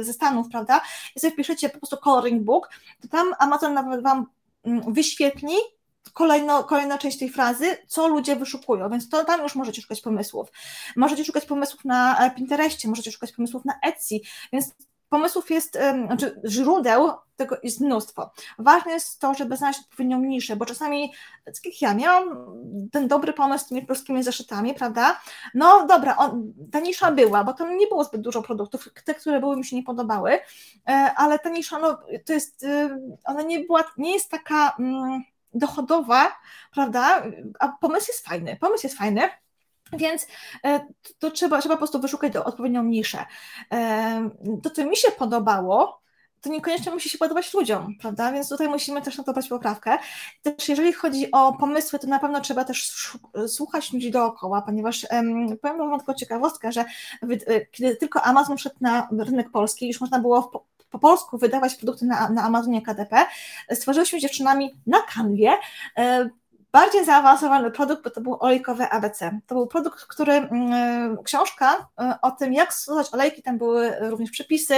ze 0.00 0.12
Stanów, 0.12 0.46
prawda, 0.50 0.80
i 1.16 1.20
sobie 1.20 1.32
wpiszecie 1.32 1.68
po 1.68 1.78
prostu 1.78 1.96
coloring 1.96 2.42
book, 2.42 2.70
to 3.02 3.08
tam 3.08 3.34
Amazon 3.38 3.74
nawet 3.74 4.02
Wam 4.02 4.26
mm, 4.64 4.92
wyświetli 4.92 5.54
kolejno, 6.12 6.64
kolejna 6.64 6.98
część 6.98 7.18
tej 7.18 7.30
frazy, 7.30 7.76
co 7.86 8.08
ludzie 8.08 8.36
wyszukują, 8.36 8.90
więc 8.90 9.08
to 9.08 9.24
tam 9.24 9.42
już 9.42 9.54
możecie 9.54 9.82
szukać 9.82 10.00
pomysłów. 10.00 10.48
Możecie 10.96 11.24
szukać 11.24 11.44
pomysłów 11.46 11.84
na 11.84 12.26
e, 12.26 12.30
Pinterestie, 12.30 12.88
możecie 12.88 13.12
szukać 13.12 13.32
pomysłów 13.32 13.64
na 13.64 13.74
Etsy, 13.82 14.14
więc 14.52 14.74
pomysłów 15.08 15.50
jest, 15.50 15.78
znaczy 16.06 16.40
źródeł 16.48 17.10
tego 17.36 17.56
jest 17.62 17.80
mnóstwo. 17.80 18.30
Ważne 18.58 18.92
jest 18.92 19.20
to, 19.20 19.34
żeby 19.34 19.56
znaleźć 19.56 19.80
odpowiednią 19.80 20.20
niszę, 20.20 20.56
bo 20.56 20.66
czasami, 20.66 21.12
tak 21.44 21.64
jak 21.64 21.82
ja, 21.82 21.94
miałam 21.94 22.46
ten 22.92 23.08
dobry 23.08 23.32
pomysł 23.32 23.64
z 23.64 23.68
tymi 23.68 23.86
polskimi 23.86 24.22
zeszytami, 24.22 24.74
prawda? 24.74 25.20
No 25.54 25.86
dobra, 25.86 26.16
on, 26.16 26.52
ta 26.72 26.80
nisza 26.80 27.12
była, 27.12 27.44
bo 27.44 27.52
tam 27.52 27.76
nie 27.76 27.86
było 27.86 28.04
zbyt 28.04 28.20
dużo 28.20 28.42
produktów, 28.42 28.88
te, 29.04 29.14
które 29.14 29.40
były 29.40 29.56
mi 29.56 29.64
się 29.64 29.76
nie 29.76 29.82
podobały, 29.82 30.32
e, 30.88 31.12
ale 31.16 31.38
ta 31.38 31.48
nisza, 31.48 31.78
no 31.78 31.98
to 32.26 32.32
jest, 32.32 32.64
e, 32.64 32.98
ona 33.24 33.42
nie 33.42 33.60
była, 33.60 33.84
nie 33.96 34.12
jest 34.12 34.30
taka 34.30 34.76
mm, 34.78 35.22
dochodowa, 35.54 36.32
prawda? 36.74 37.22
A 37.58 37.68
pomysł 37.68 38.06
jest 38.08 38.26
fajny, 38.28 38.56
pomysł 38.56 38.86
jest 38.86 38.98
fajny, 38.98 39.22
więc 39.92 40.26
e, 40.64 40.80
to 41.18 41.30
trzeba, 41.30 41.60
trzeba 41.60 41.74
po 41.74 41.78
prostu 41.78 42.00
wyszukać 42.00 42.36
odpowiednią 42.36 42.84
niszę. 42.84 43.24
E, 43.72 44.30
To, 44.62 44.70
co 44.70 44.84
mi 44.86 44.96
się 44.96 45.10
podobało, 45.10 46.00
to 46.40 46.50
niekoniecznie 46.50 46.92
musi 46.92 47.08
się 47.08 47.18
podobać 47.18 47.54
ludziom, 47.54 47.94
prawda? 48.00 48.32
Więc 48.32 48.48
tutaj 48.48 48.68
musimy 48.68 49.02
też 49.02 49.18
na 49.18 49.24
to 49.24 49.32
brać 49.32 49.48
poprawkę. 49.48 49.98
Też 50.42 50.68
jeżeli 50.68 50.92
chodzi 50.92 51.30
o 51.30 51.52
pomysły, 51.52 51.98
to 51.98 52.06
na 52.06 52.18
pewno 52.18 52.40
trzeba 52.40 52.64
też 52.64 52.92
słuchać 53.48 53.92
ludzi 53.92 54.10
dookoła, 54.10 54.62
ponieważ 54.62 55.06
em, 55.10 55.58
powiem 55.62 55.78
Wam 55.78 56.00
taką 56.00 56.14
ciekawostkę, 56.14 56.72
że 56.72 56.84
e, 57.46 57.66
kiedy 57.66 57.96
tylko 57.96 58.22
Amazon 58.22 58.56
wszedł 58.56 58.76
na 58.80 59.08
rynek 59.18 59.50
polski, 59.50 59.88
już 59.88 60.00
można 60.00 60.18
było 60.18 60.66
po, 60.90 60.98
po 60.98 61.10
polsku 61.10 61.38
wydawać 61.38 61.74
produkty 61.74 62.06
na, 62.06 62.28
na 62.28 62.42
Amazonie 62.42 62.82
KDP, 62.82 63.26
stworzyłyśmy 63.72 64.18
z 64.18 64.22
dziewczynami 64.22 64.74
na 64.86 65.02
kanwie 65.02 65.52
e, 65.98 66.30
bardziej 66.72 67.04
zaawansowany 67.04 67.70
produkt, 67.70 68.04
bo 68.04 68.10
to 68.10 68.20
był 68.20 68.36
olejkowe 68.40 68.88
ABC. 68.88 69.40
To 69.46 69.54
był 69.54 69.66
produkt, 69.66 70.06
który, 70.06 70.32
mm, 70.32 71.22
książka 71.22 71.88
e, 72.00 72.14
o 72.22 72.30
tym, 72.30 72.52
jak 72.52 72.74
stosować 72.74 73.14
olejki, 73.14 73.42
tam 73.42 73.58
były 73.58 73.96
również 74.00 74.30
przepisy, 74.30 74.74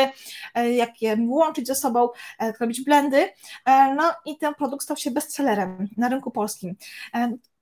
e, 0.55 0.73
jak 0.73 1.03
je 1.03 1.17
łączyć 1.29 1.67
ze 1.67 1.75
sobą, 1.75 2.09
e, 2.39 2.47
jak 2.47 2.61
robić 2.61 2.85
blendy. 2.85 3.29
E, 3.65 3.95
No 3.95 4.13
i 4.25 4.39
ten 4.39 4.55
produkt 4.55 4.85
stał 4.85 4.97
się 4.97 5.11
bestsellerem 5.11 5.89
na 5.97 6.09
rynku 6.09 6.31
polskim. 6.31 6.77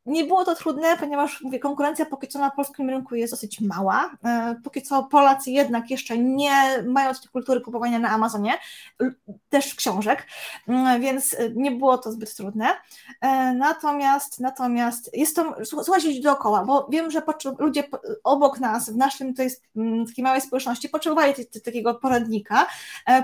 Nie 0.07 0.25
było 0.25 0.45
to 0.45 0.55
trudne, 0.55 0.97
ponieważ 0.97 1.41
mówię, 1.43 1.59
konkurencja 1.59 2.07
póki 2.07 2.29
co 2.29 2.39
na 2.39 2.51
polskim 2.51 2.91
rynku 2.91 3.15
jest 3.15 3.33
dosyć 3.33 3.61
mała. 3.61 4.11
E, 4.25 4.55
Póki 4.65 4.83
co 4.83 5.03
Polacy 5.03 5.51
jednak 5.51 5.91
jeszcze 5.91 6.19
nie 6.19 6.83
mają 6.87 7.15
tej 7.15 7.29
kultury 7.33 7.61
kupowania 7.61 7.99
na 7.99 8.09
Amazonie, 8.11 8.59
też 9.49 9.75
książek, 9.75 10.27
Mm, 10.69 11.01
więc 11.01 11.35
e, 11.35 11.51
nie 11.51 11.71
było 11.71 11.99
to 11.99 12.13
zbyt 12.13 12.35
trudne. 12.37 12.69
E, 13.21 13.53
Natomiast, 13.55 14.41
natomiast 14.41 15.11
jest 15.17 15.37
to, 15.37 15.55
słuch- 15.65 15.85
słuchać 15.85 16.05
ludzi 16.05 16.21
dookoła, 16.23 16.65
bo 16.65 16.87
wiem, 16.91 17.11
że 17.11 17.23
ludzie 17.59 17.85
obok 18.25 18.61
nas, 18.61 18.91
w 18.91 18.97
naszym 18.97 19.35
tej 19.35 19.51
mm, 19.77 20.07
takiej 20.07 20.25
małej 20.25 20.41
społeczności, 20.41 20.89
potrzebowali 20.89 21.35
takiego 21.65 21.95
poradnika, 21.95 22.67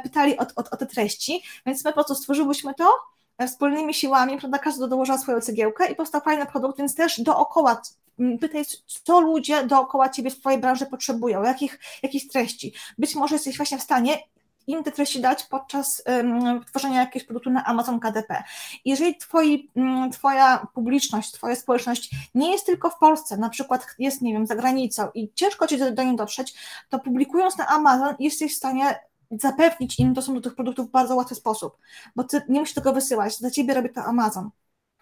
pytali 0.03 0.39
o, 0.39 0.43
o, 0.43 0.65
o 0.71 0.77
te 0.77 0.87
treści, 0.87 1.43
więc 1.67 1.85
my 1.85 1.91
po 1.91 1.95
prostu 1.95 2.15
stworzyłyśmy 2.15 2.75
to 2.75 3.16
wspólnymi 3.47 3.95
siłami, 3.95 4.39
prawda, 4.39 4.59
każdy 4.59 4.89
dołożyła 4.89 5.19
swoją 5.19 5.41
cegiełkę 5.41 5.93
i 5.93 5.95
powstał 5.95 6.21
fajny 6.21 6.47
produkt, 6.47 6.79
więc 6.79 6.95
też 6.95 7.21
dookoła 7.21 7.83
m, 8.19 8.39
pytaj, 8.39 8.65
co 9.05 9.21
ludzie 9.21 9.67
dookoła 9.67 10.09
ciebie 10.09 10.31
w 10.31 10.41
twojej 10.41 10.61
branży 10.61 10.87
potrzebują, 10.87 11.43
jakich, 11.43 11.81
jakich 12.03 12.29
treści. 12.29 12.73
Być 12.99 13.15
może 13.15 13.35
jesteś 13.35 13.57
właśnie 13.57 13.79
w 13.79 13.83
stanie 13.83 14.19
im 14.67 14.85
te 14.85 14.93
treści 14.93 15.21
dać 15.21 15.43
podczas 15.43 16.03
um, 16.07 16.65
tworzenia 16.65 17.01
jakiegoś 17.01 17.27
produktu 17.27 17.51
na 17.51 17.65
Amazon 17.65 18.01
KDP. 18.01 18.45
Jeżeli 18.85 19.17
twoi, 19.17 19.71
mm, 19.77 20.11
twoja 20.11 20.67
publiczność, 20.75 21.33
twoja 21.33 21.57
społeczność 21.57 22.11
nie 22.35 22.53
jest 22.53 22.67
tylko 22.67 22.91
w 22.91 22.99
Polsce, 22.99 23.37
na 23.37 23.49
przykład 23.49 23.87
jest, 23.99 24.23
nie 24.23 24.33
wiem, 24.33 24.47
za 24.47 24.57
granicą 24.57 25.09
i 25.15 25.33
ciężko 25.35 25.67
ci 25.67 25.79
do, 25.79 25.93
do 25.93 26.03
niej 26.03 26.17
dotrzeć, 26.17 26.55
to 26.89 26.99
publikując 26.99 27.59
na 27.59 27.67
Amazon 27.67 28.15
jesteś 28.19 28.55
w 28.55 28.57
stanie 28.57 28.99
zapewnić 29.31 30.01
im 30.01 30.15
dostęp 30.15 30.39
do 30.39 30.43
tych 30.43 30.55
produktów 30.55 30.89
w 30.89 30.91
bardzo 30.91 31.17
łatwy 31.17 31.35
sposób, 31.35 31.77
bo 32.17 32.25
ty 32.25 32.43
nie 32.49 32.61
musisz 32.61 32.75
tego 32.75 32.93
wysyłać, 32.93 33.39
za 33.39 33.51
ciebie 33.51 33.75
robi 33.75 33.91
to 33.91 34.03
Amazon. 34.05 34.51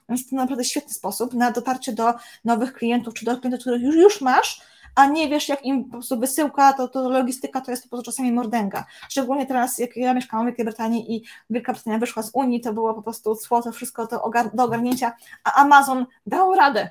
Więc 0.08 0.30
to 0.30 0.36
naprawdę 0.36 0.64
świetny 0.64 0.94
sposób 0.94 1.34
na 1.34 1.50
dotarcie 1.50 1.92
do 1.92 2.14
nowych 2.44 2.72
klientów, 2.72 3.14
czy 3.14 3.24
do 3.24 3.36
klientów, 3.36 3.60
których 3.60 3.82
już, 3.82 3.94
już 3.96 4.20
masz, 4.20 4.60
a 4.94 5.06
nie 5.06 5.28
wiesz, 5.28 5.48
jak 5.48 5.64
im 5.64 5.84
po 5.84 5.90
prostu 5.90 6.18
wysyłka, 6.18 6.72
to, 6.72 6.88
to 6.88 7.08
logistyka 7.08 7.60
to 7.60 7.70
jest 7.70 7.82
po 7.82 7.88
prostu 7.88 8.04
czasami 8.10 8.32
mordęga. 8.32 8.84
Szczególnie 9.08 9.46
teraz, 9.46 9.78
jak 9.78 9.96
ja 9.96 10.14
mieszkałam 10.14 10.46
w 10.46 10.48
Wielkiej 10.48 10.64
Brytanii 10.64 11.16
i 11.16 11.24
Wielka 11.50 11.72
Brytania 11.72 11.98
wyszła 11.98 12.22
z 12.22 12.30
Unii, 12.34 12.60
to 12.60 12.72
było 12.72 12.94
po 12.94 13.02
prostu 13.02 13.36
cło, 13.36 13.62
to 13.62 13.72
wszystko 13.72 14.06
to 14.06 14.16
ogar- 14.16 14.54
do 14.54 14.64
ogarnięcia, 14.64 15.16
a 15.44 15.52
Amazon 15.52 16.06
dał 16.26 16.54
radę. 16.54 16.90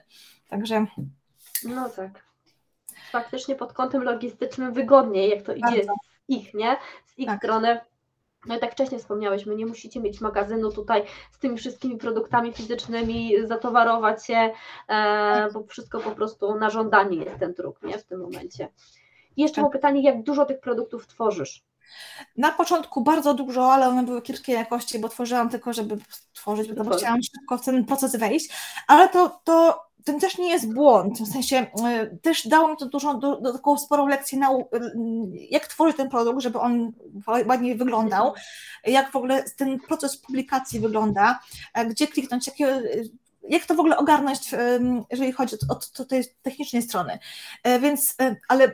Także 0.49 0.86
No 1.65 1.89
tak. 1.89 2.23
Faktycznie 3.11 3.55
pod 3.55 3.73
kątem 3.73 4.03
logistycznym 4.03 4.73
wygodniej, 4.73 5.29
jak 5.29 5.41
to 5.43 5.53
idzie 5.53 5.65
Bardzo. 5.65 5.93
z 6.29 6.29
ich, 6.29 6.53
nie? 6.53 6.77
Z 7.16 7.20
ich 7.20 7.28
Tak. 7.28 7.39
strony. 7.39 7.80
no 8.45 8.57
i 8.57 8.59
tak 8.59 8.72
wcześniej 8.72 8.99
wspomniałeś, 8.99 9.45
my 9.45 9.55
nie 9.55 9.66
musicie 9.66 9.99
mieć 9.99 10.22
magazynu 10.22 10.72
tutaj 10.72 11.03
z 11.32 11.39
tymi 11.39 11.57
wszystkimi 11.57 11.97
produktami 11.97 12.53
fizycznymi, 12.53 13.34
zatowarować 13.43 14.26
się, 14.26 14.51
e, 14.88 15.51
bo 15.53 15.64
wszystko 15.64 15.99
po 15.99 16.11
prostu 16.11 16.55
na 16.55 16.70
żądanie 16.70 17.18
jest 17.18 17.39
ten 17.39 17.53
druk, 17.53 17.82
nie, 17.84 17.97
w 17.97 18.03
tym 18.03 18.22
momencie. 18.22 18.70
Jeszcze 19.38 19.55
tak. 19.55 19.64
mam 19.64 19.72
pytanie, 19.72 20.03
jak 20.03 20.24
dużo 20.24 20.45
tych 20.45 20.59
produktów 20.59 21.07
tworzysz? 21.07 21.64
Na 22.38 22.51
początku 22.51 23.01
bardzo 23.01 23.34
dużo, 23.34 23.74
ale 23.74 23.88
one 23.88 24.03
były 24.03 24.22
kiepskiej 24.22 24.55
jakości, 24.55 24.99
bo 24.99 25.09
tworzyłam 25.09 25.49
tylko, 25.49 25.74
żeby 25.74 25.97
tworzyć, 26.34 26.74
bo, 26.74 26.84
bo 26.84 26.95
chciałam 26.97 27.20
szybko 27.24 27.57
w 27.57 27.66
ten 27.66 27.86
proces 27.86 28.16
wejść, 28.16 28.49
ale 28.88 29.09
to, 29.09 29.39
to 29.43 29.84
ten 30.04 30.20
też 30.20 30.38
nie 30.38 30.49
jest 30.49 30.74
błąd, 30.74 31.20
w 31.20 31.32
sensie 31.32 31.58
e, 31.86 32.06
też 32.22 32.47
dało 32.47 32.68
mi 32.68 32.78
to 32.78 32.86
dużą, 32.86 33.20
taką 33.54 33.78
sporą 33.78 34.08
lekcję 34.08 34.39
na 34.39 34.49
jak 35.49 35.68
tworzyć 35.68 35.97
ten 35.97 36.10
produkt, 36.10 36.41
żeby 36.41 36.60
on 36.60 36.91
ładnie 37.45 37.76
wyglądał, 37.76 38.34
jak 38.86 39.12
w 39.12 39.16
ogóle 39.16 39.43
ten 39.58 39.80
proces 39.80 40.18
publikacji 40.18 40.80
wygląda, 40.80 41.39
e, 41.74 41.86
gdzie 41.86 42.08
kliknąć, 42.08 42.47
jakie 42.47 42.82
jak 43.49 43.66
to 43.66 43.76
w 43.76 43.80
ogóle 43.80 43.97
ogarnąć, 43.97 44.39
jeżeli 45.12 45.32
chodzi 45.32 45.56
o, 45.56 45.74
o, 45.74 45.80
o 46.04 46.06
tej 46.06 46.24
technicznej 46.41 46.82
strony. 46.82 47.20
E, 47.64 47.80
więc, 47.80 48.16
ale 48.47 48.72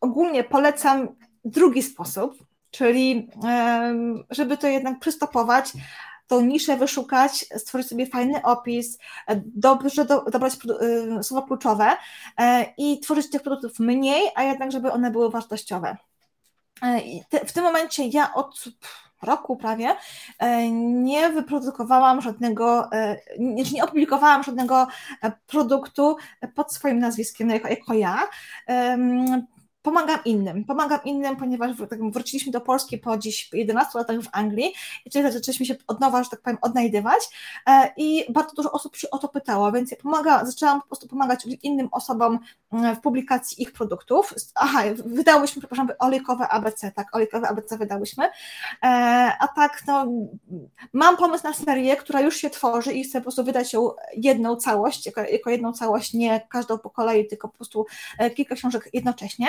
ogólnie 0.00 0.44
polecam 0.44 1.08
drugi 1.44 1.82
sposób, 1.82 2.44
czyli 2.70 3.28
żeby 4.30 4.56
to 4.56 4.66
jednak 4.66 4.98
przystopować, 5.00 5.72
tą 6.28 6.40
niszę 6.40 6.76
wyszukać, 6.76 7.46
stworzyć 7.56 7.88
sobie 7.88 8.06
fajny 8.06 8.42
opis, 8.42 8.98
dobrze 9.44 10.04
do, 10.04 10.22
dobrać 10.22 10.54
y, 11.18 11.22
słowa 11.22 11.46
kluczowe 11.46 11.96
e, 12.38 12.66
i 12.78 13.00
tworzyć 13.00 13.30
tych 13.30 13.42
produktów 13.42 13.78
mniej, 13.78 14.30
a 14.34 14.42
jednak, 14.42 14.72
żeby 14.72 14.92
one 14.92 15.10
były 15.10 15.30
wartościowe. 15.30 15.96
E, 16.82 17.00
te, 17.28 17.46
w 17.46 17.52
tym 17.52 17.64
momencie 17.64 18.06
ja 18.06 18.34
od 18.34 18.64
roku 19.22 19.56
prawie 19.56 19.96
e, 20.38 20.70
nie 20.70 21.30
wyprodukowałam 21.30 22.20
żadnego, 22.20 22.90
nie, 23.38 23.62
nie 23.62 23.84
opublikowałam 23.84 24.42
żadnego 24.42 24.86
produktu 25.46 26.16
pod 26.54 26.72
swoim 26.72 26.98
nazwiskiem 26.98 27.50
jako, 27.50 27.68
jako 27.68 27.94
ja 27.94 28.18
pomagam 29.82 30.18
innym. 30.24 30.64
Pomagam 30.64 30.98
innym, 31.04 31.36
ponieważ 31.36 31.76
tak 31.90 32.10
wróciliśmy 32.12 32.52
do 32.52 32.60
Polski 32.60 32.98
po 32.98 33.18
dziś 33.18 33.50
11 33.52 33.98
latach 33.98 34.20
w 34.20 34.28
Anglii 34.32 34.74
i 35.04 35.10
tutaj 35.10 35.32
zaczęliśmy 35.32 35.66
się 35.66 35.76
od 35.86 36.00
nowa, 36.00 36.24
że 36.24 36.30
tak 36.30 36.40
powiem, 36.40 36.58
odnajdywać 36.62 37.20
e, 37.66 37.92
i 37.96 38.32
bardzo 38.32 38.54
dużo 38.54 38.72
osób 38.72 38.96
się 38.96 39.10
o 39.10 39.18
to 39.18 39.28
pytało, 39.28 39.72
więc 39.72 39.90
ja 39.90 39.96
pomaga, 39.96 40.44
zaczęłam 40.44 40.80
po 40.80 40.86
prostu 40.86 41.08
pomagać 41.08 41.46
innym 41.62 41.88
osobom 41.92 42.38
mm, 42.72 42.96
w 42.96 43.00
publikacji 43.00 43.62
ich 43.62 43.72
produktów. 43.72 44.34
Aha, 44.54 44.82
wydałyśmy, 45.06 45.60
przepraszam, 45.60 45.88
olejkowe 45.98 46.48
ABC, 46.48 46.92
tak, 46.92 47.16
olejkowe 47.16 47.48
ABC 47.48 47.78
wydałyśmy, 47.78 48.24
e, 48.24 48.88
a 49.38 49.48
tak, 49.48 49.82
no, 49.86 50.06
mam 50.92 51.16
pomysł 51.16 51.44
na 51.44 51.52
serię, 51.52 51.96
która 51.96 52.20
już 52.20 52.36
się 52.36 52.50
tworzy 52.50 52.92
i 52.92 53.04
chcę 53.04 53.18
po 53.18 53.22
prostu 53.22 53.44
wydać 53.44 53.72
ją 53.72 53.90
jedną 54.16 54.56
całość, 54.56 55.06
jako, 55.06 55.20
jako 55.20 55.50
jedną 55.50 55.72
całość, 55.72 56.14
nie 56.14 56.46
każdą 56.50 56.78
po 56.78 56.90
kolei, 56.90 57.26
tylko 57.26 57.48
po 57.48 57.54
prostu 57.54 57.86
e, 58.18 58.30
kilka 58.30 58.54
książek 58.54 58.88
jednocześnie. 58.92 59.46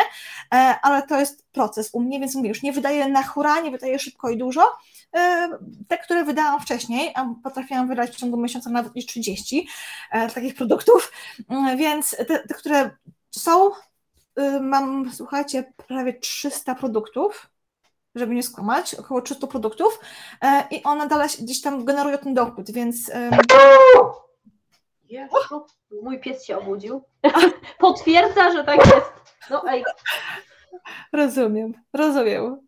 E, 0.54 0.80
ale 0.82 1.04
to 1.04 1.20
jest 1.20 1.48
proces 1.52 1.90
u 1.94 2.00
mnie, 2.00 2.20
więc 2.20 2.36
mówię, 2.36 2.50
już 2.50 2.64
nie 2.64 2.74
wydaję 2.74 3.08
na 3.08 3.24
hura, 3.24 3.62
nie 3.62 3.72
wydaję 3.72 4.00
szybko 4.00 4.30
i 4.30 4.38
dużo. 4.38 4.78
E, 5.16 5.50
te, 5.88 5.98
które 5.98 6.24
wydałam 6.24 6.62
wcześniej, 6.62 7.12
a 7.16 7.26
potrafiłam 7.44 7.88
wydać 7.88 8.12
w 8.12 8.16
ciągu 8.16 8.38
miesiąca 8.38 8.70
nawet 8.70 8.96
niż 8.96 9.06
30 9.06 9.68
e, 10.12 10.30
takich 10.30 10.56
produktów, 10.56 11.12
więc 11.78 12.16
te, 12.18 12.26
te 12.26 12.54
które 12.54 12.90
są, 13.32 13.72
mam, 14.62 15.12
słuchajcie, 15.14 15.74
prawie 15.88 16.14
300 16.14 16.76
produktów, 16.76 17.50
żeby 18.16 18.36
nie 18.36 18.44
skłamać, 18.44 18.96
około 18.96 19.22
300 19.22 19.48
produktów 19.48 20.00
i 20.72 20.84
one 20.84 21.08
dalej 21.08 21.30
gdzieś 21.40 21.62
tam 21.62 21.86
generują 21.86 22.18
ten 22.18 22.34
dochód, 22.34 22.72
więc... 22.72 23.12
Jezu, 25.10 25.66
mój 26.04 26.20
pies 26.20 26.46
się 26.46 26.58
obudził. 26.58 27.04
Potwierdza, 27.80 28.52
że 28.52 28.64
tak 28.64 28.78
jest. 28.86 29.12
No 29.50 29.64
ej. 29.70 29.84
Rozumiem, 31.14 31.74
rozumiem. 31.94 32.68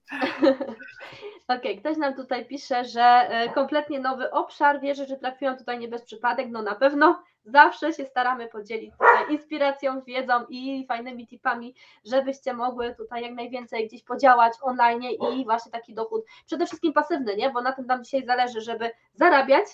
Okej, 1.48 1.72
okay, 1.72 1.78
ktoś 1.78 1.98
nam 1.98 2.14
tutaj 2.14 2.46
pisze, 2.46 2.86
że 2.86 3.02
e, 3.02 3.50
kompletnie 3.50 4.00
nowy 4.00 4.32
obszar. 4.32 4.82
Wierzę, 4.82 5.06
że 5.06 5.18
trafiłam 5.18 5.58
tutaj 5.58 5.80
nie 5.80 5.88
bez 5.88 6.04
przypadek. 6.04 6.48
No 6.50 6.62
na 6.62 6.76
pewno 6.76 7.24
zawsze 7.46 7.94
się 7.94 8.06
staramy 8.06 8.48
podzielić 8.48 8.92
tutaj 8.92 9.34
inspiracją, 9.34 10.02
wiedzą 10.02 10.46
i 10.50 10.86
fajnymi 10.88 11.28
tipami, 11.28 11.76
żebyście 12.06 12.54
mogły 12.54 12.96
tutaj 12.96 13.24
jak 13.24 13.34
najwięcej 13.34 13.88
gdzieś 13.88 14.04
podziałać 14.04 14.54
online 14.62 15.04
i 15.34 15.46
właśnie 15.46 15.72
taki 15.72 15.94
dochód, 15.94 16.26
przede 16.46 16.66
wszystkim 16.66 16.94
pasywny, 16.94 17.36
nie? 17.36 17.50
Bo 17.50 17.62
na 17.62 17.72
tym 17.72 17.86
nam 17.86 18.04
dzisiaj 18.04 18.26
zależy, 18.26 18.62
żeby 18.62 18.92
zarabiać, 19.14 19.66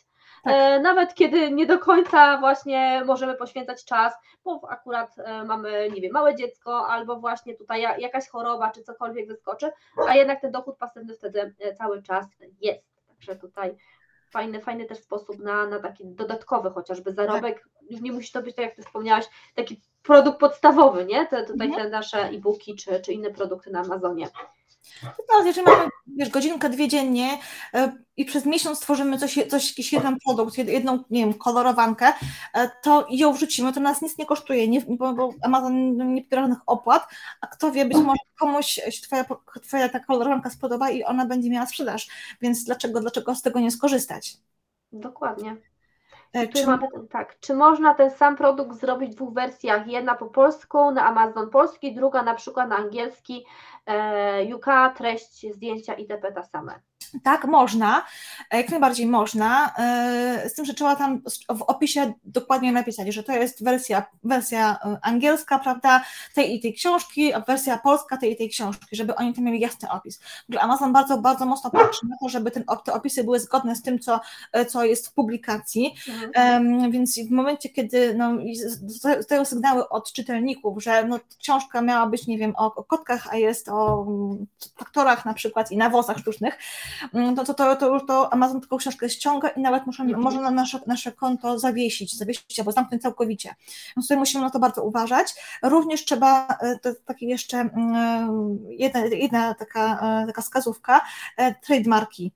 tak. 0.43 0.53
E, 0.53 0.79
nawet 0.79 1.13
kiedy 1.13 1.51
nie 1.51 1.65
do 1.65 1.79
końca 1.79 2.37
właśnie 2.37 3.03
możemy 3.05 3.35
poświęcać 3.35 3.85
czas, 3.85 4.13
bo 4.43 4.61
akurat 4.69 5.15
e, 5.19 5.43
mamy, 5.43 5.89
nie 5.95 6.01
wiem, 6.01 6.11
małe 6.11 6.35
dziecko, 6.35 6.87
albo 6.87 7.19
właśnie 7.19 7.55
tutaj 7.55 7.81
jakaś 7.81 8.27
choroba, 8.27 8.71
czy 8.71 8.83
cokolwiek 8.83 9.27
wyskoczy, 9.27 9.71
a 10.07 10.15
jednak 10.15 10.41
ten 10.41 10.51
dochód 10.51 10.77
pasywny 10.77 11.15
wtedy 11.15 11.53
e, 11.59 11.73
cały 11.73 12.03
czas 12.03 12.25
jest. 12.61 12.85
Także 13.07 13.35
tutaj 13.35 13.75
fajny, 14.29 14.61
fajny 14.61 14.85
też 14.85 14.97
sposób 14.97 15.39
na, 15.39 15.67
na 15.67 15.79
taki 15.79 16.05
dodatkowy 16.05 16.69
chociażby 16.69 17.13
zarobek. 17.13 17.59
Tak. 17.59 17.69
Już 17.89 18.01
nie 18.01 18.11
musi 18.11 18.31
to 18.31 18.41
być, 18.41 18.55
tak 18.55 18.65
jak 18.65 18.75
Ty 18.75 18.81
wspomniałaś, 18.81 19.25
taki 19.55 19.81
produkt 20.03 20.39
podstawowy, 20.39 21.05
nie? 21.05 21.25
Te, 21.25 21.43
tutaj 21.43 21.67
mhm. 21.67 21.85
te 21.85 21.89
nasze 21.89 22.19
e-booki 22.19 22.75
czy, 22.75 23.01
czy 23.01 23.13
inne 23.13 23.29
produkty 23.29 23.71
na 23.71 23.79
Amazonie. 23.79 24.29
No, 25.03 25.45
jeżeli 25.45 25.67
mamy 25.67 25.89
wiesz, 26.15 26.29
godzinkę, 26.29 26.69
dwie 26.69 26.87
dziennie 26.87 27.37
e, 27.73 27.97
i 28.17 28.25
przez 28.25 28.45
miesiąc 28.45 28.79
tworzymy 28.79 29.17
coś, 29.17 29.39
coś, 29.49 29.69
jakiś 29.69 29.93
jeden 29.93 30.17
produkt, 30.25 30.57
jedną, 30.57 31.03
nie 31.09 31.25
wiem, 31.25 31.33
kolorowankę, 31.33 32.13
e, 32.53 32.71
to 32.83 33.07
ją 33.09 33.33
wrzucimy, 33.33 33.73
to 33.73 33.79
nas 33.79 34.01
nic 34.01 34.17
nie 34.17 34.25
kosztuje, 34.25 34.67
nie, 34.67 34.81
bo, 34.81 35.33
Amazon 35.41 35.97
nie 36.13 36.21
pobiera 36.23 36.41
żadnych 36.41 36.61
opłat, 36.65 37.07
a 37.41 37.47
kto 37.47 37.71
wie, 37.71 37.85
być 37.85 37.97
może 37.97 38.19
komuś 38.39 38.65
się 38.67 39.01
twoja, 39.03 39.25
twoja 39.63 39.89
ta 39.89 39.99
kolorowanka 39.99 40.49
spodoba 40.49 40.89
i 40.89 41.03
ona 41.03 41.25
będzie 41.25 41.49
miała 41.49 41.65
sprzedaż, 41.65 42.07
więc 42.41 42.63
dlaczego, 42.63 43.01
dlaczego 43.01 43.35
z 43.35 43.41
tego 43.41 43.59
nie 43.59 43.71
skorzystać? 43.71 44.37
Dokładnie. 44.91 45.55
E, 46.37 46.47
czy, 46.47 46.65
tak, 47.09 47.39
czy 47.39 47.53
można 47.53 47.93
ten 47.93 48.11
sam 48.11 48.35
produkt 48.35 48.75
zrobić 48.75 49.11
w 49.11 49.15
dwóch 49.15 49.33
wersjach? 49.33 49.87
Jedna 49.87 50.15
po 50.15 50.25
polsku 50.25 50.91
na 50.91 51.05
Amazon 51.05 51.49
polski, 51.49 51.95
druga 51.95 52.23
na 52.23 52.35
przykład 52.35 52.69
na 52.69 52.75
angielski, 52.75 53.45
e, 53.85 54.55
UK, 54.55 54.65
treść, 54.97 55.53
zdjęcia 55.53 55.93
itp. 55.93 56.31
ta 56.31 56.43
same. 56.43 56.86
Tak, 57.23 57.45
można, 57.45 58.05
jak 58.51 58.69
najbardziej 58.69 59.05
można, 59.05 59.73
e, 59.77 60.49
z 60.49 60.53
tym, 60.53 60.65
że 60.65 60.73
trzeba 60.73 60.95
tam 60.95 61.21
w 61.49 61.61
opisie 61.61 62.13
dokładnie 62.23 62.71
napisać, 62.71 63.13
że 63.13 63.23
to 63.23 63.31
jest 63.31 63.63
wersja, 63.63 64.05
wersja 64.23 64.79
e, 64.85 64.97
angielska, 65.01 65.59
prawda, 65.59 66.03
tej 66.35 66.55
i 66.55 66.61
tej 66.61 66.73
książki, 66.73 67.33
a 67.33 67.39
wersja 67.39 67.77
polska 67.77 68.17
tej 68.17 68.31
i 68.31 68.35
tej 68.35 68.49
książki, 68.49 68.95
żeby 68.95 69.15
oni 69.15 69.33
tam 69.33 69.43
mieli 69.43 69.59
jasny 69.59 69.89
opis. 69.89 70.19
Amazon 70.59 70.93
bardzo, 70.93 71.17
bardzo 71.17 71.45
mocno 71.45 71.71
patrzy 71.71 72.07
na 72.09 72.15
to, 72.21 72.29
żeby 72.29 72.51
ten, 72.51 72.63
te 72.85 72.93
opisy 72.93 73.23
były 73.23 73.39
zgodne 73.39 73.75
z 73.75 73.81
tym, 73.81 73.99
co, 73.99 74.19
e, 74.51 74.65
co 74.65 74.83
jest 74.85 75.07
w 75.07 75.13
publikacji, 75.13 75.95
mhm. 76.07 76.91
więc 76.91 77.19
w 77.19 77.31
momencie, 77.31 77.69
kiedy 77.69 78.15
no, 78.15 78.37
dostają 79.17 79.45
sygnały 79.45 79.89
od 79.89 80.13
czytelników, 80.13 80.83
że 80.83 81.05
no, 81.05 81.19
książka 81.39 81.81
miała 81.81 82.07
być, 82.07 82.27
nie 82.27 82.37
wiem, 82.37 82.53
o, 82.57 82.75
o 82.75 82.83
kotkach, 82.83 83.27
a 83.31 83.37
jest 83.37 83.69
o 83.69 84.05
mm, 84.07 84.47
traktorach 84.75 85.25
na 85.25 85.33
przykład 85.33 85.71
i 85.71 85.77
nawozach 85.77 86.17
sztucznych, 86.17 86.57
to, 87.35 87.43
to, 87.43 87.53
to, 87.53 87.75
to 87.75 87.93
już 87.93 88.05
to 88.05 88.33
Amazon 88.33 88.61
taką 88.61 88.77
książkę 88.77 89.09
ściąga 89.09 89.49
i 89.49 89.61
nawet 89.61 89.85
muszą, 89.85 90.03
mhm. 90.03 90.23
może 90.23 90.41
na 90.41 90.51
nasze, 90.51 90.79
nasze 90.87 91.11
konto 91.11 91.59
zawiesić, 91.59 92.17
zawiesić 92.17 92.59
albo 92.59 92.71
zamknąć 92.71 93.01
całkowicie. 93.01 93.55
Więc 93.97 94.05
tutaj 94.07 94.17
musimy 94.17 94.43
na 94.43 94.49
to 94.49 94.59
bardzo 94.59 94.83
uważać. 94.83 95.33
Również 95.63 96.05
trzeba, 96.05 96.47
e, 96.47 96.79
to 96.79 96.89
takie 97.05 97.25
jeszcze 97.25 97.57
mm, 97.57 98.59
jedna, 98.69 99.05
jedna 99.05 99.53
taka, 99.53 99.99
e, 100.23 100.27
taka 100.27 100.41
wskazówka, 100.41 101.01
e, 101.37 101.55
trademarki. 101.55 102.31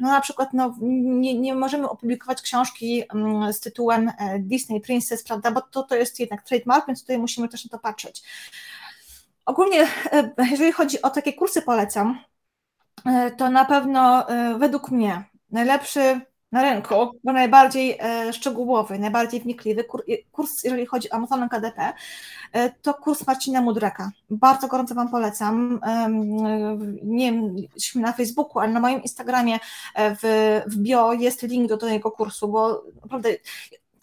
No 0.00 0.08
na 0.08 0.20
przykład 0.20 0.48
no, 0.52 0.76
nie, 0.80 1.40
nie 1.40 1.54
możemy 1.54 1.88
opublikować 1.88 2.42
książki 2.42 3.02
mm, 3.14 3.52
z 3.52 3.60
tytułem 3.60 4.10
Disney 4.38 4.80
Princess, 4.80 5.24
prawda, 5.24 5.50
bo 5.50 5.60
to, 5.60 5.82
to 5.82 5.96
jest 5.96 6.20
jednak 6.20 6.42
trademark, 6.42 6.86
więc 6.86 7.00
tutaj 7.00 7.18
musimy 7.18 7.48
też 7.48 7.64
na 7.64 7.70
to 7.70 7.78
patrzeć. 7.78 8.22
Ogólnie, 9.46 9.88
jeżeli 10.50 10.72
chodzi 10.72 11.02
o 11.02 11.10
takie 11.10 11.32
kursy, 11.32 11.62
polecam. 11.62 12.18
E, 13.06 13.30
to 13.30 13.50
na 13.50 13.64
pewno 13.64 14.28
e, 14.28 14.58
według 14.58 14.90
mnie 14.90 15.24
najlepszy 15.50 16.20
na 16.52 16.62
rynku, 16.62 16.94
bo 17.24 17.32
najbardziej 17.32 17.98
e, 18.00 18.32
szczegółowy, 18.32 18.98
najbardziej 18.98 19.40
wnikliwy 19.40 19.84
kurs, 20.32 20.64
jeżeli 20.64 20.86
chodzi 20.86 21.10
o 21.10 21.14
Amazon 21.14 21.48
KDP, 21.48 21.92
to 22.82 22.94
kurs 22.94 23.26
Marcina 23.26 23.60
Mudreka. 23.60 24.10
Bardzo 24.30 24.68
gorąco 24.68 24.94
Wam 24.94 25.08
polecam. 25.08 25.80
Nie 27.02 27.32
wiem, 27.32 27.56
na 27.94 28.12
Facebooku, 28.12 28.58
ale 28.58 28.72
na 28.72 28.80
moim 28.80 29.02
Instagramie 29.02 29.58
w, 29.96 30.62
bio 30.76 31.12
jest 31.12 31.42
link 31.42 31.76
do, 31.76 31.86
jego 31.86 32.10
kursu, 32.10 32.48
bo 32.48 32.84
naprawdę 33.02 33.28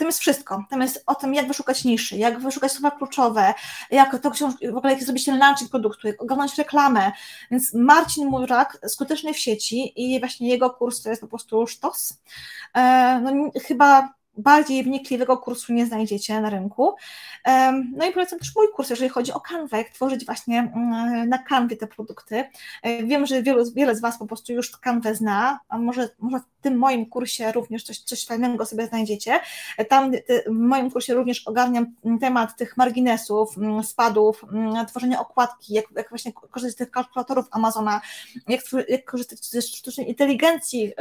tam 0.02 0.08
jest 0.08 0.20
wszystko. 0.20 0.66
Tam 0.70 0.82
jest 0.82 1.04
o 1.08 1.16
tym, 1.16 1.34
jak 1.34 1.48
wyszukać 1.48 1.84
niszy, 1.84 2.18
jak 2.18 2.40
wyszukać 2.40 2.72
słowa 2.72 2.92
kluczowe, 2.92 3.54
jak 3.92 4.20
to 4.20 4.32
w 4.72 4.78
ogóle 4.78 4.94
jak 4.94 5.04
zrobić 5.04 5.26
ten 5.26 5.40
launching 5.40 5.72
produktu, 5.72 6.08
jak 6.08 6.22
ogarnąć 6.22 6.58
reklamę. 6.58 7.12
Więc 7.52 7.74
Marcin 7.74 8.28
Murak, 8.28 8.78
skuteczny 8.88 9.34
w 9.34 9.38
sieci 9.38 9.94
i 9.96 10.20
właśnie 10.20 10.50
jego 10.50 10.70
kurs 10.70 11.02
to 11.02 11.10
jest 11.10 11.22
po 11.22 11.28
prostu 11.28 11.68
sztos. 11.68 12.14
E, 12.76 13.22
no, 13.24 13.52
chyba 13.68 14.14
bardziej 14.38 14.84
wnikliwego 14.84 15.38
kursu 15.38 15.74
nie 15.74 15.86
znajdziecie 15.86 16.42
na 16.42 16.50
rynku. 16.50 16.96
No 17.94 18.06
i 18.06 18.12
polecam 18.12 18.40
też 18.40 18.56
mój 18.56 18.68
kurs, 18.76 18.90
jeżeli 18.90 19.10
chodzi 19.10 19.34
o 19.34 19.40
Canva, 19.40 19.78
jak 19.78 19.90
tworzyć 19.90 20.26
właśnie 20.26 20.60
mm, 20.60 21.30
na 21.30 21.38
Canwie 21.38 21.78
te 21.78 21.88
produkty. 21.88 22.44
E, 22.84 23.04
wiem, 23.04 23.26
że 23.26 23.44
wielu, 23.44 23.72
wiele 23.76 23.96
z 23.96 24.02
Was 24.02 24.20
po 24.20 24.26
prostu 24.26 24.54
już 24.54 24.72
Canva 24.72 25.14
zna, 25.14 25.60
a 25.70 25.78
może, 25.78 26.10
może 26.20 26.40
w 26.40 26.62
tym 26.62 26.78
moim 26.78 27.06
kursie 27.06 27.52
również 27.52 27.84
coś, 27.84 28.00
coś 28.00 28.26
fajnego 28.26 28.66
sobie 28.66 28.88
znajdziecie. 28.88 29.40
E, 29.78 29.86
tam 29.86 30.12
w 30.48 30.52
moim 30.52 30.92
kursie 30.92 31.14
również 31.14 31.48
ogarniam 31.48 31.96
temat 32.22 32.58
tych 32.58 32.78
marginesów, 32.78 33.58
mm, 33.58 33.84
spadów, 33.84 34.44
mm, 34.44 34.86
tworzenia 34.86 35.20
okładki, 35.20 35.74
jak, 35.74 35.86
jak 35.96 36.10
właśnie 36.10 36.34
korzystać 36.34 36.74
z 36.74 36.76
tych 36.76 36.92
kalkulatorów 36.92 37.46
Amazona, 37.52 38.02
jak, 38.48 38.62
jak 38.88 39.06
korzystać 39.06 39.46
ze 39.46 39.62
sztucznej 39.62 40.10
inteligencji 40.10 40.94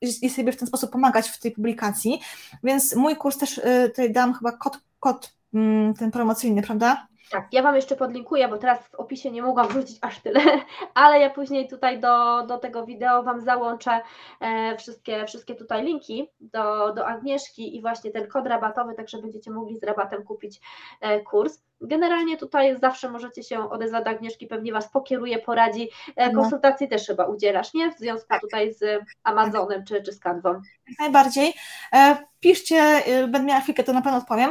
i 0.00 0.30
sobie 0.30 0.52
w 0.52 0.56
ten 0.56 0.68
sposób 0.68 0.90
pomagać 0.90 1.28
w 1.28 1.40
tej 1.40 1.52
publikacji. 1.52 2.20
Więc 2.62 2.96
mój 2.96 3.16
kurs 3.16 3.38
też 3.38 3.58
y, 3.58 3.88
tutaj 3.88 4.12
dam 4.12 4.34
chyba 4.34 4.52
kod, 4.52 4.78
kod 5.00 5.32
mm, 5.54 5.94
ten 5.94 6.10
promocyjny, 6.10 6.62
prawda? 6.62 7.06
Tak, 7.30 7.48
ja 7.52 7.62
Wam 7.62 7.76
jeszcze 7.76 7.96
podlinkuję, 7.96 8.48
bo 8.48 8.58
teraz 8.58 8.88
w 8.88 8.94
opisie 8.94 9.30
nie 9.30 9.42
mogłam 9.42 9.68
wrzucić 9.68 9.98
aż 10.00 10.20
tyle, 10.20 10.40
ale 10.94 11.20
ja 11.20 11.30
później 11.30 11.68
tutaj 11.68 12.00
do, 12.00 12.46
do 12.46 12.58
tego 12.58 12.86
wideo 12.86 13.22
Wam 13.22 13.40
załączę 13.40 14.00
e, 14.40 14.76
wszystkie, 14.76 15.26
wszystkie 15.26 15.54
tutaj 15.54 15.84
linki 15.84 16.28
do, 16.40 16.92
do 16.92 17.06
Agnieszki 17.06 17.76
i 17.76 17.80
właśnie 17.80 18.10
ten 18.10 18.28
kod 18.28 18.46
rabatowy, 18.46 18.94
tak 18.94 19.08
że 19.08 19.18
będziecie 19.18 19.50
mogli 19.50 19.78
z 19.78 19.82
rabatem 19.82 20.24
kupić 20.24 20.60
e, 21.00 21.20
kurs. 21.20 21.62
Generalnie 21.80 22.36
tutaj 22.36 22.78
zawsze 22.80 23.10
możecie 23.10 23.42
się 23.42 23.70
odezwać 23.70 24.04
do 24.04 24.10
Agnieszki, 24.10 24.46
pewnie 24.46 24.72
Was 24.72 24.90
pokieruje, 24.90 25.38
poradzi. 25.38 25.82
E, 25.82 26.10
mhm. 26.16 26.36
Konsultacji 26.36 26.88
też 26.88 27.06
chyba 27.06 27.24
udzielasz, 27.24 27.74
nie? 27.74 27.92
W 27.92 27.98
związku 27.98 28.28
tak. 28.28 28.40
tutaj 28.40 28.74
z 28.74 29.04
Amazonem 29.24 29.84
czy, 29.84 30.02
czy 30.02 30.12
z 30.12 30.20
Canvą. 30.20 30.60
Najbardziej. 30.98 31.54
E, 31.92 32.16
piszcie, 32.40 32.76
e, 32.76 33.28
będę 33.28 33.48
miała 33.48 33.60
chwilkę, 33.60 33.84
to 33.84 33.92
na 33.92 34.02
pewno 34.02 34.18
odpowiem. 34.18 34.50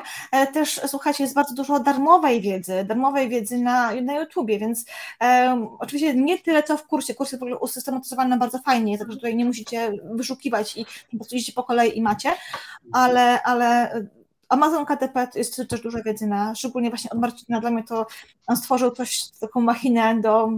Też 0.53 0.81
słuchajcie, 0.87 1.23
jest 1.23 1.35
bardzo 1.35 1.55
dużo 1.55 1.79
darmowej 1.79 2.41
wiedzy, 2.41 2.83
darmowej 2.85 3.29
wiedzy 3.29 3.57
na, 3.57 3.91
na 4.01 4.19
YouTubie, 4.19 4.59
więc 4.59 4.85
um, 5.21 5.67
oczywiście 5.79 6.13
nie 6.15 6.39
tyle 6.39 6.63
co 6.63 6.77
w 6.77 6.87
kursie. 6.87 7.13
Kurs 7.13 7.31
jest 7.31 7.39
w 7.39 7.43
ogóle 7.43 7.57
usystematyzowany 7.57 8.37
bardzo 8.37 8.59
fajnie, 8.59 8.97
także 8.97 9.15
tutaj 9.15 9.35
nie 9.35 9.45
musicie 9.45 9.91
wyszukiwać 10.03 10.77
i 10.77 10.85
po 11.11 11.17
prostu 11.17 11.35
idziecie 11.35 11.53
po 11.53 11.63
kolei 11.63 11.97
i 11.97 12.01
macie, 12.01 12.31
ale, 12.93 13.43
ale 13.43 13.91
Amazon 14.49 14.85
KTP 14.85 15.27
jest 15.35 15.69
też 15.69 15.81
dużo 15.81 16.03
wiedzy 16.05 16.27
na, 16.27 16.55
szczególnie 16.55 16.89
właśnie 16.89 17.09
od 17.09 17.19
Marcina, 17.19 17.61
dla 17.61 17.71
mnie 17.71 17.83
to 17.83 18.07
on 18.47 18.57
stworzył 18.57 18.91
coś, 18.91 19.29
taką 19.39 19.61
machinę 19.61 20.21
do, 20.21 20.49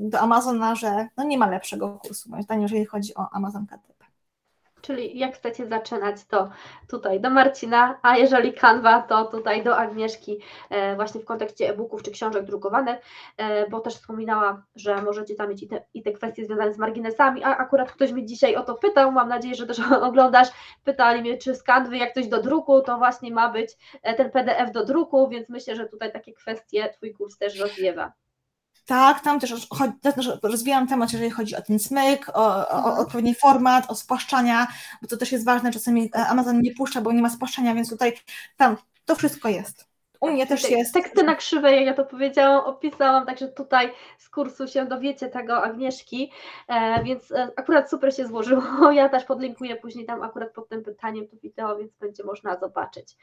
do 0.00 0.20
Amazona, 0.20 0.74
że 0.74 1.08
no 1.16 1.24
nie 1.24 1.38
ma 1.38 1.46
lepszego 1.46 1.98
kursu 2.02 2.30
moim 2.30 2.42
zdaniem, 2.42 2.62
jeżeli 2.62 2.84
chodzi 2.84 3.14
o 3.14 3.28
Amazon 3.32 3.66
KTP. 3.66 3.97
Czyli 4.80 5.18
jak 5.18 5.34
chcecie 5.34 5.66
zaczynać, 5.66 6.24
to 6.24 6.50
tutaj 6.88 7.20
do 7.20 7.30
Marcina, 7.30 7.98
a 8.02 8.16
jeżeli 8.16 8.52
Canva, 8.52 9.02
to 9.02 9.24
tutaj 9.24 9.64
do 9.64 9.76
Agnieszki, 9.76 10.40
e, 10.70 10.96
właśnie 10.96 11.20
w 11.20 11.24
kontekście 11.24 11.68
e-booków 11.68 12.02
czy 12.02 12.10
książek 12.10 12.44
drukowanych, 12.44 12.98
e, 13.36 13.70
bo 13.70 13.80
też 13.80 13.94
wspominała, 13.94 14.62
że 14.76 15.02
możecie 15.02 15.34
tam 15.34 15.48
mieć 15.48 15.62
i 15.62 15.68
te, 15.68 15.84
i 15.94 16.02
te 16.02 16.12
kwestie 16.12 16.44
związane 16.44 16.72
z 16.72 16.78
marginesami, 16.78 17.44
a 17.44 17.56
akurat 17.56 17.92
ktoś 17.92 18.12
mnie 18.12 18.26
dzisiaj 18.26 18.56
o 18.56 18.62
to 18.62 18.74
pytał, 18.74 19.12
mam 19.12 19.28
nadzieję, 19.28 19.54
że 19.54 19.66
też 19.66 19.80
oglądasz, 20.08 20.48
pytali 20.84 21.20
mnie, 21.20 21.38
czy 21.38 21.54
z 21.54 21.62
Canvy 21.62 21.96
jak 21.96 22.14
coś 22.14 22.28
do 22.28 22.42
druku, 22.42 22.82
to 22.82 22.98
właśnie 22.98 23.30
ma 23.34 23.48
być 23.48 23.70
e, 24.02 24.14
ten 24.14 24.30
PDF 24.30 24.72
do 24.72 24.84
druku, 24.84 25.28
więc 25.28 25.48
myślę, 25.48 25.76
że 25.76 25.86
tutaj 25.86 26.12
takie 26.12 26.32
kwestie 26.32 26.90
Twój 26.96 27.12
kurs 27.12 27.38
też 27.38 27.58
rozwiewa. 27.58 28.12
Tak, 28.88 29.20
tam 29.20 29.40
też, 29.40 29.68
rozwijam 30.42 30.86
temat, 30.86 31.12
jeżeli 31.12 31.30
chodzi 31.30 31.56
o 31.56 31.62
ten 31.62 31.78
smyk, 31.78 32.28
o, 32.28 32.32
o, 32.34 32.68
o 32.68 32.76
mhm. 32.76 32.98
odpowiedni 32.98 33.34
format, 33.34 33.90
o 33.90 33.94
spłaszczania, 33.94 34.66
bo 35.02 35.08
to 35.08 35.16
też 35.16 35.32
jest 35.32 35.44
ważne, 35.44 35.72
czasami 35.72 36.10
Amazon 36.12 36.60
nie 36.60 36.74
puszcza, 36.74 37.00
bo 37.00 37.12
nie 37.12 37.22
ma 37.22 37.30
spłaszczania, 37.30 37.74
więc 37.74 37.90
tutaj 37.90 38.12
tam 38.56 38.76
to 39.04 39.16
wszystko 39.16 39.48
jest. 39.48 39.87
U 40.20 40.30
mnie 40.30 40.46
też 40.46 40.70
jest. 40.70 40.94
Teksty 40.94 41.22
na 41.22 41.34
krzywe, 41.34 41.76
jak 41.76 41.86
ja 41.86 41.94
to 41.94 42.04
powiedziałam, 42.04 42.64
opisałam, 42.64 43.26
także 43.26 43.48
tutaj 43.48 43.92
z 44.18 44.28
kursu 44.28 44.68
się 44.68 44.86
dowiecie 44.86 45.28
tego 45.28 45.62
Agnieszki, 45.62 46.32
e, 46.68 47.04
więc 47.04 47.32
e, 47.32 47.50
akurat 47.56 47.90
super 47.90 48.14
się 48.14 48.26
złożyło. 48.26 48.92
Ja 48.98 49.08
też 49.08 49.24
podlinkuję 49.24 49.76
później 49.76 50.06
tam 50.06 50.22
akurat 50.22 50.52
pod 50.52 50.68
tym 50.68 50.82
pytaniem 50.84 51.28
to 51.28 51.36
wideo, 51.36 51.76
więc 51.76 51.92
będzie 51.94 52.24
można 52.24 52.58
zobaczyć. 52.58 53.16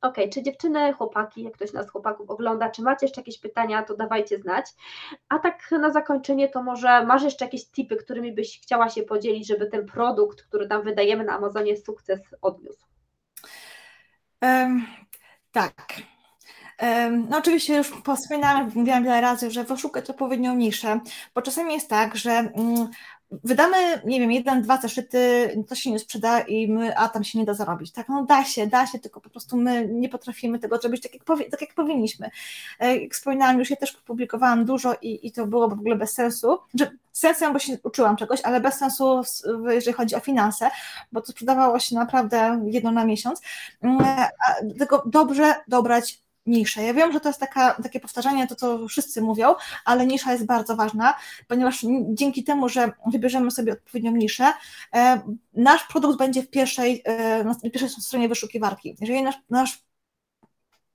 Ok, 0.00 0.16
czy 0.32 0.42
dziewczyny, 0.42 0.92
chłopaki, 0.92 1.42
jak 1.42 1.52
ktoś 1.52 1.72
nas 1.72 1.90
chłopaków 1.90 2.30
ogląda, 2.30 2.70
czy 2.70 2.82
macie 2.82 3.06
jeszcze 3.06 3.20
jakieś 3.20 3.38
pytania, 3.38 3.82
to 3.82 3.96
dawajcie 3.96 4.38
znać. 4.38 4.66
A 5.28 5.38
tak 5.38 5.70
na 5.70 5.90
zakończenie, 5.90 6.48
to 6.48 6.62
może 6.62 7.06
masz 7.06 7.22
jeszcze 7.22 7.44
jakieś 7.44 7.70
tipy, 7.70 7.96
którymi 7.96 8.32
byś 8.32 8.60
chciała 8.60 8.88
się 8.88 9.02
podzielić, 9.02 9.46
żeby 9.46 9.66
ten 9.66 9.86
produkt, 9.86 10.42
który 10.42 10.68
tam 10.68 10.82
wydajemy 10.82 11.24
na 11.24 11.32
Amazonie, 11.32 11.76
sukces 11.76 12.20
odniósł? 12.42 12.86
Um, 14.42 14.86
tak. 15.52 15.86
No 17.28 17.38
oczywiście 17.38 17.76
już 17.76 17.92
wspominałam, 18.16 18.72
mówiłam 18.74 19.04
wiele 19.04 19.20
razy, 19.20 19.50
że 19.50 19.64
poszukać 19.64 20.10
odpowiednią 20.10 20.54
niszę, 20.54 21.00
bo 21.34 21.42
czasami 21.42 21.74
jest 21.74 21.88
tak, 21.88 22.16
że 22.16 22.30
mm, 22.30 22.88
wydamy, 23.30 23.76
nie 24.04 24.20
wiem, 24.20 24.32
jeden, 24.32 24.62
dwa 24.62 24.76
zeszyty, 24.76 25.50
to 25.68 25.74
się 25.74 25.90
nie 25.90 25.98
sprzeda 25.98 26.40
i 26.40 26.68
my, 26.68 26.96
a 26.96 27.08
tam 27.08 27.24
się 27.24 27.38
nie 27.38 27.44
da 27.44 27.54
zarobić. 27.54 27.92
Tak, 27.92 28.08
no 28.08 28.24
da 28.24 28.44
się, 28.44 28.66
da 28.66 28.86
się, 28.86 28.98
tylko 28.98 29.20
po 29.20 29.30
prostu 29.30 29.56
my 29.56 29.88
nie 29.88 30.08
potrafimy 30.08 30.58
tego 30.58 30.78
zrobić 30.78 31.02
tak, 31.02 31.14
jak, 31.14 31.24
powi- 31.24 31.50
tak 31.50 31.60
jak 31.60 31.74
powinniśmy. 31.74 32.30
E, 32.80 32.96
jak 32.96 33.14
wspominałam 33.14 33.58
już, 33.58 33.70
ja 33.70 33.76
też 33.76 33.92
publikowałam 33.92 34.64
dużo 34.64 34.94
i, 35.02 35.26
i 35.26 35.32
to 35.32 35.46
było 35.46 35.68
w 35.68 35.72
ogóle 35.72 35.96
bez 35.96 36.12
sensu, 36.12 36.58
że 36.74 36.90
sensem, 37.12 37.52
bo 37.52 37.58
się 37.58 37.78
uczyłam 37.82 38.16
czegoś, 38.16 38.40
ale 38.40 38.60
bez 38.60 38.74
sensu, 38.74 39.22
jeżeli 39.68 39.96
chodzi 39.96 40.14
o 40.14 40.20
finanse, 40.20 40.70
bo 41.12 41.20
to 41.20 41.26
sprzedawało 41.26 41.78
się 41.78 41.94
naprawdę 41.94 42.62
jedno 42.66 42.90
na 42.90 43.04
miesiąc. 43.04 43.40
Mm, 43.82 44.04
tylko 44.78 45.02
dobrze 45.06 45.54
dobrać 45.68 46.25
niszę. 46.46 46.82
Ja 46.82 46.94
wiem, 46.94 47.12
że 47.12 47.20
to 47.20 47.28
jest 47.28 47.40
taka, 47.40 47.74
takie 47.82 48.00
powtarzanie, 48.00 48.46
to 48.46 48.54
co 48.54 48.88
wszyscy 48.88 49.22
mówią, 49.22 49.54
ale 49.84 50.06
nisza 50.06 50.32
jest 50.32 50.46
bardzo 50.46 50.76
ważna, 50.76 51.14
ponieważ 51.48 51.86
dzięki 52.08 52.44
temu, 52.44 52.68
że 52.68 52.92
wybierzemy 53.06 53.50
sobie 53.50 53.72
odpowiednią 53.72 54.12
niszę, 54.12 54.52
e, 54.94 55.20
nasz 55.54 55.84
produkt 55.84 56.18
będzie 56.18 56.42
w 56.42 56.50
pierwszej, 56.50 57.02
e, 57.04 57.44
na 57.44 57.54
pierwszej 57.54 57.88
stronie 57.88 58.28
wyszukiwarki. 58.28 58.96
Jeżeli 59.00 59.22
nasz, 59.22 59.34
nasz 59.50 59.86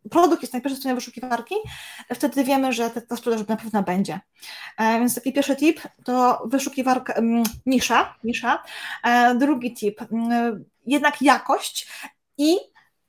produkt 0.10 0.41
jest 0.41 0.54
na 0.54 0.62
pierwszej 0.62 0.80
stronie 0.80 0.95
wyszukiwarki, 0.95 1.56
wtedy 2.14 2.43
wiemy, 2.43 2.74
że 2.74 2.89
ta, 2.89 3.02
ta 3.02 3.16
sprzedaż 3.16 3.47
na 3.47 3.58
pewno 3.58 3.84
będzie. 3.84 4.20
E, 4.78 4.99
więc 4.99 5.16
taki 5.16 5.34
pierwszy 5.34 5.56
tip 5.56 5.82
to 6.04 6.43
wyszukiwarka, 6.45 7.22
nisza, 7.66 8.16
nisza. 8.24 8.64
Drugi 9.36 9.74
tip, 9.74 10.02
jednak 10.86 11.22
jakość 11.22 11.88
i 12.38 12.58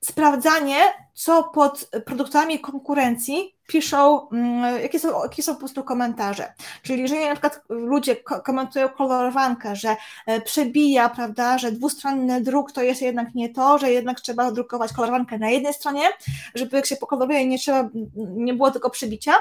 sprawdzanie, 0.05 0.77
co 1.15 1.45
pod 1.45 1.91
produktami 2.07 2.61
konkurencji 2.61 3.57
piszą, 3.69 4.29
mm, 4.29 4.83
jakie 4.83 4.99
są, 4.99 5.23
jakie 5.23 5.43
są 5.43 5.53
po 5.53 5.59
prostu 5.59 5.85
komentarze. 5.85 6.53
Czyli 6.83 7.03
jeżeli 7.03 7.25
na 7.25 7.33
przykład 7.33 7.63
ludzie 7.69 8.17
komentują 8.17 8.89
kolorowankę, 8.89 9.77
że 9.77 9.97
e, 10.27 10.41
przebija, 10.41 11.09
prawda, 11.09 11.59
że 11.59 11.73
dwustronny 11.73 12.41
druk 12.41 12.73
to 12.73 12.83
jest 12.83 13.03
jednak 13.03 13.35
nie 13.35 13.49
to, 13.49 13.79
że 13.79 13.91
jednak 13.93 14.21
trzeba 14.21 14.53
drukować 14.53 14.93
kolorowankę 14.93 15.39
na 15.39 15.51
jednej 15.51 15.75
stronie, 15.75 16.09
żeby 16.55 16.77
jak 16.77 16.87
się 16.87 16.97
pokoloruje 16.97 17.47
nie 17.47 17.59
trzeba, 17.59 17.89
nie 18.17 18.55
było 18.55 18.71
tylko 18.71 18.91
przebicia, 18.91 19.33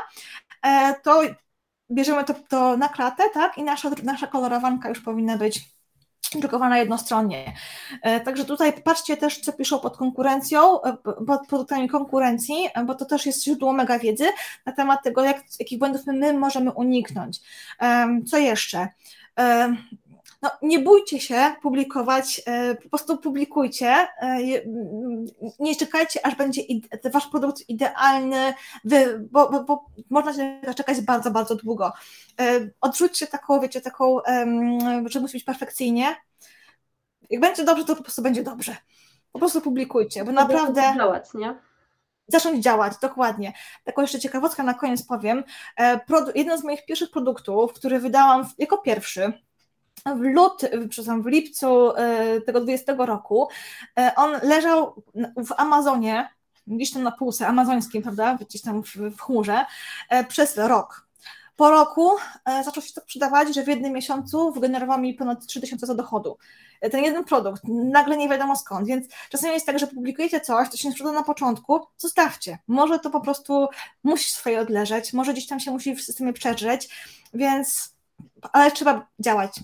e, 0.63 0.95
to 1.03 1.21
bierzemy 1.91 2.23
to, 2.23 2.33
to 2.49 2.77
na 2.77 2.89
klatę, 2.89 3.23
tak, 3.33 3.57
i 3.57 3.63
nasza, 3.63 3.89
nasza 4.03 4.27
kolorowanka 4.27 4.89
już 4.89 4.99
powinna 4.99 5.37
być 5.37 5.71
drukowana 6.39 6.77
jednostronnie. 6.77 7.53
E, 8.01 8.19
także 8.19 8.45
tutaj 8.45 8.73
patrzcie 8.73 9.17
też, 9.17 9.39
co 9.39 9.53
piszą 9.53 9.79
pod 9.79 9.97
konkurencją, 9.97 10.81
e, 10.81 10.97
pod 11.27 11.47
produktami 11.47 11.89
konkurencji, 11.89 12.55
e, 12.73 12.83
bo 12.83 12.95
to 12.95 13.05
też 13.05 13.25
jest 13.25 13.43
źródło 13.43 13.73
mega 13.73 13.99
wiedzy 13.99 14.25
na 14.65 14.71
temat 14.71 15.03
tego, 15.03 15.23
jak, 15.23 15.43
jakich 15.59 15.79
błędów 15.79 16.05
my, 16.05 16.13
my 16.13 16.33
możemy 16.33 16.71
uniknąć. 16.71 17.39
Co 18.27 18.37
jeszcze? 18.37 18.87
No, 20.41 20.49
nie 20.61 20.79
bójcie 20.79 21.19
się 21.19 21.55
publikować, 21.61 22.41
po 22.83 22.89
prostu 22.89 23.17
publikujcie, 23.17 24.07
nie 25.59 25.75
czekajcie, 25.75 26.25
aż 26.25 26.35
będzie 26.35 26.61
wasz 27.11 27.27
produkt 27.27 27.69
idealny, 27.69 28.53
bo, 29.31 29.49
bo, 29.49 29.63
bo 29.63 29.85
można 30.09 30.33
się 30.33 30.61
zaczekać 30.65 31.01
bardzo, 31.01 31.31
bardzo 31.31 31.55
długo. 31.55 31.93
Odrzućcie 32.81 33.27
taką, 33.27 33.59
wiecie, 33.59 33.81
taką, 33.81 34.17
że 35.05 35.19
musi 35.19 35.33
być 35.33 35.43
perfekcyjnie. 35.43 36.15
Jak 37.29 37.41
będzie 37.41 37.63
dobrze, 37.63 37.85
to 37.85 37.95
po 37.95 38.03
prostu 38.03 38.21
będzie 38.21 38.43
dobrze. 38.43 38.75
Po 39.31 39.39
prostu 39.39 39.61
publikujcie, 39.61 40.25
bo 40.25 40.31
naprawdę... 40.31 40.81
Działać, 40.97 41.33
nie? 41.33 41.55
Zacząć 42.27 42.63
działać, 42.63 42.93
dokładnie. 43.01 43.53
Taką 43.83 44.01
jeszcze 44.01 44.19
ciekawostka 44.19 44.63
na 44.63 44.73
koniec 44.73 45.03
powiem. 45.03 45.43
E, 45.79 45.99
jeden 46.35 46.57
z 46.57 46.63
moich 46.63 46.85
pierwszych 46.85 47.11
produktów, 47.11 47.73
który 47.73 47.99
wydałam 47.99 48.45
jako 48.57 48.77
pierwszy, 48.77 49.33
w 50.05 50.19
lut, 50.19 50.61
przepraszam, 50.89 51.21
w 51.21 51.25
lipcu 51.25 51.95
e, 51.95 52.41
tego 52.41 52.61
20 52.61 52.93
roku, 52.97 53.47
e, 53.99 54.11
on 54.15 54.31
leżał 54.43 55.03
w 55.37 55.51
Amazonie, 55.57 56.29
gdzieś 56.67 56.91
tam 56.91 57.03
na 57.03 57.11
półce 57.11 57.47
amazońskim, 57.47 58.01
prawda, 58.01 58.37
gdzieś 58.47 58.61
tam 58.61 58.83
w, 58.83 58.95
w 58.95 59.21
chmurze, 59.21 59.65
e, 60.09 60.23
przez 60.23 60.57
rok. 60.57 61.07
Po 61.55 61.71
roku 61.71 62.11
zaczął 62.45 62.83
się 62.83 62.93
tak 62.93 63.03
sprzedawać, 63.03 63.55
że 63.55 63.63
w 63.63 63.67
jednym 63.67 63.93
miesiącu 63.93 64.51
wygenerował 64.51 64.99
mi 64.99 65.13
ponad 65.13 65.45
3000 65.45 65.85
za 65.85 65.95
dochodu. 65.95 66.37
Ten 66.91 67.03
jeden 67.03 67.23
produkt, 67.23 67.63
nagle 67.67 68.17
nie 68.17 68.29
wiadomo 68.29 68.55
skąd, 68.55 68.87
więc 68.87 69.07
czasami 69.29 69.53
jest 69.53 69.65
tak, 69.65 69.79
że 69.79 69.87
publikujecie 69.87 70.41
coś, 70.41 70.69
to 70.69 70.77
się 70.77 70.87
nie 70.87 70.91
sprzeda 70.91 71.11
na 71.11 71.23
początku, 71.23 71.79
zostawcie. 71.97 72.59
Może 72.67 72.99
to 72.99 73.09
po 73.09 73.21
prostu 73.21 73.67
musi 74.03 74.31
swoje 74.31 74.59
odleżeć, 74.59 75.13
może 75.13 75.33
gdzieś 75.33 75.47
tam 75.47 75.59
się 75.59 75.71
musi 75.71 75.95
w 75.95 76.01
systemie 76.01 76.33
przedrzeć, 76.33 76.89
więc, 77.33 77.95
ale 78.51 78.71
trzeba 78.71 79.07
działać. 79.19 79.59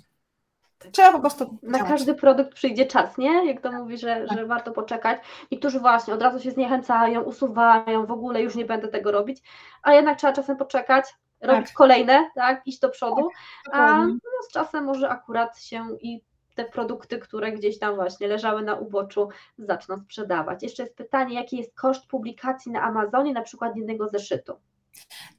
Trzeba 0.92 1.12
po 1.12 1.20
prostu. 1.20 1.58
Na 1.64 1.80
każdy 1.80 2.16
produkt 2.16 2.54
przyjdzie 2.54 2.86
czas, 2.86 3.18
nie? 3.18 3.46
Jak 3.46 3.62
to 3.62 3.72
mówi, 3.72 3.98
że, 3.98 4.26
tak. 4.28 4.38
że 4.38 4.46
warto 4.46 4.72
poczekać. 4.72 5.20
Niektórzy 5.52 5.80
właśnie 5.80 6.14
od 6.14 6.22
razu 6.22 6.40
się 6.40 6.52
zniechęcają, 6.52 7.22
usuwają, 7.22 8.06
w 8.06 8.12
ogóle 8.12 8.42
już 8.42 8.56
nie 8.56 8.66
będę 8.66 8.88
tego 8.88 9.12
robić, 9.12 9.42
a 9.84 9.94
jednak 9.94 10.18
trzeba 10.18 10.34
czasem 10.34 10.58
poczekać, 10.58 11.06
robić 11.42 11.68
tak. 11.68 11.76
kolejne, 11.76 12.30
tak, 12.36 12.62
iść 12.68 12.80
do 12.80 12.90
przodu, 12.90 13.30
tak, 13.66 13.76
a 13.76 14.06
no, 14.08 14.18
z 14.50 14.52
czasem 14.52 14.84
może 14.84 15.10
akurat 15.10 15.60
się 15.60 15.88
i 16.02 16.22
te 16.56 16.66
produkty, 16.66 17.20
które 17.20 17.52
gdzieś 17.52 17.80
tam 17.80 17.96
właśnie 17.96 18.28
leżały 18.28 18.62
na 18.62 18.76
uboczu, 18.76 19.30
zaczną 19.58 19.98
sprzedawać. 19.98 20.64
Jeszcze 20.64 20.84
jest 20.84 20.96
pytanie, 20.96 21.36
jaki 21.36 21.58
jest 21.58 21.76
koszt 21.76 22.08
publikacji 22.08 22.72
na 22.72 22.82
Amazonie, 22.82 23.34
na 23.34 23.42
przykład 23.42 23.76
jednego 23.76 24.08
zeszytu? 24.08 24.54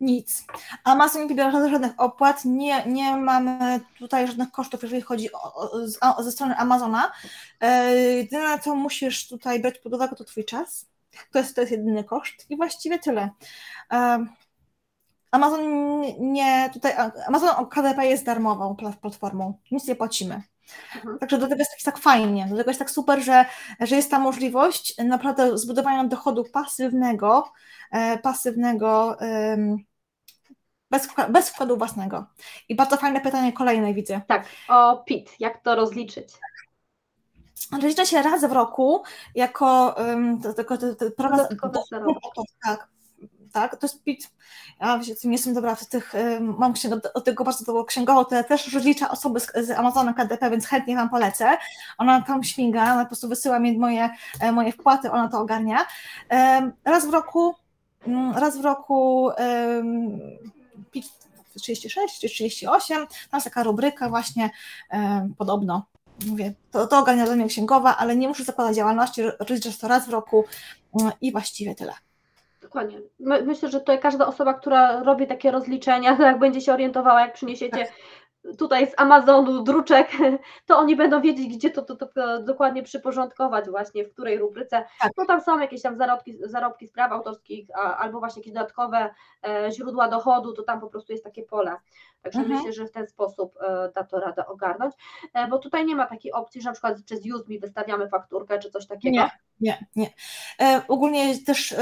Nic. 0.01 0.45
Amazon 0.85 1.23
nie 1.23 1.29
pobiera 1.29 1.51
żadnych 1.71 1.93
opłat, 1.97 2.45
nie, 2.45 2.87
nie 2.87 3.17
mamy 3.17 3.81
tutaj 3.99 4.27
żadnych 4.27 4.51
kosztów, 4.51 4.83
jeżeli 4.83 5.03
chodzi 5.03 5.33
o, 5.33 5.71
o, 6.17 6.23
ze 6.23 6.33
strony 6.33 6.57
Amazona. 6.57 7.13
E, 7.61 7.95
jedyne, 7.95 8.59
co 8.59 8.75
musisz 8.75 9.29
tutaj 9.29 9.61
brać 9.61 9.79
pod 9.79 9.95
uwagę, 9.95 10.17
to 10.17 10.25
Twój 10.25 10.45
czas. 10.45 10.87
To 11.33 11.39
jest, 11.39 11.55
to 11.55 11.61
jest 11.61 11.73
jedyny 11.73 12.05
koszt 12.05 12.47
i 12.51 12.57
właściwie 12.57 12.99
tyle. 12.99 13.31
E, 13.93 14.27
Amazon 15.31 15.61
nie, 16.19 16.71
tutaj, 16.73 16.93
Amazon 17.27 17.67
KDP 17.67 18.07
jest 18.07 18.25
darmową 18.25 18.77
platformą, 19.01 19.61
nic 19.71 19.87
nie 19.87 19.97
płacimy. 19.97 20.43
Mhm. 20.97 21.19
Także 21.19 21.39
do 21.39 21.49
tego 21.49 21.59
jest 21.59 21.71
tak, 21.71 21.95
tak 21.95 22.03
fajnie, 22.03 22.47
do 22.51 22.57
tego 22.57 22.71
jest 22.71 22.79
tak 22.79 22.91
super, 22.91 23.23
że, 23.23 23.45
że 23.81 23.97
jest 23.97 24.11
ta 24.11 24.19
możliwość 24.19 24.95
naprawdę 25.05 25.59
zbudowania 25.59 26.05
dochodu 26.05 26.45
pasywnego, 26.45 27.53
e, 27.93 28.19
pasywnego 28.19 29.17
bez, 30.91 31.09
bez 31.29 31.51
wkładu 31.51 31.77
własnego. 31.77 32.27
I 32.69 32.75
bardzo 32.75 32.97
fajne 32.97 33.21
pytanie 33.21 33.53
kolejne 33.53 33.95
widzę. 33.95 34.21
Tak, 34.27 34.45
o 34.69 34.97
PIT, 34.97 35.31
jak 35.41 35.63
to 35.63 35.75
rozliczyć? 35.75 36.29
Rozlicza 37.73 38.07
się 38.07 38.23
raz 38.23 38.45
w 38.45 38.53
roku 38.53 39.03
jako 39.35 39.95
um, 39.99 40.41
to, 40.41 40.55
to, 40.55 40.65
to, 40.65 40.95
to, 40.95 41.11
prawa, 41.11 41.49
tak, 42.65 42.89
tak, 43.53 43.77
to 43.77 43.87
jest 43.87 44.03
PIT. 44.03 44.31
Ja 44.81 45.01
nie 45.25 45.33
jestem 45.33 45.55
dobra 45.55 45.75
w 45.75 45.87
tych, 45.87 46.13
mam 46.41 46.77
się 46.77 46.89
do, 46.89 46.97
do 47.15 47.21
tego 47.21 47.45
bardzo 47.45 47.65
dobrą 47.65 47.85
księgową, 47.85 48.25
to 48.25 48.45
też 48.45 48.73
rozlicza 48.73 49.11
osoby 49.11 49.41
z, 49.41 49.53
z 49.55 49.71
Amazona 49.71 50.15
KDP, 50.15 50.51
więc 50.51 50.67
chętnie 50.67 50.97
Wam 50.97 51.11
polecę. 51.11 51.59
Ona 51.99 52.23
tam 52.23 52.45
śmiga, 52.45 52.83
ona 52.83 53.03
po 53.03 53.07
prostu 53.07 53.29
wysyła 53.29 53.59
mi 53.59 53.79
moje, 53.79 54.11
e, 54.41 54.53
moje 54.53 54.73
wpłaty, 54.73 55.11
ona 55.11 55.29
to 55.29 55.41
ogarnia. 55.41 55.87
Raz 56.85 57.07
w 57.07 57.11
roku, 57.11 57.55
mm, 58.07 58.33
raz 58.33 58.59
w 58.59 58.65
roku 58.65 59.31
PIT 60.91 61.07
36 61.55 62.21
czy 62.21 62.29
38, 62.29 63.07
tam 63.07 63.09
jest 63.35 63.45
taka 63.45 63.63
rubryka 63.63 64.09
właśnie 64.09 64.51
podobno 65.39 65.87
mówię, 66.27 66.55
to, 66.71 66.87
to 66.87 66.99
ogarnia 66.99 67.27
dla 67.27 67.37
mnie 67.37 67.49
księgowa, 67.49 67.97
ale 67.97 68.17
nie 68.17 68.29
muszę 68.29 68.45
zakładać 68.45 68.77
działalności, 68.77 69.23
rozliczasz 69.39 69.79
to 69.79 69.89
raz 69.89 70.07
w 70.07 70.11
roku 70.11 70.45
mm, 71.01 71.13
i 71.21 71.33
właściwie 71.33 71.75
tyle. 71.75 71.93
Dokładnie. 72.69 73.01
My, 73.21 73.43
myślę, 73.43 73.69
że 73.69 73.81
tutaj 73.81 74.01
każda 74.01 74.27
osoba, 74.27 74.55
która 74.55 75.03
robi 75.03 75.27
takie 75.27 75.51
rozliczenia, 75.51 76.17
jak 76.21 76.39
będzie 76.39 76.61
się 76.61 76.73
orientowała, 76.73 77.21
jak 77.21 77.33
przyniesiecie 77.33 77.79
tak 77.79 77.93
tutaj 78.59 78.87
z 78.87 78.95
Amazonu 78.97 79.63
druczek, 79.63 80.09
to 80.67 80.79
oni 80.79 80.97
będą 80.97 81.21
wiedzieć, 81.21 81.57
gdzie 81.57 81.71
to, 81.71 81.83
to, 81.83 81.97
to 81.97 82.43
dokładnie 82.43 82.83
przyporządkować 82.83 83.71
właśnie, 83.71 84.05
w 84.05 84.13
której 84.13 84.39
rubryce. 84.39 84.85
Tak. 85.01 85.13
No 85.17 85.27
tam 85.27 85.41
są 85.41 85.59
jakieś 85.59 85.83
tam 85.83 85.97
zarobki, 85.97 86.39
zarobki 86.41 86.87
z 86.87 86.93
praw 86.93 87.13
autorskich 87.13 87.69
a, 87.75 87.97
albo 87.97 88.19
właśnie 88.19 88.41
jakieś 88.41 88.53
dodatkowe 88.55 89.15
e, 89.47 89.73
źródła 89.73 90.09
dochodu, 90.09 90.53
to 90.53 90.63
tam 90.63 90.81
po 90.81 90.87
prostu 90.87 91.13
jest 91.13 91.25
takie 91.25 91.43
pole. 91.43 91.77
Także 92.23 92.39
mhm. 92.39 92.57
myślę, 92.57 92.73
że 92.73 92.87
w 92.87 92.93
ten 92.93 93.07
sposób 93.07 93.55
e, 93.61 93.91
da 93.95 94.05
to 94.05 94.21
radę 94.21 94.47
ogarnąć, 94.47 94.95
e, 95.35 95.49
bo 95.49 95.59
tutaj 95.59 95.87
nie 95.87 95.97
ma 95.97 96.07
takiej 96.07 96.33
opcji, 96.33 96.63
że 96.63 96.69
na 96.69 96.73
przykład 96.73 96.97
czy 97.07 97.17
z 97.17 97.49
mi 97.49 97.59
wystawiamy 97.59 98.09
fakturkę, 98.09 98.59
czy 98.59 98.71
coś 98.71 98.87
takiego. 98.87 99.17
Nie, 99.17 99.31
nie, 99.61 99.87
nie. 99.97 100.11
E, 100.61 100.83
ogólnie 100.89 101.39
też 101.39 101.75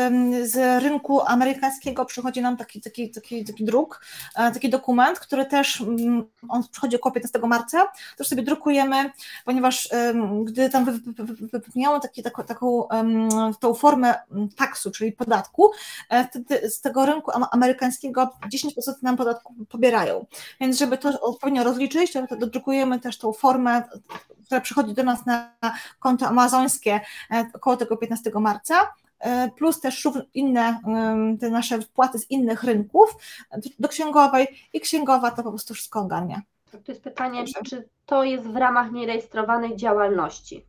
z 0.43 0.83
rynku 0.83 1.21
amerykańskiego 1.21 2.05
przychodzi 2.05 2.43
nam 2.43 2.57
taki, 2.57 2.81
taki, 2.81 3.11
taki, 3.11 3.45
taki 3.45 3.65
druk, 3.65 4.01
e, 4.37 4.53
taki 4.53 4.71
dokument, 4.71 5.19
który 5.19 5.47
też 5.47 5.81
mm, 5.81 6.25
on 6.49 6.63
przychodzi 6.71 6.97
około 6.97 7.13
15 7.13 7.39
marca, 7.39 7.93
też 8.17 8.29
sobie 8.29 8.43
drukujemy, 8.43 9.11
ponieważ 9.45 9.89
gdy 10.45 10.71
tam 10.71 11.01
wypełniamy 11.53 12.01
taki, 12.01 12.23
taką, 12.23 12.45
taką 12.45 12.89
tą 13.61 13.75
formę 13.75 14.15
taksu, 14.57 14.91
czyli 14.91 15.13
podatku, 15.13 15.71
e, 16.09 16.29
wtedy 16.29 16.71
z 16.71 16.81
tego 16.81 17.07
rynku 17.07 17.31
amerykańskiego 17.51 18.31
10% 18.53 19.03
nam 19.03 19.17
podatku 19.17 19.55
pobierają. 19.69 20.27
Więc 20.61 20.79
żeby 20.79 20.99
to 20.99 21.21
odpowiednio 21.21 21.65
rozliczyć, 21.65 22.13
to 22.29 22.37
dodrukujemy 22.37 23.01
też 23.01 23.19
tą 23.19 23.33
formę, 23.33 23.83
która 24.47 24.61
przychodzi 24.61 24.95
do 24.95 25.03
nas 25.03 25.27
na 25.27 25.57
konto 25.99 26.27
amazońskie 26.27 27.01
około 27.55 27.77
tego 27.77 27.97
15 27.97 28.31
marca, 28.41 28.93
e, 29.19 29.51
plus 29.51 29.81
też 29.81 30.09
inne 30.35 30.81
te 31.41 31.51
nasze 31.51 31.81
wpłaty 31.81 32.19
z 32.19 32.31
innych 32.31 32.65
rynków 32.65 33.17
do 33.79 33.89
księgowej 33.89 34.47
i 34.73 34.81
księgowa 34.81 35.31
to 35.31 35.43
po 35.43 35.51
prostu 35.51 35.75
wszystko 35.75 36.01
ogarnia. 36.01 36.43
To 36.71 36.93
jest 36.93 37.03
pytanie, 37.03 37.45
czy 37.65 37.89
to 38.07 38.25
jest 38.25 38.45
w 38.45 38.57
ramach 38.57 38.93
nierejestrowanej 38.93 39.77
działalności? 39.77 40.65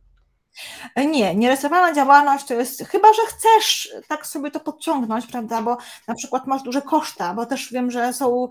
Nie, 0.96 1.34
nierejestrowana 1.34 1.94
działalność 1.94 2.46
to 2.46 2.54
jest, 2.54 2.88
chyba 2.88 3.12
że 3.12 3.22
chcesz 3.22 3.94
tak 4.08 4.26
sobie 4.26 4.50
to 4.50 4.60
podciągnąć, 4.60 5.26
prawda, 5.26 5.62
bo 5.62 5.76
na 6.08 6.14
przykład 6.14 6.46
masz 6.46 6.62
duże 6.62 6.82
koszta, 6.82 7.34
bo 7.34 7.46
też 7.46 7.72
wiem, 7.72 7.90
że 7.90 8.12
są, 8.12 8.48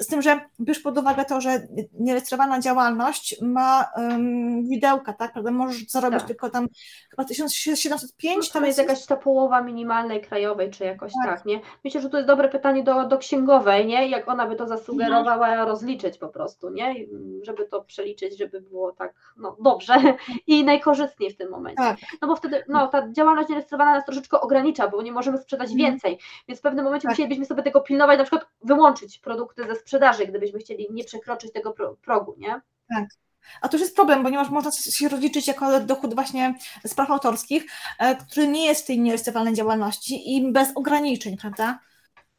z 0.00 0.06
tym, 0.06 0.22
że 0.22 0.40
bierz 0.60 0.80
pod 0.80 0.98
uwagę 0.98 1.24
to, 1.24 1.40
że 1.40 1.66
nierejestrowana 2.00 2.60
działalność 2.60 3.36
ma 3.42 3.84
um, 3.96 4.68
widełka, 4.68 5.12
tak, 5.12 5.32
prawda, 5.32 5.50
możesz 5.50 5.86
zarobić 5.86 6.18
tak. 6.18 6.28
tylko 6.28 6.50
tam 6.50 6.68
chyba 7.10 7.24
1705. 7.24 8.46
No, 8.46 8.52
tam 8.52 8.64
jest 8.64 8.78
jakaś 8.78 9.06
ta 9.06 9.16
połowa 9.16 9.62
minimalnej 9.62 10.20
krajowej, 10.20 10.70
czy 10.70 10.84
jakoś 10.84 11.12
tak. 11.24 11.36
tak, 11.36 11.46
nie? 11.46 11.60
Myślę, 11.84 12.00
że 12.00 12.10
to 12.10 12.16
jest 12.16 12.26
dobre 12.26 12.48
pytanie 12.48 12.82
do, 12.82 13.04
do 13.04 13.18
księgowej, 13.18 13.86
nie? 13.86 14.08
Jak 14.08 14.28
ona 14.28 14.46
by 14.46 14.56
to 14.56 14.66
zasugerowała 14.66 15.48
mhm. 15.48 15.68
rozliczyć 15.68 16.18
po 16.18 16.28
prostu, 16.28 16.70
nie? 16.70 16.94
Żeby 17.42 17.66
to 17.66 17.82
przeliczyć, 17.82 18.38
żeby 18.38 18.60
było 18.60 18.92
tak, 18.92 19.14
no 19.36 19.56
dobrze 19.60 19.94
i 20.46 20.64
najkorzystniej 20.64 21.30
w 21.30 21.36
tym 21.38 21.50
momencie. 21.50 21.82
Tak. 21.82 21.96
No 22.22 22.28
bo 22.28 22.36
wtedy 22.36 22.64
no, 22.68 22.86
ta 22.86 23.12
działalność 23.12 23.48
nierejestrowana 23.48 23.92
nas 23.92 24.04
troszeczkę 24.04 24.40
ogranicza, 24.40 24.88
bo 24.88 25.02
nie 25.02 25.12
możemy 25.12 25.38
sprzedać 25.38 25.70
mhm. 25.70 25.90
więcej, 25.90 26.18
więc 26.48 26.60
w 26.60 26.62
pewnym 26.62 26.84
momencie 26.84 27.08
tak. 27.08 27.12
musielibyśmy 27.12 27.44
sobie 27.44 27.62
tego 27.62 27.80
pilnować, 27.80 28.18
na 28.18 28.24
przykład 28.24 28.48
wyłączyć 28.64 29.18
produkty 29.18 29.66
ze 29.66 29.74
sprzedaży, 29.74 30.26
gdybyśmy 30.26 30.58
chcieli 30.58 30.86
nie 30.90 31.04
przekroczyć 31.04 31.52
tego 31.52 31.74
progu, 32.02 32.34
nie? 32.38 32.60
Tak. 32.88 33.08
A 33.60 33.68
to 33.68 33.76
już 33.76 33.82
jest 33.82 33.96
problem, 33.96 34.22
ponieważ 34.22 34.50
można 34.50 34.70
się 34.72 35.08
rozliczyć 35.08 35.48
jako 35.48 35.80
dochód 35.80 36.14
właśnie 36.14 36.54
z 36.84 36.94
praw 36.94 37.10
autorskich, 37.10 37.66
e, 37.98 38.16
który 38.16 38.48
nie 38.48 38.66
jest 38.66 38.84
w 38.84 38.86
tej 38.86 39.00
nierejestrowanej 39.00 39.54
działalności 39.54 40.36
i 40.36 40.52
bez 40.52 40.68
ograniczeń, 40.74 41.36
prawda? 41.36 41.78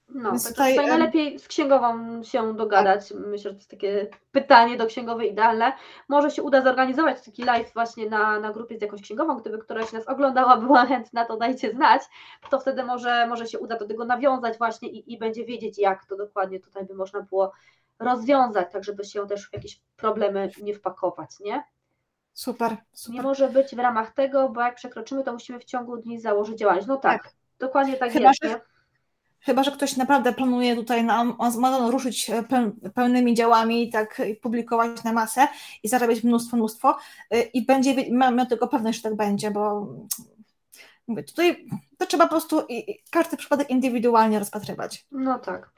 No, 0.10 0.30
Więc 0.32 0.50
tutaj, 0.50 0.74
tutaj 0.74 0.88
najlepiej 0.88 1.40
z 1.40 1.48
księgową 1.48 2.24
się 2.24 2.54
dogadać. 2.54 3.10
Tak. 3.10 3.18
Myślę, 3.18 3.50
że 3.52 3.56
to 3.56 3.60
jest 3.60 3.70
takie 3.70 4.08
pytanie 4.32 4.78
do 4.78 4.86
księgowej 4.86 5.32
idealne. 5.32 5.74
Może 6.08 6.32
się 6.32 6.44
uda 6.44 6.62
zorganizować 6.62 7.22
taki 7.22 7.44
live 7.44 7.74
właśnie 7.74 8.10
na, 8.10 8.40
na 8.40 8.52
grupie 8.52 8.78
z 8.78 8.82
jakąś 8.82 9.02
księgową, 9.02 9.38
gdyby 9.38 9.58
któraś 9.58 9.92
nas 9.92 10.08
oglądała, 10.08 10.58
była 10.68 10.86
chętna, 10.86 11.26
to 11.26 11.38
dajcie 11.38 11.72
znać. 11.72 12.02
To 12.50 12.60
wtedy 12.60 12.84
może, 12.84 13.28
może 13.28 13.48
się 13.48 13.60
uda 13.60 13.78
do 13.78 13.88
tego 13.88 14.06
nawiązać 14.06 14.58
właśnie 14.58 14.90
i, 14.90 15.14
i 15.14 15.18
będzie 15.18 15.46
wiedzieć, 15.46 15.78
jak 15.78 16.06
to 16.06 16.18
dokładnie 16.18 16.60
tutaj 16.60 16.86
by 16.86 16.96
można 16.96 17.22
było 17.22 17.52
rozwiązać, 18.00 18.72
tak 18.72 18.84
żeby 18.84 19.04
się 19.04 19.28
też 19.28 19.50
w 19.50 19.54
jakieś 19.54 19.82
problemy 19.98 20.50
nie 20.62 20.74
wpakować, 20.74 21.40
nie? 21.40 21.64
Super, 22.34 22.78
super. 22.94 23.16
Nie 23.16 23.22
może 23.22 23.50
być 23.50 23.76
w 23.76 23.80
ramach 23.80 24.14
tego, 24.14 24.50
bo 24.50 24.62
jak 24.62 24.76
przekroczymy, 24.76 25.24
to 25.24 25.34
musimy 25.34 25.60
w 25.60 25.66
ciągu 25.66 25.98
dni 25.98 26.20
założyć 26.20 26.60
działalność. 26.60 26.88
No 26.88 26.98
tak, 26.98 27.24
tak. 27.24 27.34
dokładnie 27.60 27.98
tak 27.98 28.12
Chyba, 28.12 28.28
jest. 28.28 28.44
Że 28.44 28.62
Chyba, 29.42 29.64
że 29.64 29.72
ktoś 29.72 29.98
naprawdę 29.98 30.34
planuje 30.34 30.76
tutaj 30.76 31.04
na 31.04 31.36
Amazon 31.40 31.92
ruszyć 31.92 32.30
e, 32.30 32.44
pełnymi 32.96 33.34
działami, 33.34 33.90
tak 33.90 34.22
publikować 34.42 35.04
na 35.04 35.14
masę 35.14 35.48
i 35.84 35.88
zarabiać 35.88 36.24
mnóstwo, 36.24 36.58
mnóstwo 36.58 36.98
e, 37.32 37.42
i 37.42 37.66
będzie 37.66 37.96
miał 38.12 38.46
tego 38.46 38.68
pewność, 38.68 38.98
że 38.98 39.04
tak 39.04 39.16
będzie, 39.16 39.52
bo 39.52 39.88
mówię, 41.08 41.24
tutaj 41.24 41.66
to 41.98 42.06
trzeba 42.06 42.26
po 42.26 42.30
prostu 42.30 42.62
każdy 43.12 43.38
przypadek 43.38 43.70
indywidualnie 43.70 44.40
rozpatrywać. 44.40 45.06
No 45.12 45.40
tak. 45.40 45.72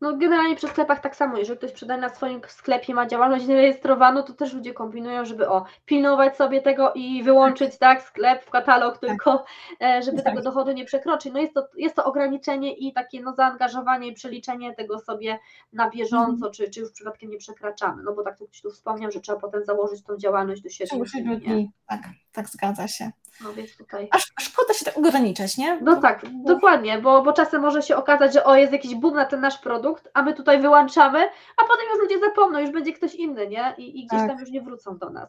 No 0.00 0.16
generalnie 0.16 0.56
przy 0.56 0.68
sklepach 0.68 1.00
tak 1.00 1.16
samo, 1.16 1.38
jeżeli 1.38 1.58
ktoś 1.58 1.70
sprzedaje 1.70 2.00
na 2.00 2.08
swoim 2.08 2.40
sklepie, 2.48 2.94
ma 2.94 3.06
działalność 3.06 3.46
nierejestrowaną, 3.46 4.22
to 4.22 4.32
też 4.32 4.54
ludzie 4.54 4.74
kombinują, 4.74 5.24
żeby 5.24 5.48
o, 5.48 5.64
pilnować 5.84 6.36
sobie 6.36 6.62
tego 6.62 6.92
i 6.92 7.22
wyłączyć 7.22 7.78
tak 7.78 8.02
sklep 8.02 8.44
w 8.44 8.50
katalog 8.50 8.98
tak. 8.98 9.10
tylko, 9.10 9.44
tak. 9.78 10.04
żeby 10.04 10.16
tak. 10.16 10.26
tego 10.26 10.42
dochodu 10.42 10.72
nie 10.72 10.84
przekroczyć. 10.84 11.32
No 11.32 11.40
jest 11.40 11.54
to, 11.54 11.68
jest 11.76 11.96
to 11.96 12.04
ograniczenie 12.04 12.74
i 12.74 12.92
takie 12.92 13.22
no 13.22 13.34
zaangażowanie 13.34 14.08
i 14.08 14.12
przeliczenie 14.12 14.74
tego 14.74 14.98
sobie 14.98 15.38
na 15.72 15.90
bieżąco, 15.90 16.32
mhm. 16.32 16.52
czy, 16.52 16.70
czy 16.70 16.80
już 16.80 16.92
przypadkiem 16.92 17.30
nie 17.30 17.38
przekraczamy, 17.38 18.02
no 18.02 18.12
bo 18.14 18.22
tak 18.22 18.34
ktoś 18.34 18.60
tu 18.62 18.70
wspomniał, 18.70 19.10
że 19.10 19.20
trzeba 19.20 19.40
potem 19.40 19.64
założyć 19.64 20.04
tą 20.04 20.16
działalność 20.16 20.62
do 20.62 20.68
siebie. 20.68 20.90
dni. 21.36 21.70
Tak, 21.88 22.00
tak 22.32 22.48
zgadza 22.48 22.88
się. 22.88 23.10
No 23.40 23.52
więc 23.52 23.76
tutaj. 23.76 24.08
Aż 24.10 24.32
szkoda 24.40 24.74
się 24.74 24.84
tak 24.84 24.98
ograniczać, 24.98 25.56
nie? 25.56 25.80
No 25.80 26.00
tak, 26.00 26.22
dokładnie, 26.44 26.98
bo, 26.98 27.22
bo 27.22 27.32
czasem 27.32 27.62
może 27.62 27.82
się 27.82 27.96
okazać, 27.96 28.32
że 28.32 28.44
o, 28.44 28.56
jest 28.56 28.72
jakiś 28.72 28.94
boom 28.94 29.14
na 29.14 29.24
ten 29.24 29.40
nasz 29.40 29.58
produkt, 29.58 30.08
a 30.14 30.22
my 30.22 30.34
tutaj 30.34 30.60
wyłączamy, 30.60 31.18
a 31.56 31.64
potem 31.64 31.86
już 31.90 32.00
ludzie 32.00 32.18
zapomną, 32.20 32.58
już 32.58 32.70
będzie 32.70 32.92
ktoś 32.92 33.14
inny, 33.14 33.48
nie? 33.48 33.74
I, 33.78 34.00
i 34.00 34.06
gdzieś 34.06 34.20
tak. 34.20 34.28
tam 34.28 34.40
już 34.40 34.50
nie 34.50 34.62
wrócą 34.62 34.98
do 34.98 35.10
nas. 35.10 35.28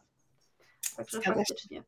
Także 0.98 1.18
Zgadza 1.18 1.36
faktycznie. 1.36 1.84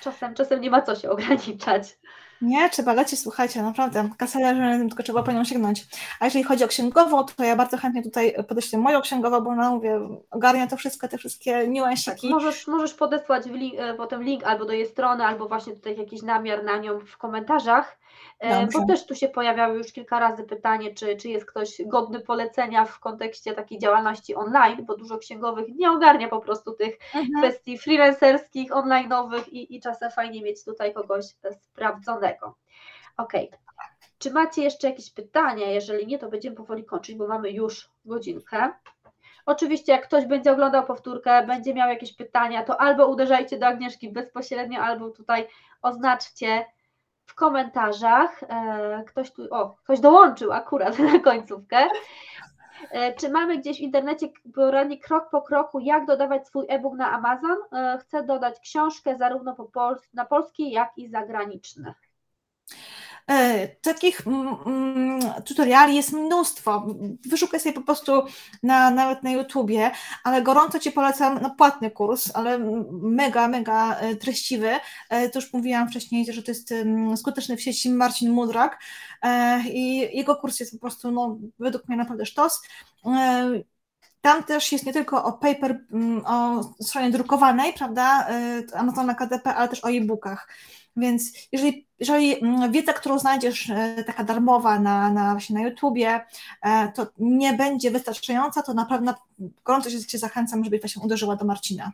Czasem, 0.00 0.34
czasem 0.34 0.60
nie 0.60 0.70
ma 0.70 0.82
co 0.82 0.94
się 0.94 1.10
ograniczać. 1.14 1.98
Nie, 2.42 2.70
trzeba 2.70 2.92
lecieć, 2.92 3.20
słuchajcie, 3.20 3.62
naprawdę, 3.62 4.08
kasa 4.16 4.38
leży, 4.38 4.88
tylko 4.88 5.02
trzeba 5.02 5.22
po 5.22 5.32
nią 5.32 5.44
sięgnąć. 5.44 5.86
A 6.20 6.24
jeżeli 6.24 6.44
chodzi 6.44 6.64
o 6.64 6.68
księgową, 6.68 7.24
to 7.24 7.44
ja 7.44 7.56
bardzo 7.56 7.76
chętnie 7.76 8.02
tutaj 8.02 8.34
podeślę 8.48 8.78
moją 8.78 9.00
księgową, 9.00 9.40
bo 9.40 9.50
ona, 9.50 9.70
mówię, 9.70 10.00
ogarnia 10.30 10.66
to 10.66 10.76
wszystko, 10.76 11.08
te 11.08 11.18
wszystkie 11.18 11.68
niuansiki. 11.68 12.28
Tak, 12.28 12.30
możesz, 12.30 12.66
możesz 12.66 12.94
podesłać 12.94 13.46
link, 13.46 13.74
e, 13.78 13.94
potem 13.94 14.22
link 14.22 14.44
albo 14.44 14.64
do 14.64 14.72
jej 14.72 14.86
strony, 14.86 15.24
albo 15.24 15.48
właśnie 15.48 15.72
tutaj 15.72 15.96
jakiś 15.96 16.22
namiar 16.22 16.64
na 16.64 16.78
nią 16.78 16.98
w 17.00 17.16
komentarzach, 17.16 17.98
Dobrze. 18.42 18.78
bo 18.78 18.86
też 18.86 19.06
tu 19.06 19.14
się 19.14 19.28
pojawiały 19.28 19.78
już 19.78 19.92
kilka 19.92 20.18
razy 20.18 20.44
pytanie, 20.44 20.94
czy, 20.94 21.16
czy 21.16 21.28
jest 21.28 21.46
ktoś 21.46 21.82
godny 21.86 22.20
polecenia 22.20 22.84
w 22.84 23.00
kontekście 23.00 23.52
takiej 23.54 23.78
działalności 23.78 24.34
online, 24.34 24.84
bo 24.86 24.96
dużo 24.96 25.18
księgowych 25.18 25.66
nie 25.74 25.90
ogarnia 25.90 26.28
po 26.28 26.40
prostu 26.40 26.72
tych 26.72 26.98
mhm. 27.14 27.28
kwestii 27.38 27.78
freelancerskich, 27.78 28.70
online'owych 28.70 29.48
i, 29.48 29.76
i 29.76 29.80
czasem 29.80 30.10
fajnie 30.10 30.42
mieć 30.42 30.64
tutaj 30.64 30.94
kogoś 30.94 31.24
sprawdzonego. 31.60 32.54
Ok. 33.16 33.32
Czy 34.18 34.30
macie 34.30 34.62
jeszcze 34.62 34.88
jakieś 34.88 35.10
pytania? 35.10 35.66
Jeżeli 35.66 36.06
nie, 36.06 36.18
to 36.18 36.28
będziemy 36.28 36.56
powoli 36.56 36.84
kończyć, 36.84 37.16
bo 37.16 37.26
mamy 37.26 37.50
już 37.50 37.90
godzinkę. 38.04 38.72
Oczywiście, 39.46 39.92
jak 39.92 40.04
ktoś 40.06 40.26
będzie 40.26 40.52
oglądał 40.52 40.86
powtórkę, 40.86 41.46
będzie 41.46 41.74
miał 41.74 41.88
jakieś 41.88 42.12
pytania, 42.12 42.64
to 42.64 42.80
albo 42.80 43.06
uderzajcie 43.06 43.58
do 43.58 43.66
Agnieszki 43.66 44.12
bezpośrednio, 44.12 44.80
albo 44.80 45.10
tutaj 45.10 45.46
oznaczcie 45.82 46.64
w 47.28 47.34
komentarzach. 47.34 48.42
E, 48.42 49.04
ktoś 49.06 49.32
tu, 49.32 49.42
o, 49.50 49.76
ktoś 49.84 50.00
dołączył 50.00 50.52
akurat 50.52 50.98
na 51.12 51.18
końcówkę. 51.18 51.88
E, 52.90 53.12
czy 53.14 53.30
mamy 53.30 53.58
gdzieś 53.58 53.78
w 53.78 53.80
internecie 53.80 54.28
poradnik 54.54 55.06
krok 55.06 55.30
po 55.30 55.42
kroku, 55.42 55.78
jak 55.78 56.06
dodawać 56.06 56.46
swój 56.46 56.66
e-book 56.68 56.94
na 56.94 57.12
Amazon? 57.12 57.56
E, 57.72 57.98
chcę 57.98 58.22
dodać 58.22 58.60
książkę 58.60 59.16
zarówno 59.16 59.54
po 59.54 59.64
pol 59.64 59.96
na 60.14 60.24
polski, 60.24 60.70
jak 60.70 60.92
i 60.96 61.08
zagraniczny. 61.08 61.94
E, 63.28 63.68
takich 63.68 64.26
mm, 64.26 64.56
mm, 64.66 65.20
tutoriali 65.44 65.96
jest 65.96 66.12
mnóstwo. 66.12 66.86
Wyszukaj 67.26 67.60
sobie 67.60 67.72
po 67.72 67.80
prostu 67.80 68.22
na, 68.62 68.90
nawet 68.90 69.22
na 69.22 69.30
YouTubie, 69.30 69.90
ale 70.24 70.42
gorąco 70.42 70.78
Ci 70.78 70.92
polecam 70.92 71.42
na 71.42 71.50
płatny 71.50 71.90
kurs, 71.90 72.30
ale 72.34 72.58
mega, 72.92 73.48
mega 73.48 73.96
e, 73.96 74.16
treściwy. 74.16 74.70
E, 75.10 75.28
to 75.28 75.38
już 75.38 75.52
mówiłam 75.52 75.88
wcześniej, 75.88 76.32
że 76.32 76.42
to 76.42 76.50
jest 76.50 76.74
skuteczny 77.16 77.56
w 77.56 77.62
sieci 77.62 77.90
Marcin 77.90 78.32
Mudrak 78.32 78.78
i 79.72 79.98
jego 80.12 80.36
kurs 80.36 80.60
jest 80.60 80.72
po 80.72 80.78
prostu, 80.78 81.10
no, 81.10 81.38
według 81.58 81.88
mnie 81.88 81.96
naprawdę 81.96 82.26
sztos. 82.26 82.62
Tam 84.20 84.44
też 84.44 84.72
jest 84.72 84.86
nie 84.86 84.92
tylko 84.92 85.24
o 85.24 85.32
paper, 85.32 85.84
o 86.24 86.62
stronie 86.82 87.10
drukowanej, 87.10 87.72
prawda, 87.72 88.26
Amazona 88.74 89.14
KDP, 89.14 89.54
ale 89.54 89.68
też 89.68 89.84
o 89.84 89.90
e-bookach. 89.90 90.48
Więc 90.98 91.32
jeżeli 91.52 91.88
jeżeli 92.00 92.42
mm, 92.42 92.72
wiedza, 92.72 92.92
którą 92.92 93.18
znajdziesz 93.18 93.70
e, 93.70 94.04
taka 94.06 94.24
darmowa 94.24 94.80
na, 94.80 95.10
na, 95.10 95.32
właśnie 95.32 95.56
na 95.56 95.62
YouTubie, 95.62 96.20
e, 96.62 96.92
to 96.92 97.06
nie 97.18 97.52
będzie 97.52 97.90
wystarczająca, 97.90 98.62
to 98.62 98.74
naprawdę 98.74 99.14
gorąco 99.64 99.90
się 99.90 100.04
Cię 100.04 100.18
zachęcam, 100.18 100.64
żeby 100.64 100.88
się 100.88 101.00
uderzyła 101.00 101.36
do 101.36 101.44
Marcina. 101.44 101.92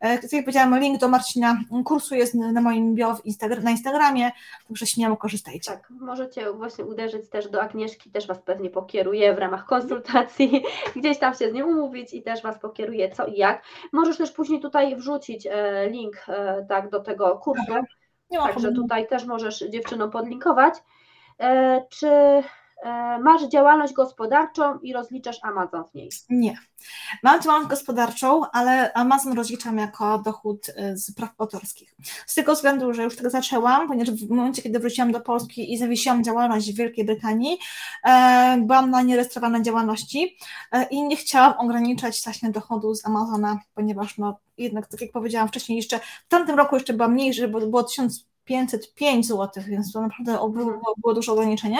E, 0.00 0.18
tak 0.18 0.32
jak 0.32 0.44
powiedziałam, 0.44 0.80
link 0.80 1.00
do 1.00 1.08
Marcina 1.08 1.60
kursu 1.84 2.14
jest 2.14 2.34
na 2.34 2.60
moim 2.60 2.94
bio 2.94 3.16
na 3.62 3.70
Instagramie, 3.70 4.32
także 4.68 4.86
śmiało 4.86 5.16
korzystajcie. 5.16 5.70
Tak, 5.70 5.90
możecie 5.90 6.52
właśnie 6.52 6.84
uderzyć 6.84 7.28
też 7.28 7.48
do 7.48 7.62
Agnieszki, 7.62 8.10
też 8.10 8.26
Was 8.26 8.38
pewnie 8.38 8.70
pokieruje 8.70 9.34
w 9.34 9.38
ramach 9.38 9.66
konsultacji, 9.66 10.62
gdzieś 10.96 11.18
tam 11.18 11.34
się 11.34 11.50
z 11.50 11.54
nią 11.54 11.66
umówić 11.66 12.14
i 12.14 12.22
też 12.22 12.42
Was 12.42 12.58
pokieruje 12.58 13.10
co 13.10 13.26
i 13.26 13.36
jak. 13.36 13.62
Możesz 13.92 14.16
też 14.16 14.30
później 14.30 14.60
tutaj 14.60 14.96
wrzucić 14.96 15.48
link 15.90 16.26
tak, 16.68 16.90
do 16.90 17.00
tego 17.00 17.38
kursu. 17.38 17.62
Aha 17.70 17.80
nie 18.30 18.38
ma 18.38 18.48
Także 18.48 18.72
tutaj 18.72 19.08
też 19.08 19.24
możesz 19.24 19.64
dziewczyną 19.70 20.10
podlinkować. 20.10 20.74
E, 21.40 21.84
czy 21.88 22.08
e, 22.08 22.42
masz 23.18 23.42
działalność 23.48 23.92
gospodarczą 23.92 24.78
i 24.78 24.92
rozliczasz 24.92 25.38
Amazon 25.42 25.84
w 25.84 25.94
niej? 25.94 26.10
Nie. 26.30 26.58
Mam 27.22 27.42
działalność 27.42 27.70
gospodarczą, 27.70 28.50
ale 28.52 28.92
Amazon 28.92 29.32
rozliczam 29.36 29.78
jako 29.78 30.18
dochód 30.18 30.66
e, 30.76 30.96
z 30.96 31.14
praw 31.14 31.30
autorskich. 31.38 31.94
Z 32.26 32.34
tego 32.34 32.54
względu, 32.54 32.94
że 32.94 33.02
już 33.02 33.16
tak 33.16 33.30
zaczęłam, 33.30 33.88
ponieważ 33.88 34.10
w 34.10 34.30
momencie, 34.30 34.62
kiedy 34.62 34.78
wróciłam 34.78 35.12
do 35.12 35.20
Polski 35.20 35.72
i 35.72 35.78
zawiesiłam 35.78 36.24
działalność 36.24 36.72
w 36.72 36.76
Wielkiej 36.76 37.04
Brytanii, 37.04 37.58
byłam 38.58 38.90
na 38.90 39.02
nierejestrowanej 39.02 39.62
działalności 39.62 40.36
i 40.90 41.02
nie 41.02 41.16
chciałam 41.16 41.54
ograniczać 41.58 42.24
właśnie 42.24 42.50
dochodu 42.50 42.94
z 42.94 43.06
Amazona, 43.06 43.58
ponieważ 43.74 44.18
no, 44.18 44.38
jednak, 44.58 44.86
tak 44.86 45.00
jak 45.00 45.12
powiedziałam 45.12 45.48
wcześniej, 45.48 45.76
jeszcze 45.76 45.98
w 45.98 46.28
tamtym 46.28 46.56
roku 46.56 46.76
jeszcze 46.76 46.92
była 46.92 47.08
mniejsza, 47.08 47.48
bo 47.48 47.60
było 47.60 47.82
1505 47.82 49.26
zł, 49.26 49.64
więc 49.68 49.92
to 49.92 50.00
naprawdę 50.00 50.32
było, 50.32 50.94
było 50.98 51.14
duże 51.14 51.32
ograniczenie, 51.32 51.78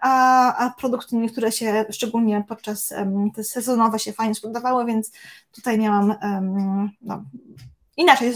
a, 0.00 0.56
a 0.56 0.70
produkty 0.70 1.16
niektóre 1.16 1.52
się, 1.52 1.84
szczególnie 1.90 2.44
podczas 2.48 2.94
te 3.34 3.44
sezonowe 3.44 3.98
się 3.98 4.12
fajnie 4.12 4.34
sprzedawały, 4.34 4.84
więc 4.84 5.12
tutaj 5.52 5.78
miałam 5.78 6.14
no, 7.02 7.22
inaczej, 7.96 8.32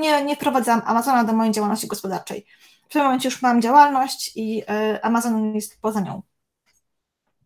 nie, 0.00 0.24
nie 0.24 0.36
wprowadzam 0.36 0.82
Amazona 0.84 1.24
do 1.24 1.32
mojej 1.32 1.52
działalności 1.52 1.86
gospodarczej. 1.86 2.46
W 2.88 2.92
tym 2.92 3.02
momencie 3.02 3.28
już 3.28 3.42
mam 3.42 3.62
działalność 3.62 4.32
i 4.36 4.62
e, 4.68 5.04
Amazon 5.04 5.54
jest 5.54 5.80
poza 5.80 6.00
nią. 6.00 6.22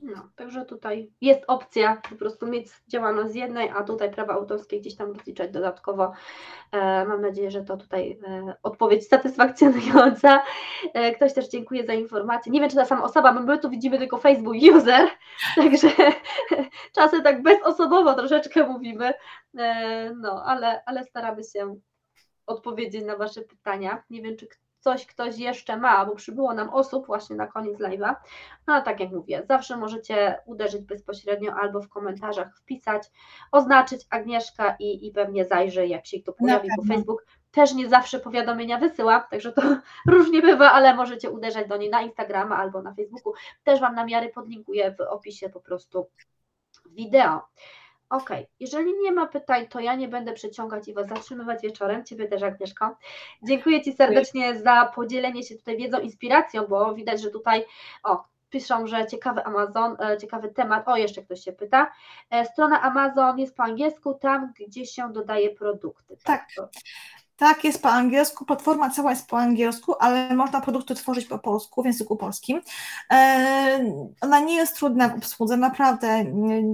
No, 0.02 0.28
także 0.36 0.64
tutaj 0.64 1.10
jest 1.20 1.40
opcja 1.46 2.02
po 2.10 2.16
prostu 2.16 2.46
mieć 2.46 2.68
działalność 2.88 3.32
z 3.32 3.34
jednej, 3.34 3.68
a 3.68 3.82
tutaj 3.82 4.10
prawa 4.10 4.32
autorskie 4.32 4.80
gdzieś 4.80 4.96
tam 4.96 5.12
rozliczać 5.12 5.50
dodatkowo. 5.50 6.12
E, 6.72 7.04
mam 7.04 7.20
nadzieję, 7.20 7.50
że 7.50 7.64
to 7.64 7.76
tutaj 7.76 8.18
e, 8.26 8.54
odpowiedź 8.62 9.08
satysfakcjonująca. 9.08 10.42
E, 10.94 11.14
ktoś 11.14 11.34
też 11.34 11.48
dziękuję 11.48 11.86
za 11.86 11.94
informację. 11.94 12.52
Nie 12.52 12.60
wiem, 12.60 12.70
czy 12.70 12.76
ta 12.76 12.84
sama 12.84 13.04
osoba, 13.04 13.32
bo 13.32 13.40
my 13.40 13.58
tu 13.58 13.70
widzimy 13.70 13.98
tylko 13.98 14.18
Facebook 14.18 14.56
user, 14.76 15.08
także 15.56 15.88
czasem 16.96 17.22
tak 17.22 17.42
bezosobowo 17.42 18.14
troszeczkę 18.14 18.66
mówimy, 18.68 19.12
e, 19.58 20.10
no, 20.14 20.42
ale, 20.46 20.82
ale 20.86 21.04
staramy 21.04 21.44
się 21.44 21.76
odpowiedzieć 22.46 23.04
na 23.04 23.16
Wasze 23.16 23.42
pytania. 23.42 24.02
Nie 24.10 24.22
wiem, 24.22 24.36
czy 24.36 24.46
coś 24.82 25.06
ktoś 25.06 25.38
jeszcze 25.38 25.76
ma, 25.76 26.06
bo 26.06 26.14
przybyło 26.14 26.54
nam 26.54 26.70
osób 26.70 27.06
właśnie 27.06 27.36
na 27.36 27.46
koniec 27.46 27.78
live'a, 27.78 28.14
no 28.66 28.82
tak 28.82 29.00
jak 29.00 29.10
mówię, 29.10 29.42
zawsze 29.48 29.76
możecie 29.76 30.38
uderzyć 30.46 30.82
bezpośrednio 30.82 31.54
albo 31.54 31.80
w 31.80 31.88
komentarzach 31.88 32.56
wpisać, 32.56 33.10
oznaczyć 33.52 34.06
Agnieszka 34.10 34.76
i, 34.78 35.06
i 35.06 35.12
pewnie 35.12 35.44
zajrzy, 35.44 35.86
jak 35.86 36.06
się 36.06 36.22
to 36.22 36.32
pojawi, 36.32 36.68
bo 36.76 36.94
Facebook 36.94 37.26
też 37.50 37.74
nie 37.74 37.88
zawsze 37.88 38.20
powiadomienia 38.20 38.78
wysyła, 38.78 39.20
także 39.20 39.52
to 39.52 39.62
różnie 40.12 40.42
bywa, 40.42 40.72
ale 40.72 40.94
możecie 40.94 41.30
uderzać 41.30 41.68
do 41.68 41.76
niej 41.76 41.90
na 41.90 42.02
Instagrama 42.02 42.56
albo 42.56 42.82
na 42.82 42.94
Facebooku. 42.94 43.32
Też 43.64 43.80
Wam 43.80 43.94
namiary 43.94 44.28
podlinkuję 44.28 44.94
w 44.98 45.00
opisie 45.00 45.48
po 45.48 45.60
prostu 45.60 46.06
wideo. 46.86 47.40
Ok, 48.12 48.30
jeżeli 48.60 48.98
nie 48.98 49.12
ma 49.12 49.26
pytań, 49.26 49.68
to 49.68 49.80
ja 49.80 49.94
nie 49.94 50.08
będę 50.08 50.32
przeciągać 50.32 50.88
i 50.88 50.94
Was 50.94 51.08
zatrzymywać 51.08 51.62
wieczorem. 51.62 52.04
Ciebie 52.04 52.28
też, 52.28 52.42
Agnieszko. 52.42 52.96
Dziękuję 53.42 53.82
Ci 53.82 53.92
serdecznie 53.92 54.56
za 54.56 54.92
podzielenie 54.94 55.42
się 55.42 55.54
tutaj 55.54 55.76
wiedzą, 55.76 55.98
inspiracją, 55.98 56.66
bo 56.66 56.94
widać, 56.94 57.20
że 57.20 57.30
tutaj, 57.30 57.64
o, 58.02 58.24
piszą, 58.50 58.86
że 58.86 59.06
ciekawy 59.06 59.44
Amazon, 59.44 59.96
e, 60.00 60.18
ciekawy 60.18 60.48
temat. 60.48 60.88
O, 60.88 60.96
jeszcze 60.96 61.22
ktoś 61.22 61.40
się 61.40 61.52
pyta. 61.52 61.92
E, 62.30 62.46
strona 62.46 62.82
Amazon 62.82 63.38
jest 63.38 63.56
po 63.56 63.62
angielsku, 63.62 64.14
tam 64.14 64.52
gdzie 64.68 64.86
się 64.86 65.12
dodaje 65.12 65.50
produkty. 65.50 66.16
Tak. 66.24 66.46
tak. 66.56 66.68
Tak, 67.42 67.64
jest 67.64 67.82
po 67.82 67.88
angielsku, 67.88 68.44
platforma 68.44 68.90
cała 68.90 69.10
jest 69.10 69.28
po 69.28 69.38
angielsku, 69.38 69.94
ale 70.00 70.34
można 70.34 70.60
produkty 70.60 70.94
tworzyć 70.94 71.26
po 71.26 71.38
polsku, 71.38 71.82
w 71.82 71.86
języku 71.86 72.16
polskim. 72.16 72.62
E, 73.10 73.94
ona 74.20 74.40
nie 74.40 74.56
jest 74.56 74.76
trudna 74.76 75.08
w 75.08 75.14
obsłudze, 75.14 75.56
naprawdę. 75.56 76.24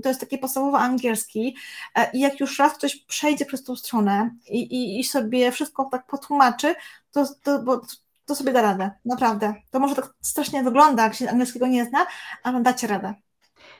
To 0.03 0.09
jest 0.09 0.21
taki 0.21 0.39
podstawowy 0.39 0.77
angielski 0.77 1.57
e, 1.95 2.11
i 2.13 2.21
jak 2.21 2.41
już 2.41 2.59
raz 2.59 2.75
ktoś 2.75 2.97
przejdzie 2.97 3.45
przez 3.45 3.65
tą 3.65 3.77
stronę 3.77 4.31
i, 4.51 4.59
i, 4.59 5.01
i 5.01 5.05
sobie 5.05 5.53
wszystko 5.53 5.85
tak 5.85 6.07
potłumaczy, 6.07 6.75
to, 7.11 7.27
to, 7.43 7.63
bo, 7.63 7.81
to 8.27 8.35
sobie 8.35 8.53
da 8.53 8.63
radę, 8.63 8.91
naprawdę. 9.05 9.55
To 9.71 9.81
może 9.81 9.95
tak 9.95 10.15
strasznie 10.21 10.63
wygląda, 10.63 11.05
jak 11.05 11.15
się 11.15 11.31
angielskiego 11.31 11.67
nie 11.67 11.85
zna, 11.85 12.07
ale 12.43 12.63
dacie 12.63 12.87
radę. 12.87 13.15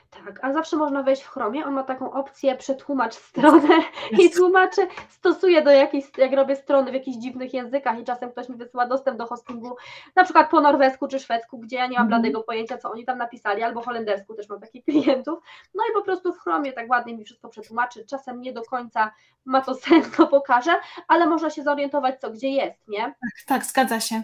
Tak, 0.09 0.39
a 0.45 0.53
zawsze 0.53 0.77
można 0.77 1.03
wejść 1.03 1.21
w 1.21 1.29
Chromie, 1.29 1.65
on 1.65 1.73
ma 1.73 1.83
taką 1.83 2.11
opcję 2.13 2.55
przetłumacz 2.55 3.13
stronę 3.13 3.75
i 4.23 4.29
tłumaczy, 4.31 4.87
stosuje 5.09 5.61
do 5.61 5.71
jakiejś, 5.71 6.05
jak 6.17 6.33
robię 6.33 6.55
strony 6.55 6.91
w 6.91 6.93
jakichś 6.93 7.17
dziwnych 7.17 7.53
językach 7.53 7.99
i 7.99 8.03
czasem 8.03 8.31
ktoś 8.31 8.49
mi 8.49 8.55
wysyła 8.55 8.85
dostęp 8.87 9.17
do 9.17 9.25
hostingu, 9.25 9.75
na 10.15 10.23
przykład 10.23 10.49
po 10.49 10.61
norwesku 10.61 11.07
czy 11.07 11.19
szwedzku, 11.19 11.57
gdzie 11.59 11.75
ja 11.75 11.87
nie 11.87 11.97
mam 11.97 12.05
Mhm. 12.05 12.21
bladego 12.21 12.43
pojęcia, 12.43 12.77
co 12.77 12.91
oni 12.91 13.05
tam 13.05 13.17
napisali, 13.17 13.63
albo 13.63 13.81
holendersku, 13.81 14.33
też 14.33 14.49
mam 14.49 14.59
takich 14.59 14.83
klientów, 14.85 15.39
no 15.75 15.83
i 15.91 15.93
po 15.93 16.01
prostu 16.01 16.33
w 16.33 16.39
Chromie 16.39 16.73
tak 16.73 16.89
ładnie 16.89 17.17
mi 17.17 17.25
wszystko 17.25 17.49
przetłumaczy, 17.49 18.05
czasem 18.05 18.41
nie 18.41 18.53
do 18.53 18.61
końca 18.61 19.11
ma 19.45 19.61
to 19.61 19.75
sens, 19.83 20.11
to 20.17 20.27
pokaże, 20.27 20.71
ale 21.07 21.27
można 21.27 21.49
się 21.49 21.63
zorientować, 21.63 22.19
co 22.21 22.29
gdzie 22.31 22.49
jest, 22.49 22.87
nie? 22.87 23.13
Tak, 23.47 23.65
zgadza 23.65 23.99
się. 23.99 24.23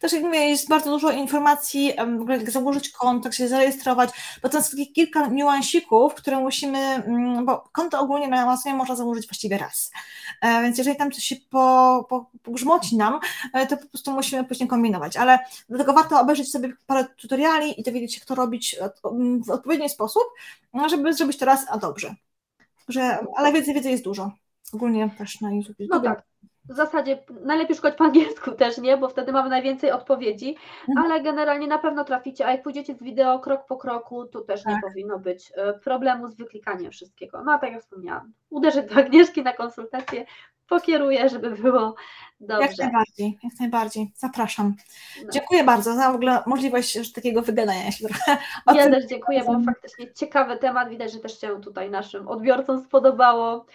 Też 0.00 0.12
jak 0.12 0.22
mówię, 0.22 0.38
jest 0.38 0.68
bardzo 0.68 0.90
dużo 0.90 1.10
informacji, 1.10 1.92
w 2.18 2.20
ogóle 2.20 2.36
jak 2.36 2.50
założyć 2.50 2.90
konto, 2.90 3.28
jak 3.28 3.34
się 3.34 3.48
zarejestrować, 3.48 4.10
bo 4.42 4.48
to 4.48 4.58
jest 4.58 4.70
takich 4.70 4.92
kilka 4.92 5.26
niuansików, 5.26 6.14
które 6.14 6.40
musimy, 6.40 6.78
mm, 6.78 7.46
bo 7.46 7.68
konto 7.72 8.00
ogólnie 8.00 8.28
na 8.28 8.42
Amazonie 8.42 8.74
można 8.74 8.96
założyć 8.96 9.28
właściwie 9.28 9.58
raz. 9.58 9.90
E, 10.42 10.62
Więc 10.62 10.78
jeżeli 10.78 10.96
tam 10.96 11.10
coś 11.10 11.24
się 11.24 11.36
po, 11.50 12.06
po, 12.08 12.30
pogrzmoci 12.42 12.96
nam, 12.96 13.20
e, 13.52 13.66
to 13.66 13.76
po 13.76 13.86
prostu 13.86 14.12
musimy 14.12 14.44
później 14.44 14.68
kombinować, 14.68 15.16
ale 15.16 15.38
dlatego 15.68 15.92
warto 15.92 16.20
obejrzeć 16.20 16.50
sobie 16.50 16.72
parę 16.86 17.04
tutoriali 17.16 17.80
i 17.80 17.82
dowiedzieć 17.82 18.14
się, 18.14 18.20
jak 18.20 18.26
to 18.26 18.34
robić 18.34 18.76
w 19.46 19.50
odpowiedni 19.50 19.88
sposób, 19.88 20.22
no, 20.74 20.88
żeby 20.88 21.14
zrobić 21.14 21.38
to 21.38 21.44
raz, 21.44 21.66
a 21.68 21.78
dobrze. 21.78 22.14
Że, 22.88 23.18
ale 23.36 23.52
wiedzy, 23.52 23.74
wiedzy 23.74 23.90
jest 23.90 24.04
dużo. 24.04 24.32
Ogólnie 24.72 25.10
też 25.18 25.40
na 25.40 25.52
YouTube. 25.52 25.76
No 25.90 26.00
tak. 26.00 26.22
W 26.68 26.72
zasadzie 26.74 27.18
najlepiej 27.44 27.76
szukać 27.76 27.94
po 27.96 28.04
angielsku 28.04 28.52
też, 28.60 28.78
nie? 28.78 28.96
Bo 28.96 29.08
wtedy 29.08 29.32
mamy 29.32 29.48
najwięcej 29.50 29.90
odpowiedzi, 29.92 30.56
Mhm. 30.88 31.06
ale 31.12 31.22
generalnie 31.22 31.66
na 31.66 31.78
pewno 31.78 32.04
traficie, 32.04 32.46
a 32.46 32.52
jak 32.52 32.62
pójdziecie 32.62 32.94
z 32.94 33.02
wideo 33.02 33.38
krok 33.38 33.66
po 33.66 33.76
kroku, 33.76 34.24
to 34.26 34.40
też 34.40 34.64
nie 34.66 34.72
Tak. 34.72 34.82
powinno 34.82 35.18
być 35.18 35.52
e, 35.56 35.72
problemu 35.72 36.28
z 36.28 36.34
wyklikaniem 36.34 36.90
wszystkiego. 36.92 37.42
No 37.44 37.52
a 37.52 37.58
tak 37.58 37.72
jak 37.72 37.82
wspomniałam, 37.82 38.32
uderzę 38.50 38.82
do 38.82 38.94
Agnieszki 38.94 39.42
na 39.42 39.52
konsultację, 39.52 40.24
pokieruję, 40.68 41.28
żeby 41.28 41.50
było 41.50 41.94
Jak 42.40 42.48
dobrze. 42.60 42.82
najbardziej, 42.82 43.38
jak 43.42 43.52
najbardziej. 43.60 44.12
Zapraszam. 44.16 44.74
No. 45.24 45.30
Dziękuję 45.32 45.64
bardzo 45.64 45.94
za 45.94 46.12
w 46.12 46.14
ogóle 46.14 46.42
możliwość 46.46 47.12
takiego 47.12 47.42
wygadania 47.42 47.92
się 47.92 48.08
trochę. 48.08 48.36
Ja 48.74 48.90
też 48.90 49.06
dziękuję, 49.06 49.44
bo 49.46 49.60
faktycznie 49.66 50.12
ciekawy 50.12 50.56
temat, 50.56 50.88
widać, 50.88 51.12
że 51.12 51.18
też 51.18 51.40
się 51.40 51.60
tutaj 51.60 51.90
naszym 51.90 52.28
odbiorcom 52.28 52.80
spodobało. 52.84 53.66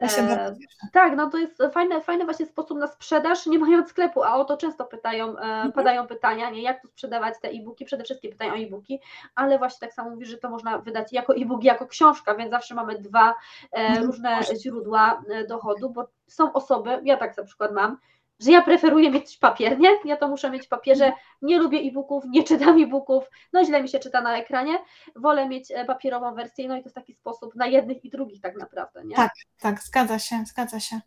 Ja 0.00 0.08
się 0.08 0.22
E. 0.22 0.54
Tak, 0.92 1.16
no 1.16 1.30
to 1.30 1.38
jest 1.38 1.62
fajny, 1.72 2.00
fajny 2.00 2.24
właśnie 2.24 2.46
sposób 2.46 2.78
na 2.78 2.86
sprzedaż, 2.86 3.46
nie 3.46 3.58
mając 3.58 3.88
sklepu, 3.88 4.22
a 4.22 4.34
o 4.36 4.44
to 4.44 4.56
często 4.56 4.84
pytają, 4.84 5.38
e, 5.38 5.72
padają 5.72 6.06
pytania, 6.06 6.50
nie, 6.50 6.62
jak 6.62 6.82
tu 6.82 6.88
sprzedawać 6.88 7.34
te 7.42 7.48
e-booki, 7.48 7.84
przede 7.84 8.04
wszystkim 8.04 8.30
pytają 8.30 8.52
o 8.52 8.56
e-booki, 8.56 9.00
ale 9.34 9.58
właśnie 9.58 9.80
tak 9.88 9.94
samo 9.94 10.10
mówisz, 10.10 10.28
że 10.28 10.38
to 10.38 10.50
można 10.50 10.78
wydać 10.78 11.12
jako 11.12 11.34
e-book, 11.36 11.64
jako 11.64 11.86
książka, 11.86 12.34
więc 12.34 12.50
zawsze 12.50 12.74
mamy 12.74 12.98
dwa 12.98 13.30
e, 13.30 13.34
Mhm. 13.76 14.06
różne 14.06 14.40
źródła 14.62 15.22
e, 15.30 15.46
dochodu, 15.46 15.90
bo 15.90 16.08
są 16.26 16.52
osoby, 16.52 17.00
ja 17.04 17.16
tak 17.16 17.36
na 17.36 17.44
przykład 17.44 17.72
mam, 17.72 17.98
że 18.40 18.52
ja 18.52 18.62
preferuję 18.62 19.10
mieć 19.10 19.38
papier, 19.38 19.78
nie? 19.78 19.88
Ja 20.04 20.16
to 20.16 20.28
muszę 20.28 20.50
mieć 20.50 20.66
w 20.66 20.68
papierze, 20.68 21.12
nie 21.42 21.58
lubię 21.58 21.78
e-booków, 21.78 22.24
nie 22.28 22.44
czytam 22.44 22.82
e-booków, 22.82 23.24
no 23.52 23.64
źle 23.64 23.82
mi 23.82 23.88
się 23.88 23.98
czyta 23.98 24.20
na 24.20 24.38
ekranie, 24.38 24.78
wolę 25.16 25.48
mieć 25.48 25.70
e, 25.70 25.84
papierową 25.84 26.34
wersję, 26.34 26.68
no 26.68 26.76
i 26.76 26.78
to 26.78 26.84
jest 26.84 26.94
taki 26.94 27.14
sposób 27.14 27.54
na 27.54 27.66
jednych 27.66 28.04
i 28.04 28.10
drugich 28.10 28.40
tak 28.40 28.56
naprawdę, 28.56 29.04
nie? 29.04 29.16
Tak. 29.16 29.32
Tak, 29.60 29.82
zgadza 29.82 30.18
się, 30.18 30.44
zgadza 30.46 30.80
się. 30.80 31.00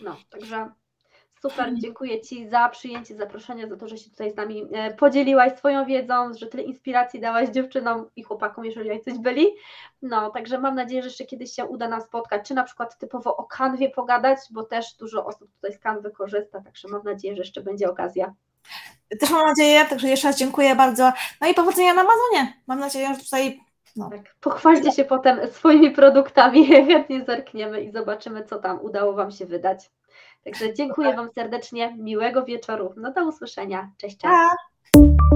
No, 0.00 0.16
także 0.30 0.70
super, 1.42 1.74
dziękuję 1.74 2.20
Ci 2.20 2.48
za 2.48 2.68
przyjęcie 2.68 3.16
zaproszenia, 3.16 3.68
za 3.68 3.76
to, 3.76 3.88
że 3.88 3.98
się 3.98 4.10
tutaj 4.10 4.30
z 4.30 4.36
nami 4.36 4.68
e, 4.72 4.94
podzieliłaś 4.94 5.52
swoją 5.58 5.86
wiedzą, 5.86 6.34
że 6.34 6.46
tyle 6.46 6.62
inspiracji 6.62 7.20
dałaś 7.20 7.48
dziewczynom 7.48 8.10
i 8.16 8.22
chłopakom, 8.22 8.64
jeżeli 8.64 8.88
jacyś 8.88 9.18
byli. 9.18 9.46
No, 10.02 10.30
także 10.30 10.58
mam 10.58 10.74
nadzieję, 10.74 11.02
że 11.02 11.08
jeszcze 11.08 11.24
kiedyś 11.24 11.52
się 11.52 11.64
uda 11.64 11.88
nam 11.88 12.02
spotkać, 12.02 12.48
czy 12.48 12.54
na 12.54 12.64
przykład 12.64 12.98
typowo 12.98 13.36
o 13.36 13.44
kanwie 13.44 13.90
pogadać, 13.90 14.38
bo 14.50 14.62
też 14.62 14.94
dużo 14.94 15.26
osób 15.26 15.52
tutaj 15.52 15.72
z 15.72 15.78
kanwy 15.78 16.10
korzysta, 16.10 16.60
także 16.60 16.88
mam 16.88 17.02
nadzieję, 17.04 17.34
że 17.36 17.42
jeszcze 17.42 17.62
będzie 17.62 17.90
okazja. 17.90 18.34
Też 19.20 19.30
mam 19.30 19.46
nadzieję, 19.46 19.84
także 19.84 20.08
jeszcze 20.08 20.28
raz 20.28 20.38
dziękuję 20.38 20.76
bardzo. 20.76 21.12
No 21.40 21.48
i 21.48 21.54
powodzenia 21.54 21.94
na 21.94 22.00
Amazonie. 22.00 22.62
Mam 22.66 22.80
nadzieję, 22.80 23.14
że 23.14 23.20
tutaj 23.20 23.60
no, 23.96 24.10
Tak. 24.10 24.34
Pochwalcie 24.40 24.92
się 24.92 25.04
potem 25.04 25.46
swoimi 25.52 25.90
produktami, 25.90 26.66
chętnie 26.86 27.24
zerkniemy 27.24 27.80
i 27.80 27.92
zobaczymy, 27.92 28.44
co 28.44 28.58
tam 28.58 28.80
udało 28.80 29.12
Wam 29.12 29.30
się 29.30 29.46
wydać. 29.46 29.90
Także 30.44 30.74
dziękuję 30.74 31.14
Wam 31.16 31.30
serdecznie, 31.34 31.96
miłego 31.98 32.44
wieczoru. 32.44 32.94
No 32.96 33.12
do 33.12 33.28
usłyszenia. 33.28 33.90
Cześć, 33.98 34.16
cześć. 34.16 34.34
Pa. 34.34 35.31